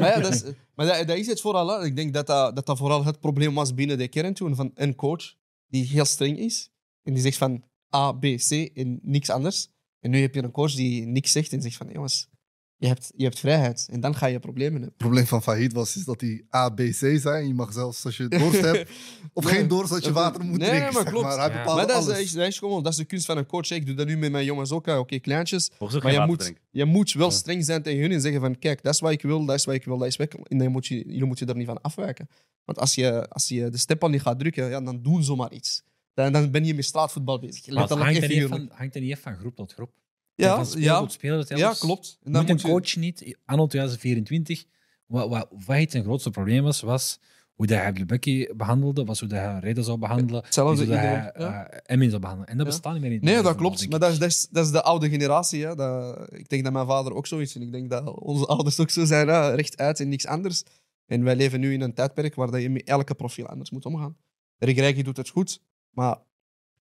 [0.01, 0.43] Maar, ja, dat is,
[0.75, 1.69] maar dat, dat is het vooral.
[1.81, 1.85] Hè.
[1.85, 4.71] Ik denk dat dat, dat dat vooral het probleem was binnen de kern toen van
[4.75, 5.35] een coach
[5.67, 6.71] die heel streng is.
[7.03, 7.63] En die zegt van
[7.95, 9.69] A, B, C en niks anders.
[10.01, 12.31] En nu heb je een coach die niks zegt en zegt van jongens,
[12.77, 13.89] je hebt, je hebt vrijheid.
[13.91, 14.89] En dan ga je problemen hebben.
[14.89, 17.27] het probleem van Fahid was is dat hij A, B, C zei.
[17.27, 18.91] En je mag zelfs als je dorst hebt
[19.33, 19.55] of Nee.
[19.55, 20.93] geen dorst, dat je water moet Nee, drinken.
[20.93, 21.27] maar zeg klopt.
[21.27, 21.39] maar.
[21.51, 21.75] Hij Ja.
[21.75, 22.33] Maar dat is, alles.
[22.33, 23.71] dat, is gewoon, dat is de kunst van een coach.
[23.71, 24.87] Ik doe dat nu met mijn jongens ook.
[24.87, 24.97] hè.
[24.99, 25.71] Oké, kleintjes.
[25.79, 26.63] Maar je moet, drinken.
[26.71, 27.35] je moet wel Ja.
[27.35, 29.65] streng zijn tegen hun en zeggen van kijk, dat is wat ik wil, dat is
[29.65, 30.45] wat ik wil, dat is wat ik wil.
[30.45, 32.29] En dan moet je, jullie moeten er niet van afwijken.
[32.65, 35.35] Want als je, als je de step al niet gaat drukken, ja, dan doen ze
[35.35, 35.83] maar iets.
[36.15, 37.75] Dan, dan ben je met straatvoetbal bezig.
[37.75, 37.91] Hangt
[38.23, 39.93] er, niet van, hangt er niet echt van groep tot groep.
[40.35, 41.63] Ja, van ja, tot speler zelfs.
[41.81, 42.19] ja, klopt.
[42.23, 44.65] En dan moet een je- coach niet, anno 2024,
[45.07, 47.21] wat, wat, wat het zijn grootste probleem was, was
[47.53, 51.33] hoe dat hij Bekki behandelde, was hoe dat hij Reda zou behandelen, Hetzelfde hoe hij
[51.37, 51.67] ja.
[51.67, 52.51] eh, Emin zou behandelen.
[52.51, 52.73] En dat Ja.
[52.73, 53.89] bestaat niet meer in het Nee, dat klopt.
[53.91, 55.67] Maar dat is, dat, is, dat is de oude generatie.
[55.67, 55.75] Hè.
[55.75, 57.61] Dat, ik denk dat mijn vader ook zoiets is.
[57.61, 59.29] En ik denk dat onze ouders ook zo zijn.
[59.29, 59.55] Hè.
[59.55, 60.63] Rechtuit en niks anders.
[61.07, 63.85] En wij leven nu in een tijdperk waar dat je met elke profiel anders moet
[63.87, 64.17] omgaan.
[64.59, 65.61] Regregi doet het goed,
[65.95, 66.19] maar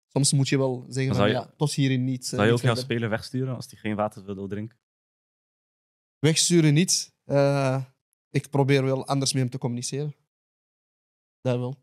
[0.08, 2.22] soms moet je wel zeggen van, je- ja, tot hierin niet.
[2.24, 2.84] eh, Zou je ook jouw verder.
[2.84, 4.78] speler wegsturen als hij geen water wil drinken?
[6.18, 7.14] Wegsturen niet.
[7.24, 7.84] Eh,
[8.30, 10.14] ik probeer wel anders met hem te communiceren.
[11.40, 11.76] Dat wel.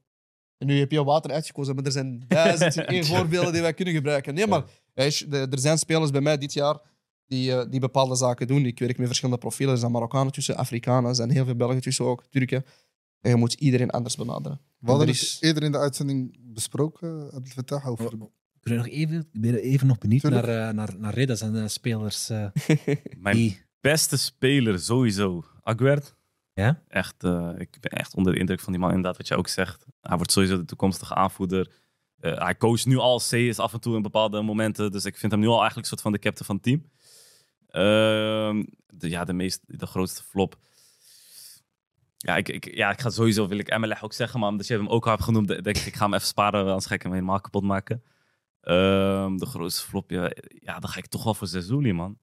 [0.58, 3.74] En nu heb je water uitgekozen, maar er zijn duizend en één voorbeelden die wij
[3.74, 4.34] kunnen gebruiken.
[4.34, 6.80] Nee, maar de- er zijn spelers bij mij dit jaar
[7.26, 8.66] die, eh, die bepaalde zaken doen.
[8.66, 9.74] Ik werk met verschillende profielen.
[9.74, 12.66] Er zijn Marokkanen tussen, Afrikanen, er zijn heel veel Belgen tussen ook, Turken.
[13.24, 14.60] En je moet iedereen anders benaderen.
[14.80, 18.06] We hadden Er het is- eerder in de uitzending besproken, Abdel Fattah, over...
[18.14, 20.46] Ik ben nog even, ik ben even nog benieuwd Tuurlijk.
[20.46, 22.48] naar, eh, naar, naar Redas en de spelers eh,
[23.18, 23.62] Mijn die...
[23.82, 26.16] beste speler sowieso, Aguerd.
[26.54, 26.82] Ja?
[26.88, 29.48] Echt, eh, ik ben echt onder de indruk van die man, inderdaad, wat jij ook
[29.48, 29.86] zegt.
[30.02, 31.72] Hij wordt sowieso de toekomstige aanvoerder.
[32.20, 34.92] Eh, hij coacht nu al C is af en toe in bepaalde momenten.
[34.92, 36.92] Dus ik vind hem nu al eigenlijk een soort van de captain van het team.
[37.68, 40.58] Ehm, de, ja, de, meest, de grootste flop.
[42.24, 44.40] Ja, ik, ik, ja, ik ga sowieso, wil ik Emelech ook zeggen.
[44.40, 46.66] Maar omdat je hem ook al hebt genoemd, denk ik, ik ga hem even sparen.
[46.66, 48.04] Anders ga ik hem helemaal kapot maken.
[48.62, 52.18] Ehm, de grootste flop, ja, dan ga ik toch wel voor Zezuli, man.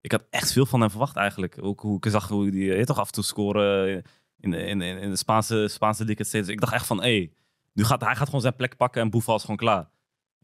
[0.00, 1.58] Ik had echt veel van hem verwacht eigenlijk.
[1.60, 4.02] Ook hoe ik zag hoe eh, toch af en toe scoren
[4.38, 6.26] in de, in, in in de Spaanse, Spaanse league.
[6.26, 6.48] steeds.
[6.48, 7.32] Ik dacht echt van, hé, hey,
[7.72, 9.90] nu gaat hij gaat gewoon zijn plek pakken en Boefal is gewoon klaar.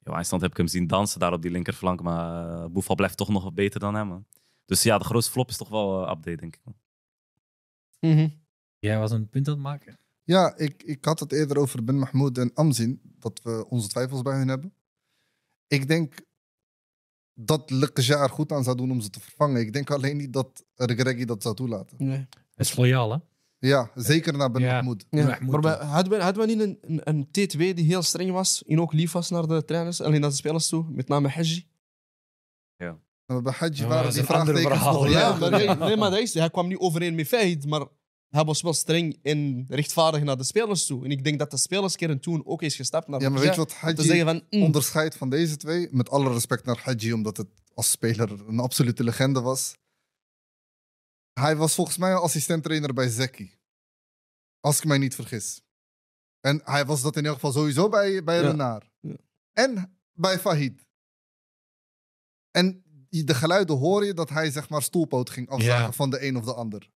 [0.03, 3.17] Ja, eindstand heb ik hem zien dansen daar op die linkerflank, maar uh, Boefal blijft
[3.17, 4.27] toch nog wat beter dan hem.
[4.65, 6.61] Dus ja, de grootste flop is toch wel eh, update, denk ik.
[6.65, 6.75] man.
[8.01, 8.29] Mhm.
[8.79, 9.99] Jij was een punt aan het maken.
[10.23, 14.23] Ja, ik, ik had het eerder over Ben Mahmoud en Amzin, dat we onze twijfels
[14.23, 14.75] bij hun hebben.
[15.67, 16.15] Ik denk
[17.35, 19.61] dat Lekjar goed aan zou doen om ze te vervangen.
[19.61, 21.97] Ik denk alleen niet dat Regregi dat zou toelaten.
[22.07, 22.27] Nee.
[22.55, 23.19] Het is loyaal, hè?
[23.59, 24.73] Ja, zeker naar Ben Ja.
[24.75, 25.05] Mahmoud.
[25.11, 28.31] Ja, Mahmoud maar hadden, we, hadden we niet een, een, een T2 die heel streng
[28.31, 31.29] was en ook lief was naar de trainers, alleen naar de spelers toe, met name
[31.29, 31.67] Haji?
[33.27, 35.41] Maar Bij Hadji Ja, waren die vraagtekens nog Ja, Ja, lager.
[35.41, 37.87] maar nee, nee, maar dat is, hij kwam niet overeen met Fahid, maar
[38.29, 41.05] hij was wel streng en rechtvaardig naar de spelers toe.
[41.05, 43.57] En ik denk dat de spelerskern toen ook is gestapt naar Ja, maar weet je
[43.61, 44.43] wat zeggen van...
[44.51, 45.89] mm, onderscheidt van deze twee?
[45.91, 49.77] Met alle respect naar Hadji, omdat het als speler een absolute legende was.
[51.33, 53.57] Hij was volgens mij een assistent-trainer bij Zeki.
[54.61, 55.63] Als ik mij niet vergis.
[56.41, 58.51] En hij was dat in ieder geval sowieso bij, bij Ja.
[58.51, 58.91] Renard.
[59.01, 59.17] Ja.
[59.53, 60.87] En bij Fahid.
[62.51, 65.93] En de geluiden hoor je dat hij zeg maar stoelpoot ging afzagen Ja.
[65.93, 66.91] van de een of de ander.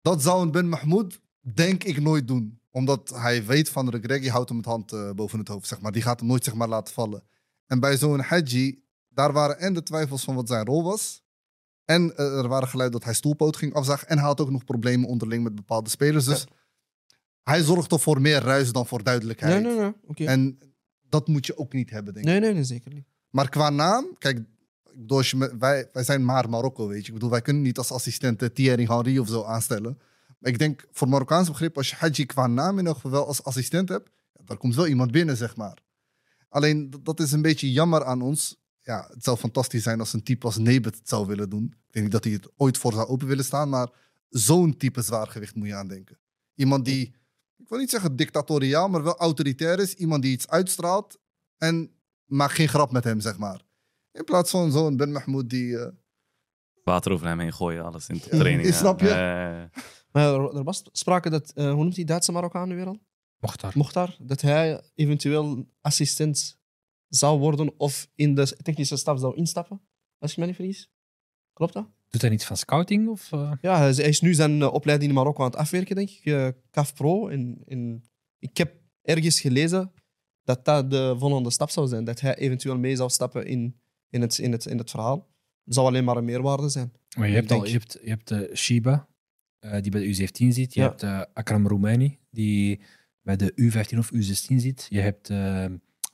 [0.00, 2.60] Dat zou een Ben Mahmoud denk ik nooit doen.
[2.70, 5.68] Omdat hij weet van Regregi houdt hem met hand eh, boven het hoofd.
[5.68, 5.92] Zeg maar.
[5.92, 7.22] Die gaat hem nooit zeg maar, laten vallen.
[7.66, 11.22] En bij zo'n Hadji, daar waren en de twijfels van wat zijn rol was.
[11.84, 14.08] En eh, er waren geluiden dat hij stoelpoot ging afzagen.
[14.08, 16.24] En hij had ook nog problemen onderling met bepaalde spelers.
[16.24, 16.46] Dus
[17.42, 19.62] hij zorgde voor meer ruis dan voor duidelijkheid.
[19.62, 19.94] Nee, nee, nee.
[20.06, 20.24] oké.
[20.24, 20.58] En
[21.08, 22.32] dat moet je ook niet hebben, denk ik.
[22.32, 23.06] Nee, nee, nee, zeker niet.
[23.30, 24.40] Maar qua naam, kijk,
[25.06, 27.06] ik wij, wij zijn maar Marokko, weet je.
[27.06, 29.98] Ik bedoel, wij kunnen niet als assistenten Thierry Henry of zo aanstellen.
[30.38, 33.26] Maar ik denk, voor Marokkaans begrip, als je Hadji qua naam in ieder geval wel
[33.26, 35.78] als assistent hebt, ja, daar komt wel iemand binnen, zeg maar.
[36.48, 38.56] Alleen, dat- is een beetje jammer aan ons.
[38.78, 41.64] Ja, het zou fantastisch zijn als een type als Nebet het zou willen doen.
[41.64, 43.88] Ik denk niet dat hij het ooit voor zou open willen staan, maar
[44.28, 46.18] zo'n type zwaargewicht moet je aandenken.
[46.54, 47.14] Iemand die,
[47.56, 49.94] ik wil niet zeggen dictatoriaal, maar wel autoritair is.
[49.94, 51.18] Iemand die iets uitstraalt
[51.58, 51.90] en
[52.24, 53.66] maak geen grap met hem, zeg maar.
[54.12, 55.78] In plaats van zo'n Ben Mahmoud die...
[55.78, 55.92] eh,
[56.84, 58.68] Water over hem heen gooien, alles in de training.
[58.68, 59.08] ik snap je.
[59.08, 59.82] Eh,
[60.12, 62.98] Maar er, er was sprake dat, eh, hoe noemt die Duitse Marokkaan nu weer al?
[63.38, 63.72] Mocht daar.
[63.76, 66.58] Mochtar, dat hij eventueel assistent
[67.08, 69.80] zou worden of in de technische staf zou instappen,
[70.18, 70.90] als ik me niet vergis.
[71.52, 71.88] Klopt dat?
[72.08, 73.08] Doet hij niet van scouting?
[73.08, 73.52] Of, eh?
[73.60, 76.24] Ja, hij is, nu zijn opleiding in Marokko aan het afwerken, denk ik.
[76.24, 77.28] eh CAF Pro.
[77.28, 78.04] En, en
[78.38, 79.92] ik heb ergens gelezen
[80.44, 82.04] dat dat de volgende stap zou zijn.
[82.04, 83.80] Dat hij eventueel mee zou stappen in,
[84.10, 85.16] in, het, in, het, in het verhaal.
[85.64, 86.92] Dat zou alleen maar een meerwaarde zijn.
[87.18, 89.08] Maar je hebt, al, je hebt, je hebt de Shiba,
[89.58, 90.74] eh, die bij de U17 zit.
[90.74, 90.86] Je Ja.
[90.88, 92.80] hebt eh, Akram Roumani, die
[93.22, 94.86] bij de U15 of U16 zit.
[94.88, 95.64] Je hebt uh,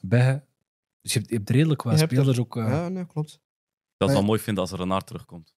[0.00, 0.44] Behe.
[1.00, 2.56] Dus je hebt, je hebt redelijk wat Je hebt er- spelers ook.
[2.56, 3.28] eh, Ja, nee, klopt.
[3.32, 3.40] ik zou
[3.96, 4.22] het wel Nee.
[4.26, 5.54] mooi vinden als Renard terugkomt.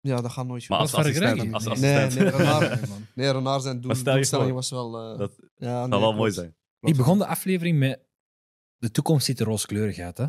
[0.00, 1.24] Ja, dat gaat nooit Maar als assistent.
[1.34, 1.52] Regregi?
[1.52, 1.72] Als Nee.
[1.72, 2.14] assistent.
[2.14, 3.06] Nee, nee, Renard, nee, man.
[3.14, 5.12] nee, Renard zijn doel, Maar stel je doelstelling voor, was wel...
[5.12, 6.34] eh, Dat ja, zou nee, wel mooi klopt.
[6.34, 6.54] zijn.
[6.80, 8.00] Ik begon de aflevering met
[8.76, 10.18] de toekomst ziet er rooskleurig uit.
[10.18, 10.26] Hè?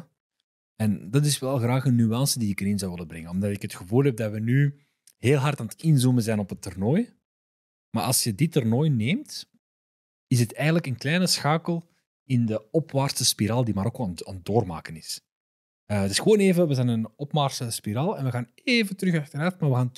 [0.81, 3.29] En dat is wel graag een nuance die ik erin zou willen brengen.
[3.29, 4.79] Omdat ik het gevoel heb dat we nu
[5.17, 7.13] heel hard aan het inzoomen zijn op het toernooi.
[7.95, 9.49] Maar als je dit toernooi neemt,
[10.27, 11.89] is het eigenlijk een kleine schakel
[12.23, 15.21] in de opwaartse spiraal die Marokko aan, het- doormaken is.
[15.85, 19.15] Eh, is gewoon even, we zijn in een opwaartse spiraal en we gaan even terug
[19.15, 19.91] achteruit, maar we gaan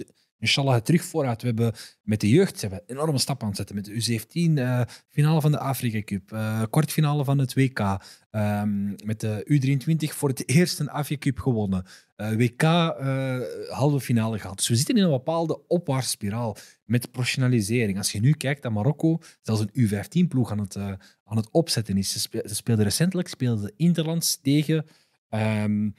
[0.44, 1.42] inshallah terug vooruit.
[1.42, 3.76] We hebben met de jeugd hebben enorme stappen aan het zetten.
[3.76, 7.80] Met de U17, eh, finale van de Afrika Cup, eh, kwartfinale van het WK.
[8.32, 11.86] ehm, met de U23 voor het eerst een Afrika Cup gewonnen.
[12.16, 12.62] Eh, WK
[13.70, 14.58] halve finale gehad.
[14.58, 17.98] Dus we zitten in een bepaalde opwaartse spiraal met professionalisering.
[17.98, 20.78] Als je nu kijkt naar Marokko, zelfs een U15-ploeg aan het,
[21.26, 22.12] aan het opzetten is.
[22.12, 24.86] Ze, spe- ze speelden recentelijk speelden interlands tegen...
[25.30, 25.90] ehm,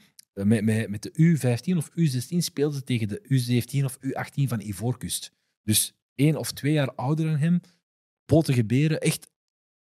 [0.43, 4.61] met, met, met de U15 of U16 speelden ze tegen de U17 of U18 van
[4.61, 5.31] Ivoorkust.
[5.63, 7.61] Dus één of twee jaar ouder dan hem.
[8.25, 8.99] Potige beren.
[8.99, 9.27] Echt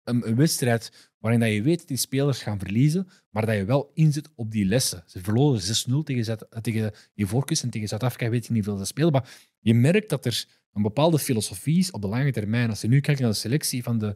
[0.03, 3.91] een, wedstrijd waarin dat je weet dat die spelers gaan verliezen, maar dat je wel
[3.93, 5.03] inzet op die lessen.
[5.05, 8.91] Ze verloren 6-0 tegen, Zuid- tegen Ivoorkust en tegen Zuid-Afrika weet ik niet hoeveel ze
[8.91, 9.11] spelen.
[9.11, 9.29] Maar
[9.59, 12.69] je merkt dat er een bepaalde filosofie is op de lange termijn.
[12.69, 14.15] Als je nu kijkt naar de selectie van de,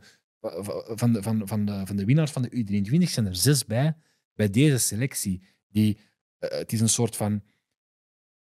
[0.95, 3.95] van de, van, van de, van de winnaars van de U23, zijn er zes bij,
[4.33, 5.41] bij deze selectie.
[5.67, 6.01] Die, eh,
[6.39, 7.43] het is een soort van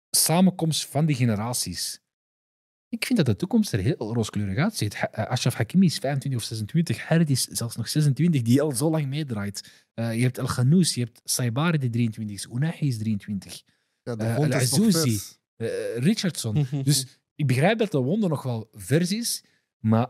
[0.10, 2.04] samenkomst van die generaties.
[2.90, 4.94] Ik vind dat de toekomst er heel rooskleurig uitziet.
[4.94, 7.08] Eh, Ashraf Hakimi is 25 of 26.
[7.08, 9.86] Harit is zelfs nog 26, die al zo lang meedraait.
[9.94, 12.48] Eh, je hebt El Ghanous, je hebt Saibari, die 23 is.
[12.52, 13.64] Unahi is 23.
[14.04, 14.24] Ja, de
[15.56, 15.68] Eh.
[15.68, 16.68] Eh, Richardson.
[16.84, 19.44] Dus ik begrijp dat de wonder nog wel vers is,
[19.78, 20.08] maar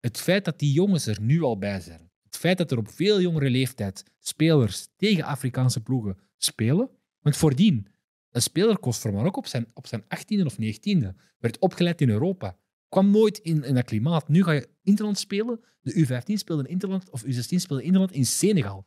[0.00, 2.90] het feit dat die jongens er nu al bij zijn, het feit dat er op
[2.90, 7.86] veel jongere leeftijd spelers tegen Afrikaanse ploegen spelen, want voordien,
[8.30, 12.08] een speler kost voor Marokko op zijn, op zijn 18e of 19e, werd opgeleid in
[12.10, 14.28] Europa, kwam nooit in, in dat klimaat.
[14.28, 18.12] Nu ga je Interland spelen, de U15 speelde in Interland, of U16 speelde in Interland
[18.12, 18.86] in Senegal.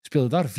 [0.00, 0.54] Speelde daar 4-4,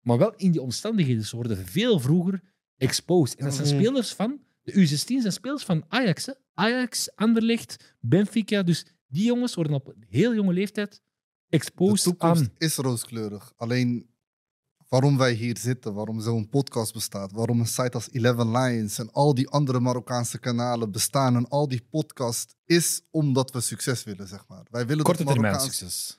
[0.00, 1.24] maar wel in die omstandigheden.
[1.24, 2.42] Ze worden veel vroeger
[2.76, 3.38] exposed.
[3.38, 3.76] En dat zijn Mhm.
[3.76, 6.26] spelers van, de U16 zijn spelers van Ajax.
[6.26, 6.32] Hè?
[6.54, 8.62] Ajax, Anderlecht, Benfica.
[8.62, 10.90] Dus die jongens worden op een heel jonge leeftijd
[11.46, 12.50] De exposed toekomst aan.
[12.58, 13.52] is rooskleurig.
[13.56, 14.06] Alleen
[14.88, 19.12] waarom wij hier zitten, waarom zo'n podcast bestaat, waarom een site als Eleven Lions en
[19.12, 24.28] al die andere Marokkaanse kanalen bestaan en al die podcasts, is omdat we succes willen,
[24.28, 24.66] zeg maar.
[24.70, 26.18] Wij willen Korte termijn Marokkaans- succes.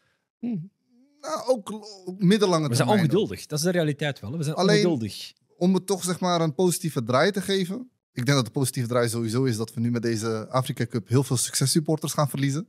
[1.22, 1.72] Nou, ook,
[2.06, 3.00] ook middellange We zijn termijn.
[3.10, 3.46] ongeduldig.
[3.46, 4.32] Dat is de realiteit wel.
[4.32, 4.38] hè.
[4.38, 5.34] We zijn Alleen- ongeduldig.
[5.58, 7.90] om het toch zeg maar een positieve draai te geven.
[8.14, 11.08] Ik denk dat de positieve draai sowieso is dat we nu met deze Afrika Cup
[11.08, 12.68] heel veel successupporters gaan verliezen.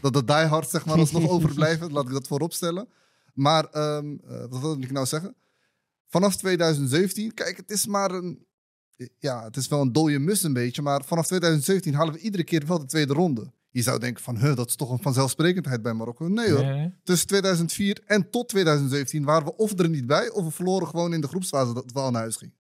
[0.00, 2.88] dat de diehards zeg maar alsnog overblijven, laat ik dat voorop stellen.
[3.34, 5.34] Maar ehm, eh, wat wil ik nou zeggen?
[6.08, 8.46] Vanaf 2017, kijk, het is maar een...
[9.18, 12.44] Ja, het is wel een dode mus een beetje, maar vanaf 2017 halen we iedere
[12.44, 13.52] keer wel de tweede ronde.
[13.70, 16.28] Je zou denken van, huh, dat is toch een vanzelfsprekendheid bij Marokko.
[16.28, 16.94] Nee hoor, Nee.
[17.02, 21.12] tussen 2004 en tot 2017 waren we of er niet bij, of we verloren gewoon
[21.14, 22.54] in de groepsfase dat we al naar huis gingen.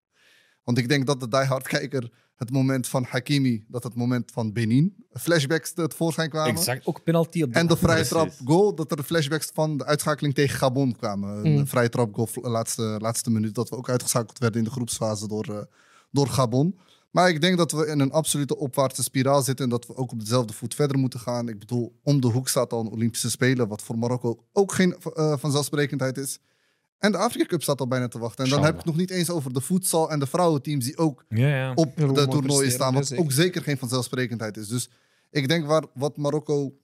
[0.64, 4.54] Want ik denk dat de diehard kijker het moment van Hakimi, dat het moment van
[4.54, 6.56] Benin, flashbacks tevoorschijn kwamen.
[6.56, 6.86] Exact.
[6.86, 10.34] Ook penalty op En de vrije trap goal, dat er de flashbacks van de uitschakeling
[10.34, 11.40] tegen Gabon kwamen.
[11.40, 11.46] Mm.
[11.46, 14.72] Een vrije trap goal, de laatste, laatste minuut, dat we ook uitgeschakeld werden in de
[14.72, 15.66] groepsfase door, eh,
[16.12, 16.80] door Gabon.
[17.12, 20.12] Maar ik denk dat we in een absolute opwaartse spiraal zitten en dat we ook
[20.12, 21.50] op dezelfde voet verder moeten gaan.
[21.50, 24.96] Ik bedoel, om de hoek staat al een Olympische Spelen, wat voor Marokko ook geen
[24.96, 26.40] eh, vanzelfsprekendheid is.
[26.98, 28.44] En de Afrika Cup staat al bijna te wachten.
[28.44, 30.98] En dan heb ik het nog niet eens over de voedsel en de vrouwenteams die
[30.98, 31.72] ook Ja, ja.
[31.74, 32.92] op de mooi toernooien staan.
[32.92, 33.24] ja, Wat zeker.
[33.24, 34.68] ook zeker geen vanzelfsprekendheid is.
[34.68, 34.90] Dus
[35.30, 36.78] ik denk waar, wat Marokko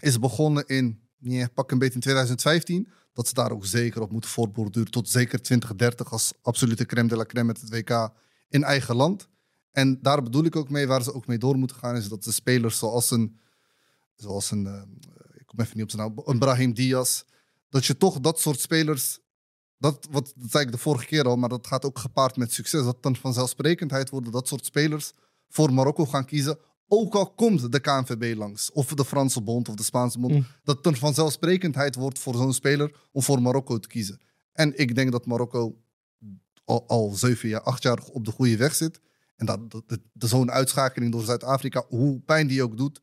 [0.00, 4.10] is begonnen in, nee, pak een beetje in 2015, dat ze daar ook zeker op
[4.12, 8.10] moeten voortborduren tot zeker 2030 als absolute crème de la crème met het WK
[8.48, 9.28] in eigen land.
[9.72, 12.24] En daar bedoel ik ook mee, waar ze ook mee door moeten gaan, is dat
[12.24, 13.38] de spelers zoals een,
[14.14, 14.82] zoals een eh,
[15.34, 17.22] ik kom even niet op zijn naam, een Brahim Diaz,
[17.68, 19.18] dat je toch dat soort spelers
[19.78, 22.52] dat, wat, dat zei ik de vorige keer al, maar dat gaat ook gepaard met
[22.52, 22.84] succes.
[22.84, 25.12] Dat dan vanzelfsprekendheid worden dat soort spelers
[25.48, 26.58] voor Marokko gaan kiezen.
[26.88, 30.32] Ook al komt de KNVB langs, of de Franse bond of de Spaanse bond.
[30.34, 30.46] Mm.
[30.64, 34.20] Dat het een vanzelfsprekendheid wordt voor zo'n speler om voor Marokko te kiezen.
[34.52, 35.76] En ik denk dat Marokko
[36.64, 39.00] al, al zeven jaar, acht jaar op de goede weg zit.
[39.36, 43.00] En dat, dat, dat- dat zo'n uitschakeling door Zuid-Afrika, hoe pijn die ook doet,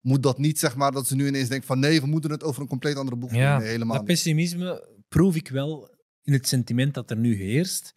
[0.00, 2.42] moet dat niet zeg maar dat ze nu ineens denken van nee, we moeten het
[2.42, 3.38] over een compleet andere boeg doen.
[3.38, 4.14] Ja, Nee, helemaal dat niet.
[4.14, 5.94] pessimisme proef ik wel
[6.26, 7.94] in het sentiment dat er nu heerst.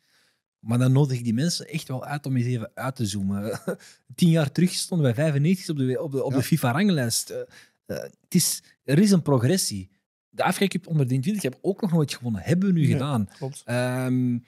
[0.59, 3.59] Maar dan nodig ik die mensen echt wel uit om eens even uit te zoomen.
[4.15, 6.37] Tien jaar terug stonden wij 95 op de, op de, op Ja.
[6.37, 7.29] de FIFA-ranglijst.
[7.29, 7.39] Eh,
[7.85, 9.89] eh, het is, er is een progressie.
[10.29, 12.41] De Afrika Cup onder 23 hebben we ook nog nooit gewonnen.
[12.41, 12.91] Hebben we nu Ja.
[12.91, 13.29] gedaan.
[13.37, 13.61] Klopt.
[13.65, 14.39] Ehm, eh,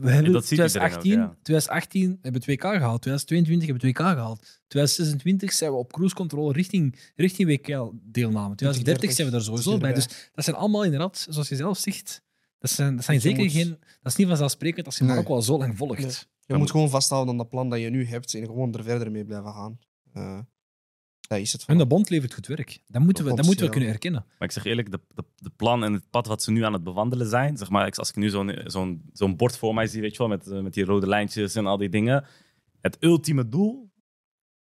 [0.00, 1.36] we hebben dat ziet iedereen ook, 2018, ja.
[1.42, 4.38] 2018 hebben we 2K gehaald, 2022 hebben we 2K gehaald.
[4.68, 8.54] 2026 zijn we op cruise control richting, richting WK-deelname.
[8.54, 9.92] 2030 zijn we daar sowieso bij.
[9.92, 12.22] Dus dat zijn allemaal inderdaad, zoals je zelf zegt,
[12.64, 13.68] dat zijn, dat zijn Je zeker moet- geen...
[14.02, 15.12] Dat is niet vanzelfsprekend als je Nee.
[15.12, 16.00] Marokko al zo lang volgt.
[16.00, 16.12] Nee.
[16.46, 19.10] Je moet gewoon vasthouden aan dat plan dat je nu hebt en gewoon er verder
[19.10, 19.78] mee blijven gaan.
[20.12, 20.38] Eh
[21.28, 21.64] dat is het.
[21.66, 22.80] En de bond levert goed werk.
[22.86, 24.24] Dat moeten we, dat moeten we kunnen erkennen.
[24.38, 26.72] Maar ik zeg eerlijk, de, de, de plan en het pad wat ze nu aan
[26.72, 30.00] het bewandelen zijn, zeg maar, als ik nu zo'n zo'n zo'n bord voor mij zie,
[30.00, 32.24] weet je wel, met, eh, met die rode lijntjes en al die dingen.
[32.80, 33.90] het ultieme doel.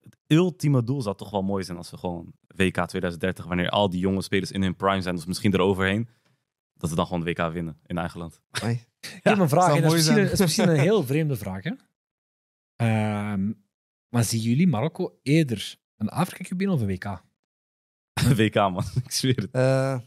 [0.00, 3.90] Het ultieme doel zou toch wel mooi zijn als we gewoon WK 2030, wanneer al
[3.90, 6.08] die jonge spelers in hun prime zijn, dus misschien eroverheen,
[6.78, 8.40] dat we dan gewoon de WK winnen in eigen land.
[9.00, 9.80] Ik heb een vraag.
[9.80, 11.64] Dat is, misschien, is misschien een heel vreemde vraag.
[11.64, 11.72] Hè?
[12.76, 13.52] Ehm,
[14.08, 17.22] maar zien jullie Marokko eerder een Afrika Cup winnen of een WK?
[18.38, 18.84] WK, man.
[19.04, 19.50] Ik zweer het.
[19.50, 19.98] Eh,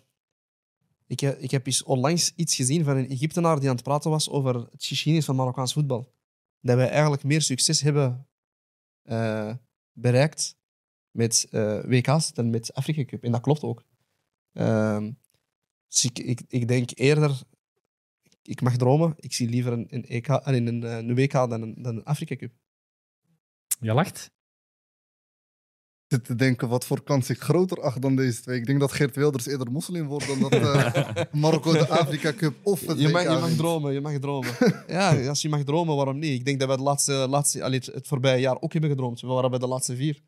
[1.08, 4.30] ik, ik heb eens onlangs iets gezien van een Egyptenaar die aan het praten was
[4.30, 6.14] over het geschiedenis van Marokkaans voetbal.
[6.60, 8.28] Dat wij eigenlijk meer succes hebben
[9.02, 9.54] eh,
[9.92, 10.58] bereikt
[11.12, 13.24] met eh, WK's dan met Afrika Cup.
[13.24, 13.84] En dat klopt ook.
[14.54, 15.12] Ehm,
[15.92, 17.42] dus ik, ik, ik denk eerder,
[18.42, 21.62] ik mag dromen, ik zie liever een, een, EK, eh, een, een, een WK dan
[21.62, 22.52] een, dan een Afrika Cup.
[23.80, 24.32] Je lacht?
[26.08, 28.60] Ik zit te denken wat voor kans ik groter acht dan deze twee.
[28.60, 32.56] Ik denk dat Geert Wilders eerder moslim wordt dan dat eh, Marokko de Afrika Cup
[32.64, 34.56] of het Je WK mag, je mag dromen, je mag dromen.
[34.88, 36.40] ja, als je mag dromen, waarom niet?
[36.40, 39.22] Ik denk dat we het, laatste, laatste, allee, het voorbije jaar ook hebben gedroomd.
[39.22, 40.22] We waren bij de laatste vier.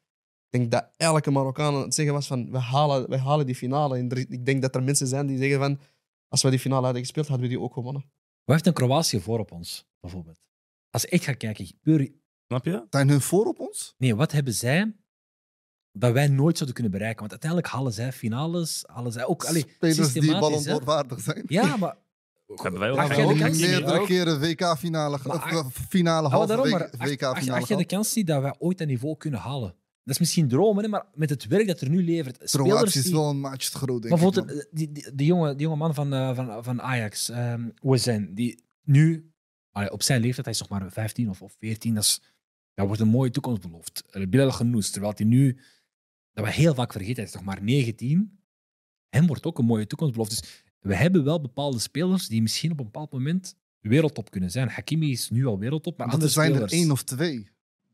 [0.54, 3.56] Ik denk dat elke Marokkaan aan het zeggen was van, we halen, we halen die
[3.56, 3.98] finale.
[3.98, 5.80] En er- ik denk dat er mensen zijn die zeggen van,
[6.28, 8.02] als we die finale hadden gespeeld, hadden we die ook gewonnen.
[8.44, 10.40] Wat heeft een Kroatië voor op ons, bijvoorbeeld?
[10.90, 12.12] Als je echt gaat kijken, puur...
[12.48, 12.86] Snap je?
[12.90, 13.96] Zijn hun voor op ons?
[13.98, 14.96] Nee, wat hebben zij
[15.92, 17.20] dat wij nooit zouden kunnen bereiken?
[17.20, 19.46] Want uiteindelijk halen zij finales, halen zij ook...
[19.46, 20.72] Allee, Spelers die Ballon hè?
[20.72, 21.44] d'Or waardig zijn.
[21.48, 21.96] Ja, maar...
[22.64, 22.96] Hebben wij ook.
[22.98, 26.58] Ja, de ook meerdere Ook- keren WK-finale, ach- eh, finale, Ah, halve
[26.98, 29.76] WK-finale acht je de kans niet dat wij ooit dat niveau kunnen halen?
[30.04, 32.40] Dat is misschien dromen, hè, maar met het werk dat er nu levert...
[32.44, 34.34] Spelers is die- wel een maatje te groot, denk Maar ik.
[34.34, 38.34] bijvoorbeeld die, die, die jonge, die jonge man van, eh, van, van Ajax, um, Ozen,
[38.36, 39.34] die nu
[39.72, 42.22] allee, op zijn leeftijd, hij is nog maar 15 of, of 14, dat, is,
[42.74, 44.04] dat wordt een mooie toekomst beloofd.
[44.12, 45.60] Uh, Bilal Genoes, terwijl hij nu,
[46.34, 48.40] dat we heel vaak vergeten, hij is nog maar 19.
[49.10, 50.30] Hem wordt ook een mooie toekomst beloofd.
[50.30, 54.70] Dus we hebben wel bepaalde spelers die misschien op een bepaald moment wereldtop kunnen zijn.
[54.70, 57.48] Hakimi is nu al wereldtop, maar andere zijn er één of twee.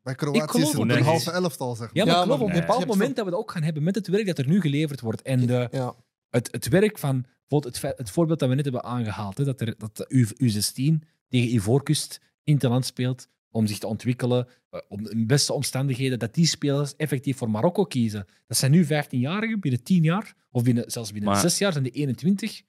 [0.10, 2.06] Bij Kroatië geloof is het het een halve elftal, zeg Ja, maar.
[2.06, 3.96] maar Ja, klopt, maar op een bepaald moment dat we dat ook gaan hebben met
[3.96, 5.22] het werk dat er nu geleverd wordt.
[5.22, 5.96] En de, Ja.
[6.30, 9.62] het, het werk van bijvoorbeeld het, het voorbeeld dat we net hebben aangehaald, hè, dat,
[9.62, 15.08] er, dat de U, U16 tegen Ivoorkust interland speelt om zich te ontwikkelen, eh, om
[15.08, 18.26] in de beste omstandigheden, dat die spelers effectief voor Marokko kiezen.
[18.48, 21.84] Dat zijn nu 15-jarigen, binnen 10 jaar, of binnen, zelfs binnen Maar- 6 jaar zijn
[21.84, 22.62] die 21.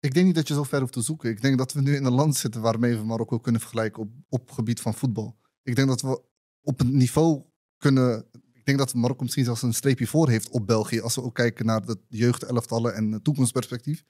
[0.00, 1.30] Ik denk niet dat je zo ver hoeft te zoeken.
[1.30, 4.10] Ik denk dat we nu in een land zitten waarmee we Marokko kunnen vergelijken op,
[4.28, 5.36] op gebied van voetbal.
[5.62, 6.22] Ik denk dat we
[6.62, 7.44] op een niveau
[7.76, 8.26] kunnen.
[8.52, 11.00] Ik denk dat Marokko misschien zelfs een streepje voor heeft op België.
[11.00, 14.04] Als we ook kijken naar de jeugdelftallen en toekomstperspectief.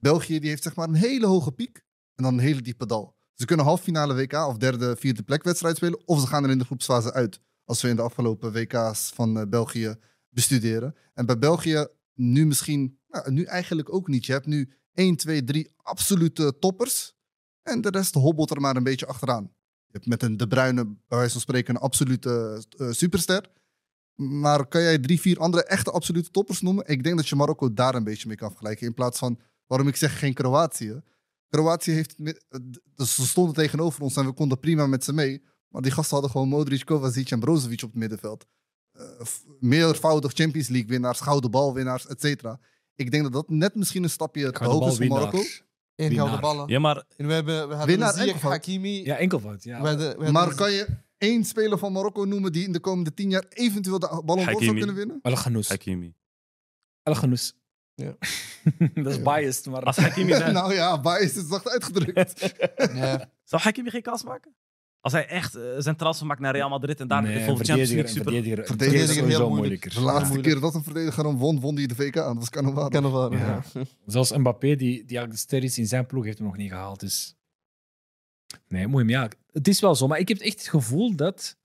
[0.00, 1.84] België die heeft zeg maar een hele hoge piek
[2.14, 3.16] en dan een hele diepe dal.
[3.34, 6.06] Ze kunnen halffinale WK of derde, vierde plekwedstrijd spelen.
[6.06, 7.40] Of ze gaan er in de groepsfase uit.
[7.64, 9.96] Als we in de afgelopen WK's van eh, België
[10.28, 10.94] bestuderen.
[11.14, 14.26] En bij België nu misschien, nou, nu eigenlijk ook niet.
[14.26, 17.14] Je hebt nu 1, 2, 3 absolute toppers.
[17.62, 19.52] En de rest hobbelt er maar een beetje achteraan.
[19.90, 23.50] Je hebt met een De Bruyne, bij wijze van spreken, een absolute eh, superster.
[24.14, 26.86] Maar kan jij drie, vier andere echte absolute toppers noemen?
[26.86, 28.86] Ik denk dat je Marokko daar een beetje mee kan vergelijken.
[28.86, 31.02] In plaats van, waarom ik zeg geen Kroatië.
[31.48, 32.14] Kroatië heeft,
[32.94, 35.42] dus ze stonden tegenover ons en we konden prima met ze mee.
[35.68, 38.46] Maar die gasten hadden gewoon Modric, Kovacic en Brozovic op het middenveld.
[39.24, 42.60] F- meervoudig Champions League winnaars, gouden balwinnaars, et cetera.
[42.94, 45.42] Ik denk dat dat net misschien een stapje te hoog is voor Marokko.
[46.06, 46.68] Gouden ballen.
[46.68, 48.52] Ja, maar En we, hebben, we hadden Winnaar Ziyech, enkelvoud.
[48.52, 49.04] Hakimi.
[49.04, 49.64] Ja, enkelvoud.
[49.64, 49.80] Ja.
[49.80, 50.86] we hadden, we hadden Maar kan je
[51.18, 54.62] één speler van Marokko noemen die in de komende tien jaar eventueel de Ballon d'Or
[54.62, 55.18] zou kunnen winnen?
[55.22, 55.68] El Ghanous.
[55.68, 56.14] Hakimi.
[57.02, 57.56] El Ghanous.
[57.94, 58.16] Ja.
[59.02, 59.82] dat is biased, maar...
[59.82, 62.54] Als Hakimi zijn, nou ja, bias is zacht uitgedrukt.
[62.76, 63.30] Ja.
[63.44, 64.54] zou Hakimi geen kans maken?
[65.00, 67.64] Als hij echt eh, zijn transfer maakt naar Real Madrid en daar nee, voor een
[67.64, 68.32] Champions League een super...
[68.32, 69.94] verdediger, Verdediger verdediger is heel moeilijk.
[69.94, 72.26] De laatste keer dat een verdediger hem won, won hij de VK aan.
[72.26, 72.88] Dat was Cannavaro.
[72.88, 73.62] Cannavaro, Ja.
[73.74, 73.82] ja.
[74.06, 77.00] Zelfs Mbappé, die, die al ster is in zijn ploeg, heeft hem nog niet gehaald.
[77.00, 77.36] Dus...
[78.68, 79.04] Nee, mooi.
[79.04, 80.06] Maar ja, het is wel zo.
[80.06, 81.56] Maar ik heb echt het gevoel dat...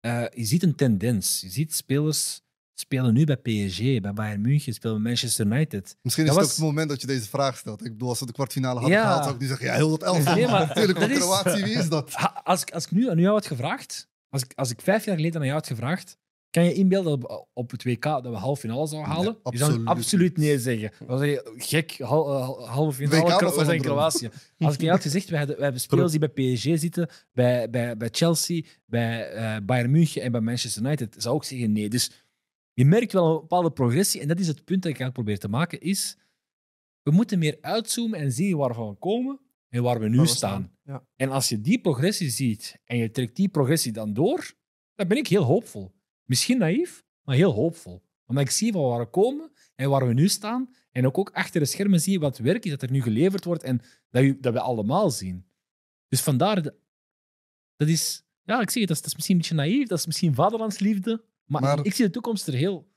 [0.00, 1.40] eh, je ziet een tendens.
[1.40, 2.42] Je ziet spelers
[2.80, 5.96] spelen nu bij PSG, bij Bayern München, spelen bij Manchester United.
[6.02, 7.84] Misschien is Dat het was- ook het moment dat je deze vraag stelt.
[7.84, 9.02] Ik bedoel, als we de kwartfinale hadden Ja.
[9.04, 10.34] gehaald, zou ik nu zeggen, ja, heel dat elftal.
[10.34, 12.14] Nee, maar Natuurlijk, dat Kroatië, wie is dat?
[12.42, 15.16] Als ik, als ik nu aan jou had gevraagd, als ik, als ik vijf jaar
[15.16, 16.16] geleden aan jou had gevraagd,
[16.50, 19.24] kan je inbeelden dat op het WK dat we halve finale zouden halen?
[19.42, 20.92] Nee, je zou absoluut absoluut nee zeggen.
[21.06, 23.80] Dan zeg je, gek, hal, eh, halve finale, was Kro- al we zijn.
[23.80, 24.30] Kroatië.
[24.58, 27.70] Als ik je had gezegd, we hebben, we hebben spelers die bij PSG zitten, bij,
[27.70, 31.88] bij, bij Chelsea, bij eh, Bayern München en bij Manchester United, zou ik zeggen nee.
[31.88, 32.10] Dus
[32.80, 35.38] je merkt wel een bepaalde progressie en dat is het punt dat ik eigenlijk probeer
[35.38, 36.18] te maken, is
[37.02, 40.30] we moeten meer uitzoomen en zien waar we komen en waar we nu Waar we
[40.32, 40.70] staan.
[40.82, 41.06] staan, ja.
[41.16, 44.52] En als je die progressie ziet en je trekt die progressie dan door,
[44.94, 45.92] dan ben ik heel hoopvol.
[46.24, 48.02] Misschien naïef, maar heel hoopvol.
[48.26, 50.74] Omdat ik zie van waar we komen en waar we nu staan.
[50.90, 53.44] En ook, ook achter de schermen zie je wat werk is dat er nu geleverd
[53.44, 53.80] wordt en
[54.10, 55.46] dat, je, dat we allemaal zien.
[56.08, 56.74] Dus vandaar, de-
[57.76, 59.98] dat is Ja, ik zeg het, dat is, dat is misschien een beetje naïef, dat
[59.98, 61.24] is misschien vaderlandsliefde.
[61.50, 62.88] Maar, Maar- ik zie de toekomst er heel...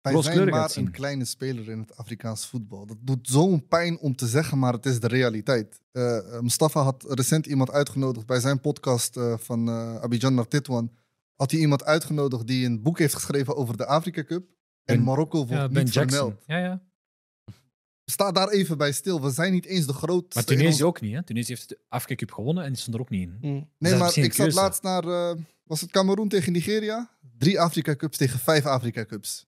[0.00, 2.86] Wij zijn maar een kleine speler in het Afrikaans voetbal.
[2.86, 5.80] Dat doet zo'n pijn om te zeggen, maar het is de realiteit.
[5.92, 10.48] Eh, eh, Mustafa had recent iemand uitgenodigd bij zijn podcast eh, van eh, Abidjan naar
[10.48, 10.92] Titwan.
[11.36, 14.46] Had hij iemand uitgenodigd die een boek heeft geschreven over de Afrika Cup.
[14.84, 16.18] En Ben- Marokko wordt Ja, Ben niet Jackson.
[16.18, 16.42] vermeld.
[16.46, 16.82] Ja, ja.
[18.04, 19.22] Sta daar even bij stil.
[19.22, 20.30] We zijn niet eens de grootste.
[20.34, 21.14] Maar Tunesië ons- ook niet.
[21.14, 21.22] Hè?
[21.22, 23.38] Tunesië heeft de Afrika Cup gewonnen en die stond er ook niet in.
[23.40, 23.68] Mm.
[23.78, 25.04] Nee, maar ik zat laatst naar...
[25.04, 27.10] eh, was het Cameroen tegen Nigeria?
[27.42, 29.46] Drie Afrika Cups tegen vijf Afrika Cups.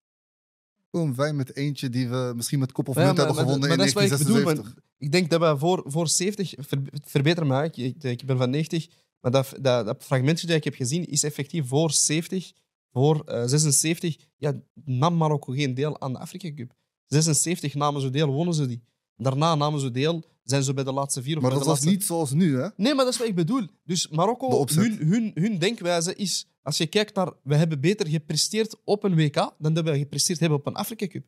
[0.90, 3.70] Komen wij met eentje die we misschien met kop of munt hebben maar- gewonnen maar
[3.70, 4.84] in dat is wat ik bedoel, 1976.
[4.98, 8.88] Ik denk dat we voor, voor 70, ver, verbeter me, ik, ik, ben van 90,
[9.20, 12.52] maar dat, dat, dat fragmentje dat ik heb gezien is effectief voor 70,
[12.92, 14.16] voor eh, 76.
[14.36, 16.72] Ja, nam Marokko geen deel aan de Afrika Cup.
[17.06, 18.82] 76 namen ze deel, wonnen ze die.
[19.16, 21.74] Daarna namen ze deel, zijn ze bij de laatste vier of Maar bij dat de
[21.74, 21.98] was laatste...
[21.98, 22.68] niet zoals nu, hè?
[22.76, 23.66] Nee, maar dat is wat ik bedoel.
[23.84, 26.48] Dus Marokko, hun, hun, hun denkwijze is...
[26.62, 27.32] Als je kijkt naar...
[27.42, 31.06] We hebben beter gepresteerd op een WK dan dat we gepresteerd hebben op een Afrika
[31.06, 31.24] Cup.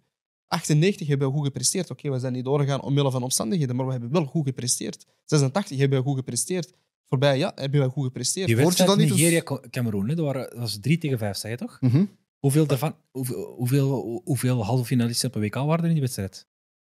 [0.48, 1.90] 98 hebben we goed gepresteerd.
[1.90, 5.06] Oké, we zijn niet doorgegaan omwille van omstandigheden, maar we hebben wel goed gepresteerd.
[5.24, 6.72] 86 hebben we goed gepresteerd.
[7.04, 8.46] Voorbij, ja, hebben we goed gepresteerd.
[8.46, 11.50] Die je wedstrijd dan niet eens- Nigeria-Cameroen, dat, waren- dat was 3 tegen 5, zeg
[11.50, 11.76] je toch?
[11.80, 12.04] Mhm.
[12.38, 16.46] Hoeveel, daarvan, hoeveel, hoeveel, hoeveel halve finalisten op een WK waren er in die wedstrijd?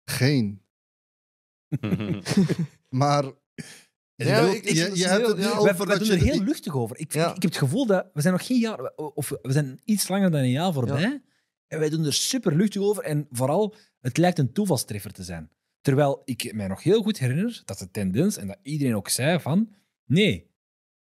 [0.05, 0.61] Geen.
[2.89, 5.49] Maar je, Ja, wilt- ik- ik- je, hebt heel- het nu ja.
[5.61, 6.25] Wij, over wij dat doen je...
[6.25, 6.99] er heel luchtig over.
[6.99, 7.29] Ik, Ja.
[7.29, 10.07] ik, ik heb het gevoel dat we zijn nog geen jaar, of we zijn iets
[10.07, 11.21] langer dan een jaar voorbij.
[11.67, 13.03] En wij doen er super luchtig over.
[13.03, 15.49] En vooral, het lijkt een toevalstreffer te zijn.
[15.81, 19.39] Terwijl ik mij nog heel goed herinner dat de tendens, en dat iedereen ook zei
[19.39, 19.73] van,
[20.05, 20.51] nee,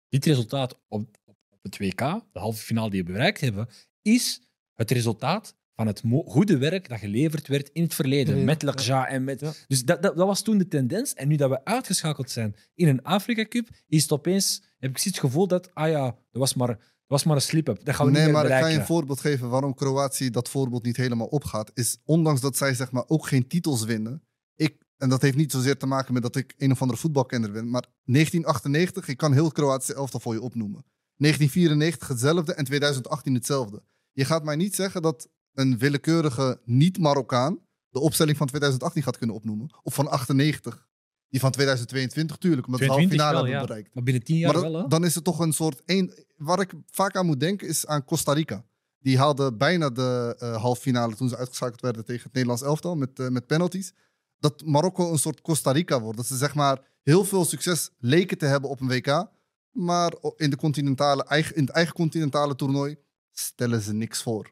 [0.09, 1.97] dit resultaat op, op, op het WK,
[2.31, 3.67] de halve finale die we bereikt hebben,
[4.01, 4.41] is
[4.73, 8.43] het resultaat van het goede werk dat geleverd werd in het verleden.
[8.43, 8.68] Met ja.
[8.68, 9.39] Lakja en met...
[9.39, 9.51] Ja.
[9.68, 11.14] Dus dat, dat, dat was toen de tendens.
[11.14, 14.97] En nu dat we uitgeschakeld zijn in een Afrika Cup, is het opeens, heb ik
[14.97, 16.77] zoiets het gevoel dat, ah ja, dat was maar, dat
[17.07, 17.85] was maar een slip-up.
[17.85, 20.30] Dat gaan we Nee, niet meer maar ik ga je een voorbeeld geven waarom Kroatië
[20.30, 21.72] dat voorbeeld niet helemaal opgaat.
[21.73, 24.23] Is ondanks dat zij zeg maar ook geen titels winnen.
[24.56, 27.51] Ik, en dat heeft niet zozeer te maken met dat ik een of andere voetbalkenner
[27.51, 27.69] ben.
[27.69, 30.85] Maar 1998, ik kan heel Kroatië elftal voor je opnoemen.
[31.15, 33.84] 1994 hetzelfde en 2018 hetzelfde.
[34.11, 35.30] Je gaat mij niet zeggen dat
[35.60, 37.60] een willekeurige niet-Marokkaan
[37.90, 39.69] de opstelling van 2018 gaat kunnen opnoemen.
[39.84, 40.88] Of van 98.
[41.30, 43.68] Die van 2022, tuurlijk, omdat we de halve 22 finale wel, hebben ja.
[43.68, 43.94] bereikt.
[43.95, 44.88] Maar binnen tien jaar Maar wel, dan, hè?
[44.88, 45.81] dan is het toch een soort.
[45.86, 48.65] Een, waar ik vaak aan moet denken is aan Costa Rica.
[48.99, 52.95] Die haalde bijna de eh halve finale toen ze uitgeschakeld werden tegen het Nederlands elftal
[52.95, 53.94] met, eh, met penalties.
[54.40, 56.18] Dat Marokko een soort Costa Rica wordt.
[56.18, 59.27] Dat ze zeg maar heel veel succes leken te hebben op een WK.
[59.72, 62.98] Maar in, de continentale, eigen, in het eigen continentale toernooi
[63.31, 64.52] stellen ze niks voor.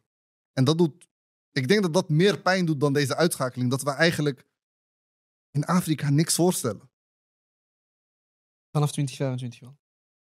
[0.58, 1.08] En dat doet.
[1.52, 3.70] Ik denk dat dat meer pijn doet dan deze uitschakeling.
[3.70, 4.48] Dat we eigenlijk
[5.52, 6.90] in Afrika niks voorstellen.
[8.72, 9.78] Vanaf 2025 wel.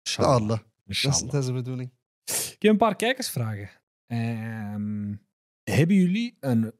[0.01, 0.35] Inshallah.
[0.35, 0.49] Allah.
[0.49, 1.31] Dat is, Inshallah.
[1.31, 1.91] dat is de bedoeling.
[2.25, 3.69] Ik heb een paar kijkersvragen.
[4.05, 5.15] Ehm,
[5.63, 6.73] hebben jullie een,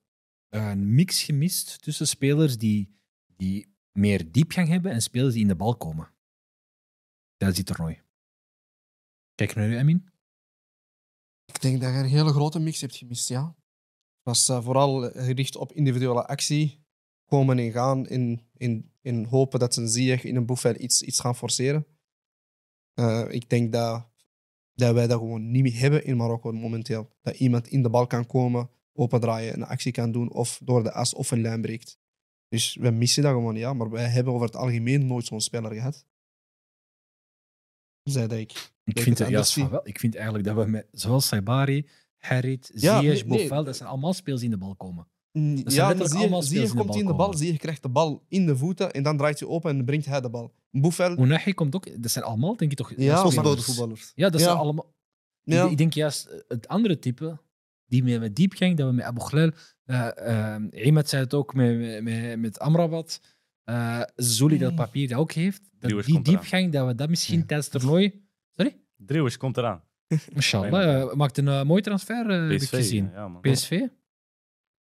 [0.49, 2.99] een mix gemist tussen spelers die,
[3.35, 6.13] die meer diepgang hebben en spelers die in de bal komen?
[7.38, 8.01] Tijdens dit toernooi.
[9.35, 10.09] Kijk naar u, Emin.
[11.45, 13.55] Ik denk dat je een hele grote mix hebt gemist, ja.
[14.23, 16.84] Was eh, vooral gericht op individuele actie.
[17.26, 21.01] Komen en gaan in, in, in hopen dat ze een Ziyech in een Buffel iets,
[21.01, 21.85] iets gaan forceren.
[22.93, 24.07] Eh, ik denk dat,
[24.73, 27.09] dat wij dat gewoon niet meer hebben in Marokko momenteel.
[27.22, 30.91] Dat iemand in de bal kan komen, opendraaien, een actie kan doen of door de
[30.91, 31.99] as of een lijn breekt.
[32.47, 33.73] Dus we missen dat gewoon, ja.
[33.73, 36.05] Maar wij hebben over het algemeen nooit zo'n speler gehad.
[38.03, 38.73] Zei dat ik.
[38.85, 39.87] Ik vind, het juist van wel.
[39.87, 41.87] ik vind eigenlijk dat we met, zoals Saibari,
[42.17, 43.47] Harit, Ja, Ziyech, nee, nee.
[43.47, 45.07] Bofel, dat zijn allemaal spelers die in de bal komen.
[45.31, 46.21] Mm, zijn Ja, de komt bal
[46.97, 47.57] in de bal, komen.
[47.57, 50.29] krijgt de bal in de voeten en dan draait hij open en brengt hij de
[50.29, 50.53] bal.
[50.71, 52.93] Boefel, Unahi komt ook, dat zijn allemaal, denk ik toch?
[52.97, 54.11] Ja, voetballers.
[54.15, 54.45] Ja, dat Ja.
[54.45, 54.93] zijn allemaal.
[55.43, 55.65] ja.
[55.65, 57.39] Ik, ik denk juist eh, het andere type,
[57.85, 59.51] die met, met diepgang, dat we met Abu Ghlal,
[59.85, 63.21] eh eh, Imad zei het ook met, met- met, Amrabat,
[63.63, 67.45] eh Zuli dat papier dat ook heeft, dat die diepgang, dat we dat misschien Ja.
[67.45, 68.23] tijdens het toernooi...
[69.06, 69.84] Driehoes komt eraan.
[70.34, 72.69] Mashallah, eh, maakt een eh, mooi transfer, eh, heb ik PSV.
[72.69, 73.10] gezien.
[73.14, 73.41] Ja, man.
[73.41, 73.69] PSV?
[73.69, 73.90] Ben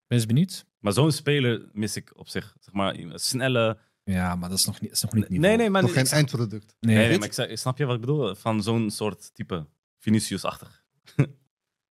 [0.08, 0.66] eens benieuwd.
[0.80, 2.56] Maar zo'n speler mis ik op zich.
[2.60, 3.78] Zeg maar, een snelle...
[4.04, 5.58] Ja, maar dat is nog niet, is nog niet Nee, niveau.
[5.58, 5.82] nee, maar...
[5.82, 6.76] Nog geen eindproduct.
[6.80, 8.36] Nee, Nee, nee, maar ik zeg, snap je wat ik bedoel?
[8.36, 9.66] Van zo'n soort type.
[10.00, 10.86] Vinicius-achtig.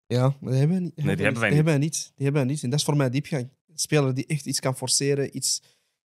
[0.06, 0.96] ja, maar die hebben we niet.
[0.96, 1.54] die hebben wij die niet.
[1.54, 2.12] hebben we niet.
[2.14, 2.62] Die hebben we niet.
[2.62, 3.42] En dat is voor mij diepgang.
[3.42, 5.62] Een speler die echt iets kan forceren, iets...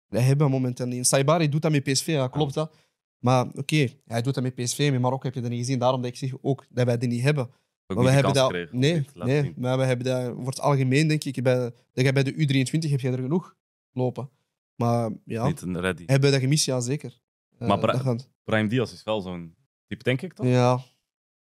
[0.08, 1.06] Dat hebben we momenteel niet.
[1.06, 2.76] Saibari doet dat met PSV, ja, klopt dat.
[3.22, 5.78] Maar oké, hij doet dat met PSV, met Marokko heb je dat niet gezien.
[5.78, 7.44] Daarom dat ik zeg ook dat wij die niet hebben.
[7.86, 9.54] Ook Maar we hebben dat, nee, nee, zien.
[9.56, 11.54] maar we hebben dat voor het algemeen, denk ik, bij,
[11.92, 13.56] dat jij bij de U23 heb je er genoeg
[13.92, 14.30] lopen.
[14.74, 16.02] Maar ja, Niet een ready.
[16.06, 16.64] hebben we dat gemist?
[16.64, 17.20] Ja, zeker.
[17.58, 19.54] Eh, Maar Bra- dat Brian Diaz is wel zo'n
[19.86, 20.46] type, denk ik toch?
[20.46, 20.80] ja,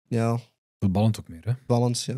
[0.08, 0.38] Ja,
[0.80, 1.54] Voetballend ook meer, hè?
[1.68, 2.14] balans, ja.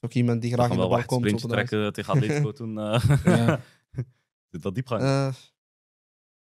[0.00, 1.20] Is ook iemand die graag Gaan in de wel bal echt komt.
[1.20, 2.78] sprintje op de trekken tegen Atletico toen.
[2.78, 3.60] eh Ja.
[4.50, 5.02] Zit wel diepgang.
[5.02, 5.34] Eh, ik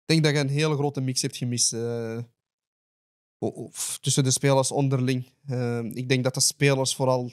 [0.07, 1.73] denk dat je een hele grote mix hebt gemist.
[1.73, 2.19] eh,
[4.01, 5.27] tussen de spelers onderling.
[5.47, 7.33] Eh, ik denk dat de spelers vooral.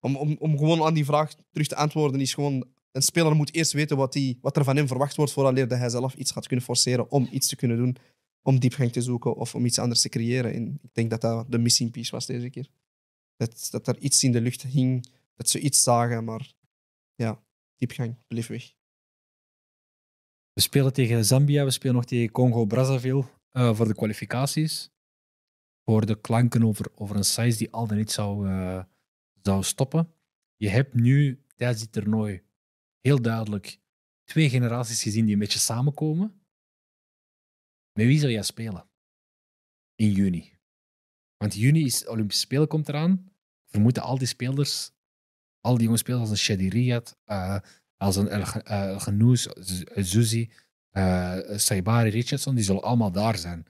[0.00, 2.68] Om, om, om gewoon aan die vraag terug te antwoorden, is gewoon.
[2.92, 5.88] Een speler moet eerst weten wat, die, wat er van hem verwacht wordt, voordat hij
[5.88, 7.96] zelf iets gaat kunnen forceren om iets te kunnen doen.
[8.42, 10.52] Om diepgang te zoeken of om iets anders te creëren.
[10.52, 12.70] En ik denk dat dat de missing piece was deze keer.
[13.36, 16.52] Dat, dat er iets in de lucht hing, dat ze iets zagen, maar
[17.14, 17.42] ja,
[17.76, 18.72] diepgang bleef weg.
[20.52, 24.90] We spelen tegen Zambia, we spelen nog tegen Congo-Brazzaville eh, voor de kwalificaties.
[25.84, 28.84] Voor de klanken over, over een size die al dan niet zou, eh,
[29.42, 30.14] zou stoppen.
[30.56, 32.42] Je hebt nu tijdens dit toernooi
[33.00, 33.80] heel duidelijk
[34.24, 36.42] twee generaties gezien die een beetje samenkomen.
[37.92, 38.88] Met wie zou jij spelen?
[39.94, 40.58] In juni.
[41.36, 43.12] Want juni is Olympische Spelen komt eraan.
[43.64, 44.92] Ik vermoed dat al die spelers,
[45.60, 47.58] al die jonge spelers als een Shadi Riyad, eh,
[48.00, 50.50] als een El Gh- eh, Z- Zuzi,
[50.90, 53.66] eh, Saibari, Richardson, die zullen allemaal daar zijn.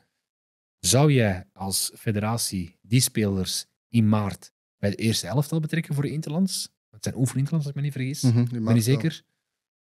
[0.78, 6.10] Zou jij als federatie die spelers in maart bij de eerste elftal betrekken voor de
[6.10, 6.72] Interlands?
[6.90, 8.24] Het zijn oefeninterlands, als ik me niet vergis.
[8.24, 8.94] Ik ben maakt niet wel.
[9.00, 9.22] zeker.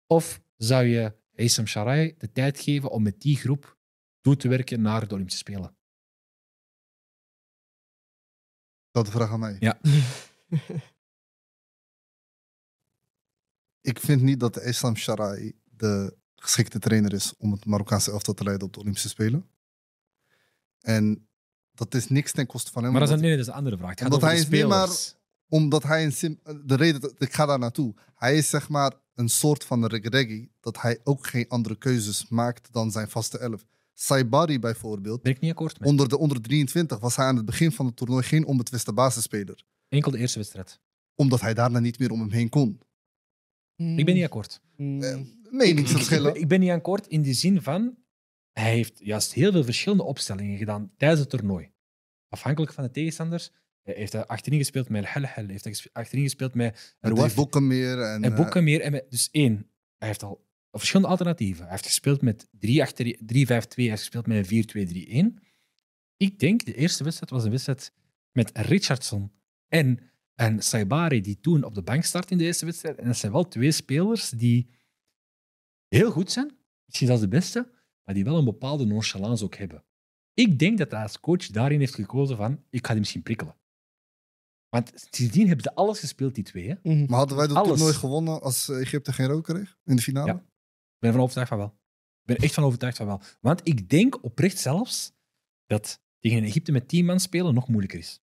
[0.07, 3.77] Of zou je Haysam Sharai de tijd geven om met die groep
[4.21, 5.75] toe te werken naar de Olympische Spelen?
[8.91, 9.55] Dat de vraag aan mij.
[9.59, 9.79] Ja.
[13.87, 18.33] Ik vind niet dat de Islam Sharai de geschikte trainer is om het Marokkaanse elftal
[18.33, 19.49] te leiden op de Olympische Spelen.
[20.81, 21.27] En
[21.73, 22.91] dat is niks ten koste van hem.
[22.91, 23.89] Maar dat is, een, nee, nee, dat is een andere vraag.
[23.89, 25.15] Het gaat Omdat hij is niet maar-.
[25.49, 26.39] Omdat hij een sim...
[26.65, 27.93] De reden dat ik ga daar naartoe.
[28.15, 30.49] Hij is zeg maar een soort van regregi.
[30.59, 33.65] Dat hij ook geen andere keuzes maakt dan zijn vaste elf.
[33.93, 35.21] Saibari bijvoorbeeld.
[35.21, 35.89] Ben ik niet akkoord mee.
[35.89, 39.63] Onder de onder 23 was hij aan het begin van het toernooi geen onbetwiste basisspeler.
[39.89, 40.79] Enkel de eerste wedstrijd.
[41.15, 42.79] Omdat hij daarna niet meer om hem heen kon.
[43.77, 44.61] Ik ben niet akkoord.
[44.75, 45.01] Mm.
[45.03, 46.35] Eh, Ik, meningsverschillen.
[46.35, 47.97] ik ben niet akkoord in de zin van...
[48.51, 51.71] Hij heeft juist heel veel verschillende opstellingen gedaan tijdens het toernooi.
[52.29, 53.51] Afhankelijk van de tegenstanders.
[53.83, 57.35] Hij heeft hij achterin gespeeld met El Hel heeft hij achterin gespeeld met En Rouaf.
[57.35, 58.01] boeken meer.
[58.01, 58.81] En, En eh, boeken meer.
[58.81, 61.61] En met- dus één, hij heeft al verschillende alternatieven.
[61.63, 65.43] Hij heeft gespeeld met 3 achter- 3-5-2, hij heeft gespeeld met een 4-2-3-1.
[66.17, 67.91] Ik denk, de eerste wedstrijd was een wedstrijd
[68.31, 69.31] met Richardson
[69.67, 69.99] en,
[70.39, 72.97] en Saibari, die toen op de bank starten in de eerste wedstrijd.
[72.97, 74.69] En dat zijn wel twee spelers die
[75.87, 77.71] heel goed zijn, misschien zelfs de beste,
[78.03, 79.83] maar die wel een bepaalde nonchalance ook hebben.
[80.33, 83.55] Ik denk dat hij als coach daarin heeft gekozen van, ik ga die misschien prikkelen.
[84.69, 86.67] Want sindsdien hebben ze alles gespeeld, die twee.
[86.69, 86.75] Hè?
[86.83, 87.05] Mhm.
[87.09, 87.69] Maar hadden wij dat Alles.
[87.69, 90.27] toernooi gewonnen als Egypte geen rook kreeg in de finale?
[90.27, 90.37] Ja.
[90.37, 91.79] Ik ben ervan overtuigd van wel.
[92.21, 93.21] Ik ben echt van overtuigd van wel.
[93.41, 95.13] Want ik denk oprecht zelfs
[95.65, 98.21] dat tegen Egypte met 10 man spelen nog moeilijker is.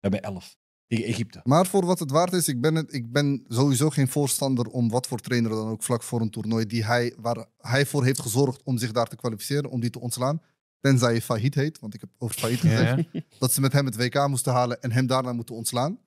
[0.00, 0.59] We hebben 11
[0.90, 1.40] tegen Egypte.
[1.44, 4.90] Maar voor wat het waard is, ik ben, het, ik ben sowieso geen voorstander om
[4.90, 8.20] wat voor trainer dan ook vlak voor een toernooi die hij, waar hij voor heeft
[8.20, 10.42] gezorgd om zich daar te kwalificeren, om die te ontslaan.
[10.80, 13.04] Tenzij je failliet heet, want ik heb over failliet gezegd.
[13.38, 15.98] Dat ze met hem het WK moesten halen en hem daarna moeten ontslaan.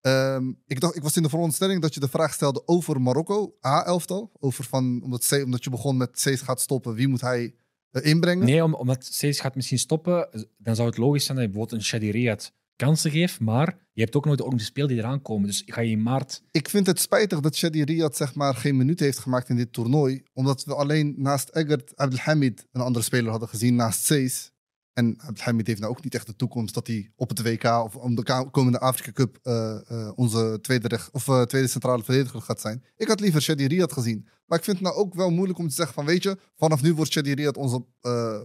[0.00, 3.54] Ehm, ik, dacht, ik was in de veronderstelling dat je de vraag stelde over Marokko,
[3.66, 4.32] A-elftal.
[4.40, 7.54] Over van, omdat, C, omdat je begon met Cees gaat stoppen, wie moet hij
[7.90, 8.46] eh, inbrengen?
[8.46, 11.80] Nee, om, omdat steeds gaat misschien stoppen, dan zou het logisch zijn dat je bijvoorbeeld
[11.80, 15.22] een Shadi Riyad kansen geeft, maar je hebt ook nog de Olympische Spelen die eraan
[15.22, 15.46] komen.
[15.46, 16.42] Dus ga je in maart...
[16.50, 19.72] Ik vind het spijtig dat Shadi Riyad zeg maar, geen minuut heeft gemaakt in dit
[19.72, 20.22] toernooi.
[20.32, 24.52] Omdat we alleen naast Egert Abdelhamid een andere speler hadden gezien, naast Cees.
[24.92, 27.96] En Abdelhamid heeft nou ook niet echt de toekomst dat hij op het WK of
[27.96, 32.40] om de komende Afrika Cup eh, eh, onze tweede, recht, of, eh, tweede centrale verdediger
[32.40, 32.84] gaat zijn.
[32.96, 34.28] Ik had liever Shadi Riyad gezien.
[34.46, 36.82] Maar ik vind het nou ook wel moeilijk om te zeggen van weet je, vanaf
[36.82, 37.84] nu wordt Shadi Riyad onze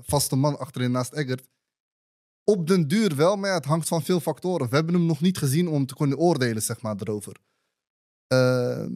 [0.02, 1.48] vaste man achterin naast Egert.
[2.44, 4.70] Op den duur wel, maar ja, het hangt van veel factoren.
[4.70, 7.36] We hebben hem nog niet gezien om te kunnen oordelen zeg maar, erover.
[8.28, 8.92] Ehm,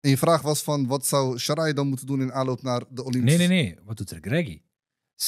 [0.00, 2.86] en je vraag was van wat zou Sharai dan moeten doen in aanloop naar de
[2.94, 3.78] Nee, Olympische nee, nee.
[3.84, 4.60] Wat doet er Greggy?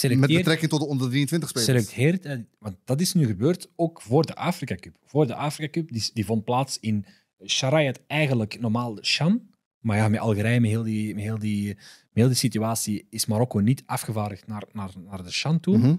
[0.02, 1.88] Met betrekking tot de onder 23 spelers.
[1.88, 4.96] selecteert, eh, want dat is nu gebeurd ook voor de Afrika Cup.
[5.04, 7.06] Voor de Afrika Cup, die, die vond plaats in
[7.46, 9.50] Sharayat eigenlijk normaal Shan.
[9.78, 13.26] Maar ja, met Algerije, met heel die, met heel die, met heel die situatie, is
[13.26, 15.78] Marokko niet afgevaardigd naar, naar, naar de Shan toe.
[15.78, 15.96] Mhm.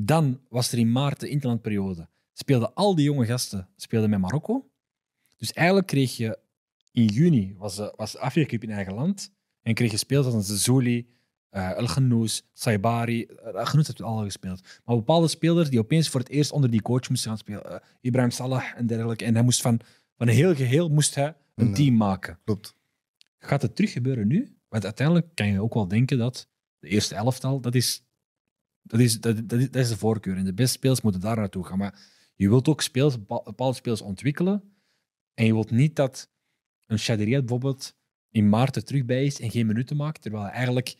[0.00, 2.08] Dan was er in maart de interlandperiode.
[2.32, 4.70] Speelden al die jonge gasten speelden met Marokko.
[5.36, 6.38] Dus eigenlijk kreeg je
[6.92, 9.32] in juni was de, was de Afrika Cup in eigen land.
[9.62, 11.08] En kreeg je spelers als Zezuli,
[11.50, 13.24] eh El Ghanouz, Saibari.
[13.26, 14.80] El Ghanouz heeft al gespeeld.
[14.84, 17.70] Maar bepaalde spelers die opeens voor het eerst onder die coach moesten gaan spelen.
[17.70, 19.24] Eh, Ibrahim Salah en dergelijke.
[19.24, 19.80] En hij moest van,
[20.16, 21.74] van een heel geheel moest hij een Ja.
[21.74, 22.38] team maken.
[22.44, 22.74] Klopt.
[23.38, 24.56] Gaat het terug gebeuren nu?
[24.68, 26.48] Want uiteindelijk kan je ook wel denken dat
[26.78, 28.02] de eerste elftal, dat is
[28.88, 30.36] Dat is, dat, dat, is, dat is de voorkeur.
[30.36, 31.78] En de beste spelers moeten daar naartoe gaan.
[31.78, 32.00] Maar
[32.34, 34.62] je wilt ook bepa- bepaalde spelers ontwikkelen.
[35.34, 36.30] En je wilt niet dat
[36.86, 37.96] een Chaderiet bijvoorbeeld
[38.30, 40.22] in maart er terug bij is en geen minuten maakt.
[40.22, 40.96] Terwijl hij eigenlijk...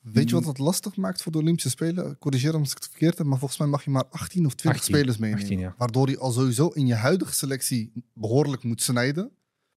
[0.00, 2.18] Weet je wat het lastig maakt voor de Olympische Spelen?
[2.18, 4.54] Corrigeer me als ik het verkeerd heb, maar volgens mij mag je maar 18 of
[4.54, 5.42] 20 18, spelers meenemen.
[5.42, 5.74] 18, ja.
[5.78, 9.32] Waardoor je al sowieso in je huidige selectie behoorlijk moet snijden.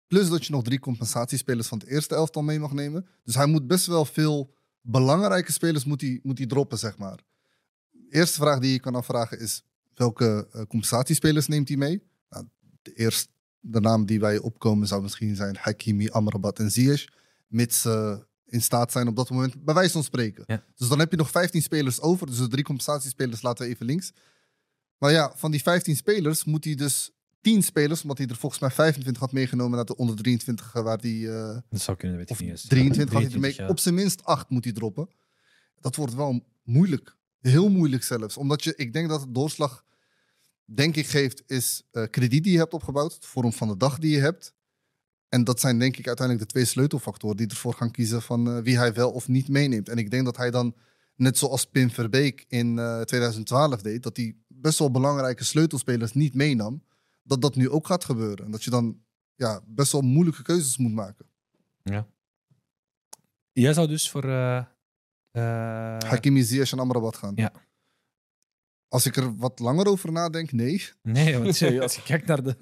[0.08, 3.08] Plus dat je nog drie compensatiespelers van het eerste elftal mee mag nemen.
[3.24, 4.54] Dus hij moet best wel veel
[4.86, 7.20] belangrijke spelers moet hij, moet hij droppen, zeg maar.
[7.91, 9.64] De eerste vraag die je kan afvragen is,
[9.94, 12.03] welke eh, compensatiespelers neemt hij mee?
[12.30, 12.48] Nou,
[12.82, 13.34] de eerste
[13.68, 17.07] de naam die je opkomen zou misschien zijn Hakimi, Amrabat en Ziyech.
[17.48, 20.44] Mits ze in staat zijn op dat moment, bij wijze van spreken.
[20.48, 20.64] Ja.
[20.76, 22.28] Dus dan heb je nog 15 spelers over.
[22.28, 24.12] Dus de drie compensatiespelers laten we even links.
[24.98, 27.12] Maar ja, van die 15 spelers moet hij dus
[27.46, 30.98] 10 spelers, omdat hij er volgens mij 25 had meegenomen naar de onder 23, waar
[30.98, 32.68] die eh, Dat zou kunnen, weet ik niet eens.
[32.68, 33.52] 23 had hij ermee.
[33.52, 33.68] 23, ja.
[33.68, 35.10] Op zijn minst 8 moet hij droppen.
[35.80, 37.16] Dat wordt wel moeilijk.
[37.42, 38.38] Heel moeilijk zelfs.
[38.38, 39.84] Omdat je, ik denk dat het doorslag,
[40.66, 43.14] denk ik, geeft, is eh, krediet die je hebt opgebouwd.
[43.14, 44.54] Het vorm van de dag die je hebt.
[45.30, 48.64] En dat zijn denk ik uiteindelijk de twee sleutelfactoren die ervoor gaan kiezen van eh,
[48.64, 49.90] wie hij wel of niet meeneemt.
[49.90, 50.76] En ik denk dat hij dan,
[51.16, 56.34] net zoals Pim Verbeek in eh, 2012 deed, dat hij best wel belangrijke sleutelspelers niet
[56.34, 56.82] meenam.
[57.27, 58.45] Dat dat nu ook gaat gebeuren.
[58.45, 59.03] En dat je dan
[59.35, 61.26] ja, best wel moeilijke keuzes moet maken.
[63.52, 64.23] Jij zou dus voor...
[64.23, 64.64] eh
[65.35, 67.34] eh, Hakimi Ziyech en Amrabat gaan.
[67.35, 67.52] Ja.
[68.88, 70.89] Als ik er wat langer over nadenk, nee.
[71.02, 72.57] Nee, want als je kijkt naar de...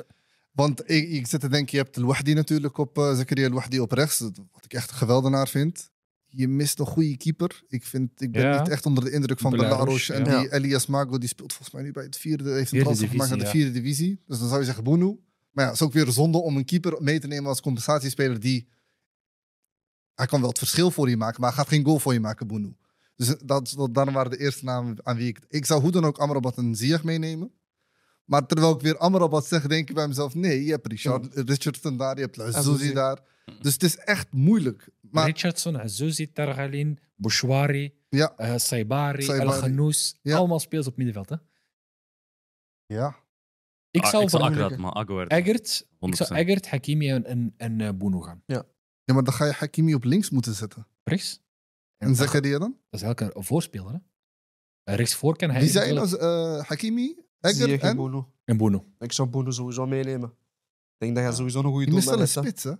[0.51, 3.91] Want ik, ik zit te denken, je hebt El-Wahdi natuurlijk op, eh Zakaria El-Wahdi op
[3.91, 4.19] rechts.
[4.19, 5.91] Wat ik echt een geweldenaar vind.
[6.35, 7.63] Je mist een goede keeper.
[7.67, 8.59] Ik, vind, ik ben Ja.
[8.59, 10.09] niet echt onder de indruk van Belarus.
[10.09, 10.39] En ja.
[10.39, 12.51] die Elias Mago, die speelt volgens mij nu bij het vierde.
[12.51, 14.21] Heeft een transfer gemaakt naar de vierde divisie.
[14.27, 15.19] Dus dan zou je zeggen Boenu.
[15.51, 18.39] Maar ja, het is ook weer zonde om een keeper mee te nemen als compensatiespeler
[18.39, 18.67] die...
[20.15, 22.19] Hij kan wel het verschil voor je maken, maar hij gaat geen goal voor je
[22.19, 22.75] maken, Boenu.
[23.15, 25.39] Dus dat, dat, daarom waren de eerste namen aan wie ik...
[25.49, 27.51] Ik zou hoe dan ook Amrabat en Ziyech meenemen.
[28.25, 30.35] Maar terwijl ik weer Amrabat zeg, denk ik bij mezelf...
[30.35, 32.93] Nee, je hebt Richard, Richardson daar, je hebt Azouzi.
[32.93, 33.19] daar.
[33.59, 34.89] Dus het is echt moeilijk.
[35.01, 39.49] Maar Richardson, Azouzi, Targalin, Bouchouari, ja, eh Saibari, Saibari.
[39.49, 40.19] El Ghanous.
[40.21, 40.37] Ja.
[40.37, 41.29] Allemaal spelers op middenveld.
[41.29, 41.35] Hè?
[42.85, 43.21] ja.
[43.91, 45.27] Ik Ah, zou voor een.
[45.27, 46.37] Eggert, ik zou 100%.
[46.37, 48.43] Eggert, Hakimi en, en, en eh, Boeno gaan.
[48.45, 48.65] ja,
[49.13, 50.87] maar dan ga je Hakimi op links moeten zetten.
[51.03, 51.41] Rechts.
[51.97, 52.77] En dat, Zakaria dan?
[52.89, 53.91] dat is eigenlijk een voorspeler.
[53.91, 53.97] Hè?
[54.83, 57.95] Eh, Rechtsvoor kan hij Wie zijn eh Hakimi, Egger Ziyech en en...
[57.95, 58.33] Bono.
[58.45, 58.85] en Boeno.
[58.99, 60.29] Ik zou Bono sowieso meenemen.
[60.29, 62.59] Ik denk dat hij sowieso een goede Je mist wel doelman een is.
[62.59, 62.61] hè.
[62.61, 62.71] spits, hè?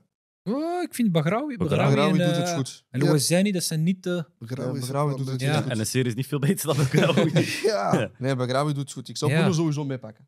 [0.43, 1.57] Oh, ik vind Bagraoui.
[1.57, 2.85] Bagraoui Bagraoui Bagraoui en, doet het eh, goed.
[2.89, 3.05] En Ja.
[3.05, 4.25] Louazani, dat zijn niet de...
[4.39, 5.55] Wel doet het Ja.
[5.57, 7.43] beetje En de serie is niet veel beter dan goed.
[7.43, 8.11] ja.
[8.17, 9.09] Nee, Bagraoui doet het goed.
[9.09, 9.39] Ik zou Ja.
[9.41, 10.27] Bono sowieso meepakken.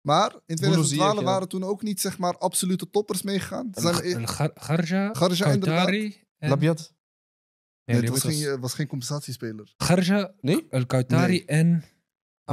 [0.00, 1.32] Maar in 2012 Ziyech, ja.
[1.32, 3.68] waren toen ook niet zeg maar absolute toppers meegegaan.
[3.72, 6.16] Zijn- El Gar- Garja, Garja, Kautari.
[6.38, 6.78] en- Labiat?
[7.84, 9.74] Nee, Nee, het was was- geen, was geen compensatiespeler.
[9.76, 10.66] Garja, Nee?
[10.70, 11.44] El Kautari Nee.
[11.44, 11.84] en...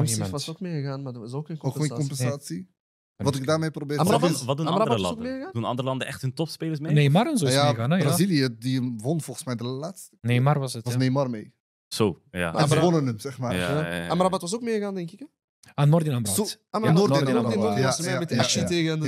[0.06, 0.30] iemand.
[0.32, 2.70] was ook meegegaan, maar dat was ook een Ook geen compensatie.
[3.18, 4.44] Wat ik daarmee probeer te zeggen Wat, is...
[4.44, 5.49] wat doen Amrabat andere landen?
[5.53, 6.94] Doen andere landen echt hun topspelers mee?
[6.94, 7.91] Neymar en zo is Ja, meegaan.
[7.91, 7.98] Hè?
[7.98, 8.03] Ja.
[8.03, 10.18] Brazilië, die won volgens mij de laatste.
[10.22, 10.84] Neymar was het.
[10.84, 10.99] was ja.
[10.99, 11.53] Neymar mee.
[11.88, 12.52] Zo, ja.
[12.52, 13.56] Maar ze wonnen hem, zeg maar.
[13.56, 13.88] Ja, Ja.
[13.89, 14.07] ja, ja.
[14.07, 15.19] Amrabat was ook meegegaan, denk ik.
[15.19, 15.26] Hè?
[15.73, 15.84] Ah.
[16.23, 17.56] Zo- Amrabat, Noordin Noordin, Amrabat.
[17.56, 18.68] Noordin Ja, was mee ja, met shit ja.
[18.68, 19.06] tegen de.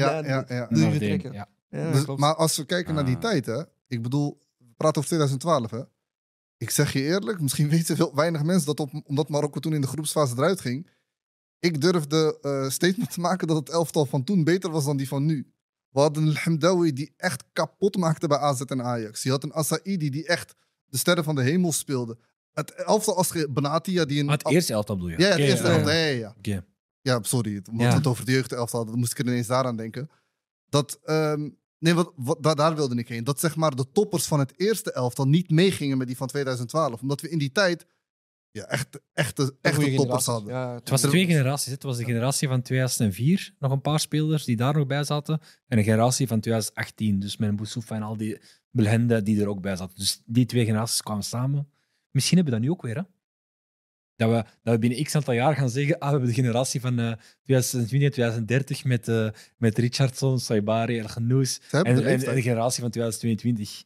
[1.70, 2.20] Ja, Dus- klopt.
[2.20, 3.22] maar als we kijken naar die Ah.
[3.22, 3.62] tijd, hè.
[3.88, 5.82] Ik bedoel, we praten over 2012, hè.
[6.58, 9.82] Ik zeg je eerlijk, misschien weten veel, weinig mensen dat op, omdat Marokko toen in
[9.82, 10.90] de groepsfase eruit ging.
[11.60, 15.08] Ik durfde eh statement te maken dat het elftal van toen beter was dan die
[15.08, 15.52] van nu.
[15.90, 19.24] We hadden een Hamdawi die echt kapot maakte bij AZ en Ajax.
[19.24, 20.56] Je had een Asaidi die echt
[20.86, 22.18] de sterren van de hemel speelde.
[22.54, 24.28] Het elftal als Benatia die een...
[24.30, 25.20] Ah, het eerste elftal bedoel je?
[25.20, 25.92] Ja, het eerste ja, elftal.
[25.92, 26.64] Ja, ja, ja.
[27.02, 27.62] Ja, sorry.
[27.72, 27.90] Omdat Ja.
[27.92, 30.10] we het over de jeugdelftal hadden, moest ik er ineens daaraan denken.
[30.70, 31.50] Dat, ehm,
[31.80, 33.24] nee, wat, wat, daar, daar wilde ik heen.
[33.24, 37.02] Dat zeg maar de toppers van het eerste elftal niet meegingen met die van 2012.
[37.02, 37.86] Omdat we in die tijd
[38.60, 40.54] ja, echt, echte, Een echte goede toppers generatie.
[40.54, 40.54] hadden.
[40.54, 41.72] Ja, Het was twee generaties.
[41.72, 45.40] Het was de generatie van 2004, nog een paar spelers die daar nog bij zaten.
[45.68, 48.42] En een generatie van 2018, dus met Boussoufa en al die
[48.72, 49.96] Belhende die er ook bij zaten.
[49.98, 51.70] Dus die twee generaties kwamen samen.
[52.12, 53.02] Misschien hebben we dat nu ook weer, hè?
[54.16, 56.82] Dat we, dat we binnen x aantal jaar gaan zeggen, ah, we hebben de generatie
[56.82, 57.14] van eh
[57.44, 62.82] 2020, 2030 met, eh, met Richardson, Saibari, El hebben en, de en, en de generatie
[62.82, 63.78] van 2022.
[63.78, 63.86] Ja,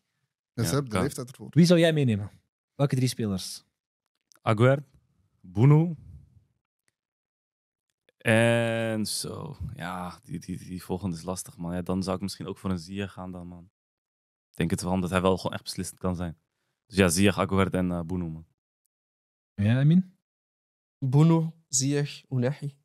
[0.53, 1.47] Ja, ze hebben de leeftijd ervoor.
[1.49, 2.31] Wie zou jij meenemen?
[2.75, 3.63] Welke drie spelers?
[4.45, 4.85] Aguerd,
[5.41, 5.95] Boeno.
[8.17, 11.73] En zo, ja, die, die, die volgende is lastig, man.
[11.73, 13.71] Ja, dan zou ik misschien ook voor een Ziyech gaan dan, man.
[14.49, 16.37] Ik denk het wel, omdat hij wel gewoon echt beslissend kan zijn.
[16.85, 18.47] Dus ja, Ziyech, Aguerd en Boeno, man.
[19.53, 20.17] Ja, Amin?
[20.97, 22.77] Bono, Ziyech, Unahi.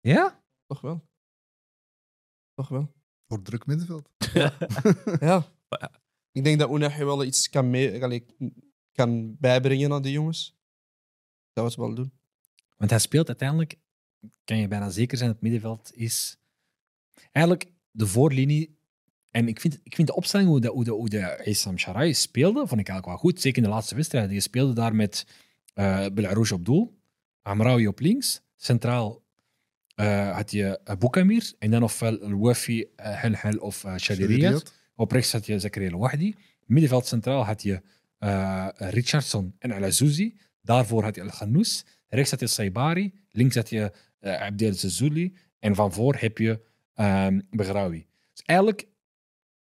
[0.00, 0.44] Ja?
[0.66, 1.08] Toch wel.
[2.54, 2.92] Toch wel.
[3.26, 4.10] Voor druk middenveld.
[5.20, 5.48] Ja.
[6.32, 7.98] Ik denk dat Unahi wel iets kan mee...
[8.92, 10.58] kan bijbrengen aan die jongens,
[11.52, 12.12] dat we het wel doen.
[12.76, 13.78] Want hij speelt uiteindelijk,
[14.44, 16.36] kan je bijna zeker zijn, het middenveld is
[17.32, 18.78] eigenlijk de voorlinie.
[19.30, 22.14] En ik vind, ik vind de opstelling hoe de, hoe de, hoe de Issam Sharai
[22.14, 23.40] speelde, vond ik eigenlijk wel goed.
[23.40, 24.34] Zeker in de laatste wedstrijden.
[24.34, 25.26] Je speelde daar met
[25.74, 26.98] uh, Belarouche op doel,
[27.42, 29.22] Amraoui op links, centraal
[30.00, 34.74] eh, had je uh, Boukamir en dan ofwel Wafi, Helhel of uh, Shadiriyat.
[34.94, 36.34] Op rechts had je Zakaria Wahdi.
[36.66, 37.82] Middenveld centraal had je
[38.76, 40.36] Richardson en Al Azouzi.
[40.62, 41.84] Daarvoor had je Al Ghanous.
[42.08, 43.12] Rechts had je Saibari.
[43.30, 45.36] Links had je Abdel Zazuli.
[45.58, 46.60] En van voor heb je
[46.94, 48.06] um, Begraoui.
[48.32, 48.86] Dus eigenlijk,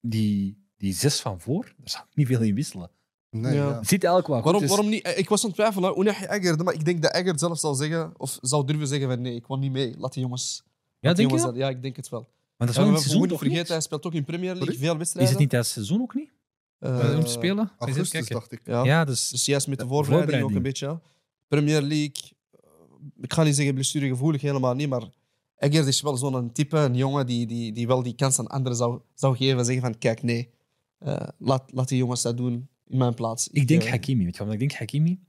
[0.01, 2.91] die, die zes van voor, daar zou ik niet veel in wisselen.
[3.31, 3.69] Nee, Ja.
[3.69, 3.79] ja.
[3.79, 4.43] Het zit eigenlijk wel.
[4.43, 5.03] Waarom, dus- waarom niet?
[5.05, 8.13] Eh, Ik was aan het twijfelen, Eggert, maar ik denk dat Eggert zelf zal zeggen,
[8.17, 9.95] of zou durven zeggen van nee, ik wil niet mee.
[9.99, 10.63] Laat die jongens...
[10.65, 11.53] ja, die denk je jongens dat?
[11.53, 12.21] dat- Ja, ik denk het wel.
[12.21, 13.51] Want dat is wel we een seizoen toch niet?
[13.51, 15.31] vergeten, hij speelt ook in Premier League, veel Is wedstrijden.
[15.33, 16.31] het niet tijdens het seizoen ook niet?
[16.81, 17.71] Eh, om te spelen?
[17.79, 18.61] Augustus, dacht ik.
[18.65, 18.85] Ja.
[18.85, 20.87] Ja, dus Dus juist met de voorbereiding ook een beetje.
[20.87, 21.01] ja.
[21.49, 22.13] Premier League,
[22.53, 22.61] eh,
[23.21, 25.03] ik ga niet zeggen blessuregevoelig, helemaal niet, maar
[25.57, 28.77] Eggert is wel zo'n type, een jongen die, die, die wel die kans aan anderen
[28.79, 30.51] zou, zou geven en zeggen van kijk, nee,
[30.99, 33.49] eh, laat, laat die jongens dat doen in mijn plaats.
[33.49, 34.25] Ik denk Hakimi.
[34.25, 34.73] Weet je ik denk?
[34.73, 35.21] Hakimi.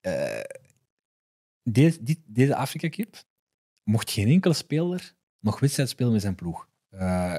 [0.00, 0.40] eh
[1.62, 3.24] deze, dit- deze Afrika Cup
[3.82, 6.68] mocht geen enkele speler nog wedstrijd spelen met zijn ploeg.
[6.94, 7.34] Uh,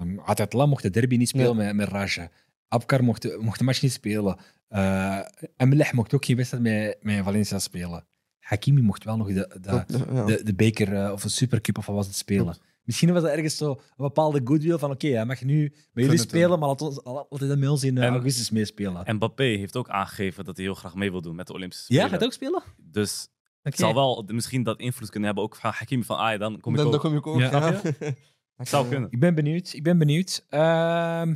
[0.00, 1.64] um, Atatla mocht de derby niet spelen Ja.
[1.64, 2.30] met, met Raja.
[2.68, 4.36] Abkar mocht, de- mocht de match niet spelen.
[4.70, 5.18] Uh,
[5.56, 8.06] Emelech mocht ook geen wedstrijd met, met Valencia spelen.
[8.38, 9.84] Hakimi mocht wel nog de, de,
[10.14, 10.24] ja.
[10.24, 12.56] de, de beker eh, of een supercup of wat was het spelen.
[12.82, 16.18] Misschien was dat ergens zo een bepaalde goodwill van oké, hij mag nu met jullie
[16.18, 19.14] spelen, maar laat, ons, laat hij dan met ons in eh, En- augustus meespelen.
[19.14, 21.88] Mbappé heeft ook aangegeven dat hij heel graag mee wil doen met de Olympische ja,
[21.88, 22.10] Spelen.
[22.10, 22.62] gaat hij ook spelen?
[22.92, 23.68] Dus Oké.
[23.68, 26.60] het zal wel misschien dat invloed kunnen hebben ook van Hakimi van ah, ja, dan
[26.60, 26.92] kom ik dan, ook.
[26.92, 27.40] dan kom ik ook.
[27.40, 27.80] Ja.
[28.58, 28.64] Ja.
[28.64, 29.10] Zou kunnen.
[29.10, 29.72] Ik ben benieuwd.
[29.72, 30.44] Ik ben benieuwd.
[30.48, 31.34] Ehm,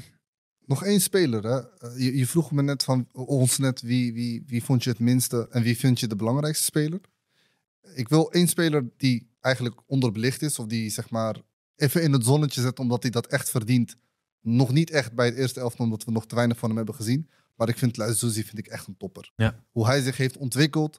[0.70, 1.44] Nog één speler.
[1.44, 1.58] Hè?
[1.58, 4.98] Eh, Je, je vroeg me net van ons net wie, wie, wie vond je het
[4.98, 7.00] minste en wie vind je de belangrijkste speler.
[7.94, 11.36] Ik wil één speler die eigenlijk onderbelicht is, of die zeg maar
[11.76, 13.96] even in het zonnetje zet, omdat hij dat echt verdient.
[14.40, 16.94] Nog niet echt bij het eerste elftal, omdat we nog te weinig van hem hebben
[16.94, 17.28] gezien.
[17.54, 19.32] Maar ik vind Luizouzi vind ik echt een topper.
[19.36, 19.64] Ja.
[19.70, 20.98] Hoe hij zich heeft ontwikkeld.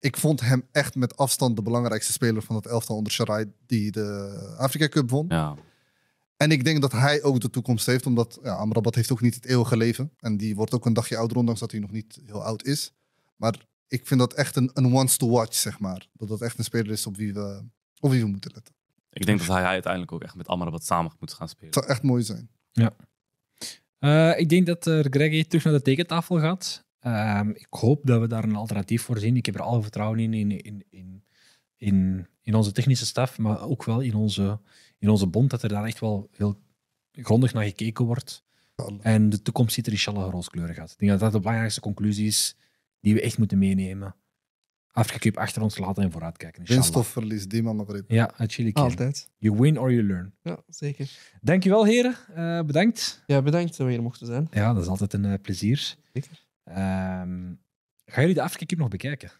[0.00, 3.90] Ik vond hem echt met afstand de belangrijkste speler van het elftal onder Sharai, die
[3.90, 5.26] de Afrika Cup won.
[5.28, 5.56] Ja.
[6.36, 9.34] En ik denk dat hij ook de toekomst heeft, omdat ja, Amrabat heeft ook niet
[9.34, 10.12] het eeuwige leven.
[10.18, 12.92] En die wordt ook een dagje ouder, ondanks dat hij nog niet heel oud is.
[13.36, 16.08] Maar ik vind dat echt een, een once to watch, zeg maar.
[16.12, 17.62] Dat dat echt een speler is op wie we,
[18.00, 18.74] op wie we moeten letten.
[19.10, 21.66] Ik denk dat hij uiteindelijk ook echt met Amrabat samen moet gaan spelen.
[21.66, 22.50] Het zou echt mooi zijn.
[23.98, 26.84] eh, ik denk dat uh, Greggy terug naar de tekentafel gaat.
[27.00, 29.36] Ehm, ik hoop dat we daar een alternatief voor zien.
[29.36, 31.24] Ik heb er alle vertrouwen in, in, in, in,
[31.76, 34.60] in, in onze technische staf, maar ook wel in onze,
[35.06, 36.60] in onze bond, dat er daar echt wel heel
[37.12, 38.44] grondig naar gekeken wordt.
[39.00, 40.90] En de toekomst ziet er inshallah rooskleurig uit.
[40.90, 42.56] Ik denk dat dat de belangrijkste conclusie is
[43.00, 44.14] die we echt moeten meenemen.
[44.92, 46.60] Afrika Cup achter ons laten en vooruitkijken.
[46.60, 46.84] inshallah.
[46.84, 48.10] Winst of verlies, die man Maghreb.
[48.10, 48.72] Ja, uit Chili.
[48.72, 49.28] Altijd.
[49.36, 50.34] You win or you learn.
[50.42, 51.10] Ja, zeker.
[51.40, 52.16] Dankjewel, heren.
[52.36, 53.22] Uh, bedankt.
[53.26, 54.48] Ja, bedankt dat we hier mochten zijn.
[54.50, 55.96] Ja, dat is altijd een uh, plezier.
[56.12, 56.30] Zeker.
[56.68, 57.60] Um,
[58.04, 59.30] gaan jullie de Afrika Cup nog bekijken?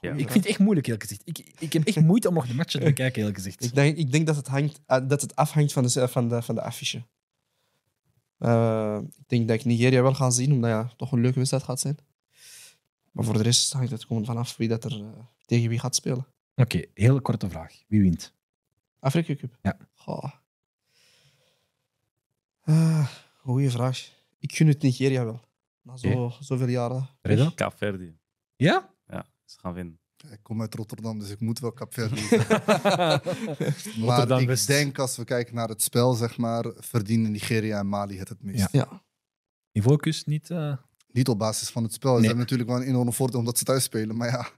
[0.00, 0.12] Ja.
[0.12, 1.22] Ik vind het echt moeilijk, eerlijk gezegd.
[1.24, 3.64] Ik, ik heb echt moeite om nog de matchen te bekijken, eerlijk gezegd.
[3.64, 6.42] Ik denk, ik denk dat, het hangt, uh, dat het afhangt van de, van de,
[6.42, 7.02] van de affiche.
[8.38, 11.64] Uh, ik denk dat ik Nigeria wel ga zien, omdat ja, toch een leuke wedstrijd
[11.64, 11.98] gaat zijn.
[13.12, 15.08] Maar voor de rest hangt het gewoon vanaf wie dat er uh,
[15.44, 16.26] tegen wie gaat spelen.
[16.54, 17.82] Oké, okay, hele korte vraag.
[17.88, 18.34] Wie wint?
[18.98, 19.58] Afrika Cup?
[19.62, 19.76] Ja.
[19.94, 20.30] Goh.
[22.64, 24.08] Uh, goeie vraag.
[24.38, 25.40] Ik gun het Nigeria wel.
[25.82, 26.36] Na zo, okay.
[26.40, 27.08] zoveel jaren.
[27.22, 27.52] Reda?
[27.54, 28.16] Kaapverdi.
[28.56, 28.94] Ja?
[29.50, 29.98] Ze gaan winnen.
[30.30, 32.22] Ik kom uit Rotterdam, dus ik moet wel Capverdi
[34.06, 38.18] Maar ik denk als we kijken naar het spel, zeg maar, verdienen Nigeria en Mali
[38.18, 38.58] het het meest.
[38.58, 38.68] Ja.
[38.70, 39.02] ja.
[39.72, 40.50] Niveaukust niet...
[40.50, 40.76] Uh...
[41.12, 42.14] Niet op basis van het spel.
[42.14, 44.48] Ze hebben natuurlijk wel een enorme voordeel omdat ze thuis spelen, maar ja.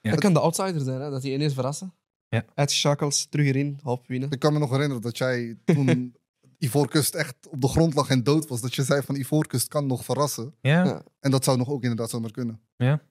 [0.00, 0.10] ja.
[0.10, 1.10] Dat kan de outsider zijn, hè?
[1.10, 1.94] dat die ineens verrassen.
[2.28, 2.44] Ja.
[2.54, 4.30] Uitgeschakeld, terug erin, hoop winnen.
[4.30, 6.16] Ik kan me nog herinneren dat jij toen
[6.58, 9.86] Ivoorkust echt op de grond lag en dood was, dat je zei van Ivoorkust kan
[9.86, 10.54] nog verrassen.
[10.60, 10.84] Ja.
[10.84, 11.02] ja.
[11.20, 12.60] En dat zou nog ook inderdaad zomaar kunnen.
[12.76, 13.02] Ja.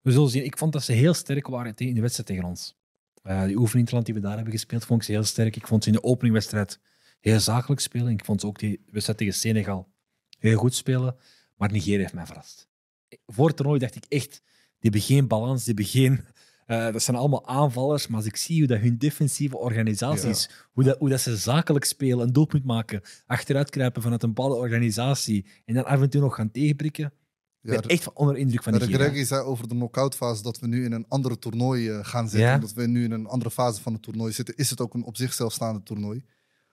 [0.00, 0.44] We zullen zien.
[0.44, 2.78] Ik vond dat ze heel sterk waren in de wedstrijd tegen ons.
[3.22, 5.56] Uh, die oefeninterland die we daar hebben gespeeld, vond ik ze heel sterk.
[5.56, 6.80] Ik vond ze in de openingwedstrijd
[7.20, 8.12] heel zakelijk spelen.
[8.12, 9.92] Ik vond ze ook die wedstrijd tegen Senegal
[10.38, 11.16] heel goed spelen.
[11.56, 12.68] Maar Nigeria heeft mij verrast.
[13.26, 16.24] Voor het toernooi dacht ik echt, die hebben geen balans, die hebben geen...
[16.66, 20.48] Uh, dat zijn allemaal aanvallers, maar als ik zie hoe dat hun defensieve organisatie is,
[20.50, 20.54] ja.
[20.72, 24.54] hoe, dat, hoe dat ze zakelijk spelen, een doelpunt maken, achteruit kruipen vanuit een bepaalde
[24.54, 27.12] organisatie en dan af en toe nog gaan tegenprikken,
[27.62, 28.96] ik ben echt onder indruk van Nigeria.
[28.96, 32.28] Greggy zei over de knock-out fase dat we nu in een andere toernooi uh, gaan
[32.28, 32.60] zitten.
[32.60, 34.56] Dat we nu in een andere fase van het toernooi zitten.
[34.56, 36.24] Is het ook een op zichzelf staande toernooi?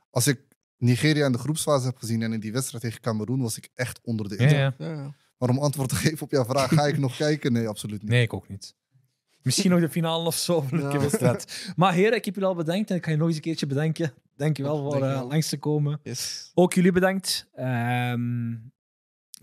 [0.09, 0.41] Als ik
[0.77, 3.99] Nigeria in de groepsfase heb gezien en in die wedstrijd tegen Cameroen, was ik echt
[4.03, 4.77] onder de indruk.
[5.37, 7.53] Maar om antwoord te geven op jouw vraag, ga ik nog kijken?
[7.53, 8.11] Nee, absoluut niet.
[8.11, 8.75] Nee, ik ook niet.
[9.41, 10.99] Misschien nog de finale of zo van de Ja.
[10.99, 11.71] wedstrijd.
[11.75, 13.67] Maar heren, ik heb jullie al bedankt en ik ga je nog eens een keertje
[13.67, 14.13] bedanken.
[14.35, 15.99] Dankjewel voor eh, langs te komen.
[16.03, 16.51] Yes.
[16.53, 17.47] Ook jullie bedankt.
[17.53, 18.51] Ehm,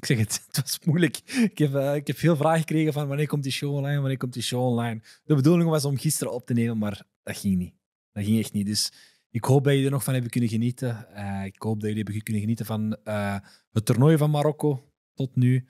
[0.09, 1.17] ik zeg het, het was moeilijk.
[1.51, 4.17] Ik heb, eh, ik heb veel vragen gekregen van wanneer komt die show online, wanneer
[4.17, 5.01] komt die show online.
[5.25, 7.75] De bedoeling was om gisteren op te nemen, maar dat ging niet.
[8.13, 8.67] Dat ging echt niet.
[8.67, 8.93] Dus
[9.31, 11.15] ik hoop dat jullie er nog van hebben kunnen genieten.
[11.15, 13.37] Eh, ik hoop dat jullie hebben kunnen genieten van eh,
[13.73, 15.67] het toernooi van Marokko tot nu.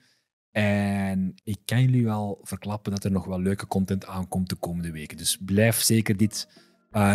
[0.51, 4.91] En ik kan jullie wel verklappen dat er nog wel leuke content aankomt de komende
[4.91, 5.17] weken.
[5.17, 6.47] Dus blijf zeker dit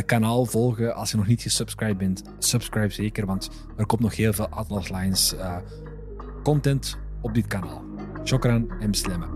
[0.07, 0.95] kanaal volgen.
[0.95, 4.89] Als je nog niet gesubscribed bent, subscribe zeker, want er komt nog heel veel Atlas
[4.89, 5.35] Lines
[6.43, 7.85] content op dit kanaal.
[8.25, 9.27] Shokran en slemme.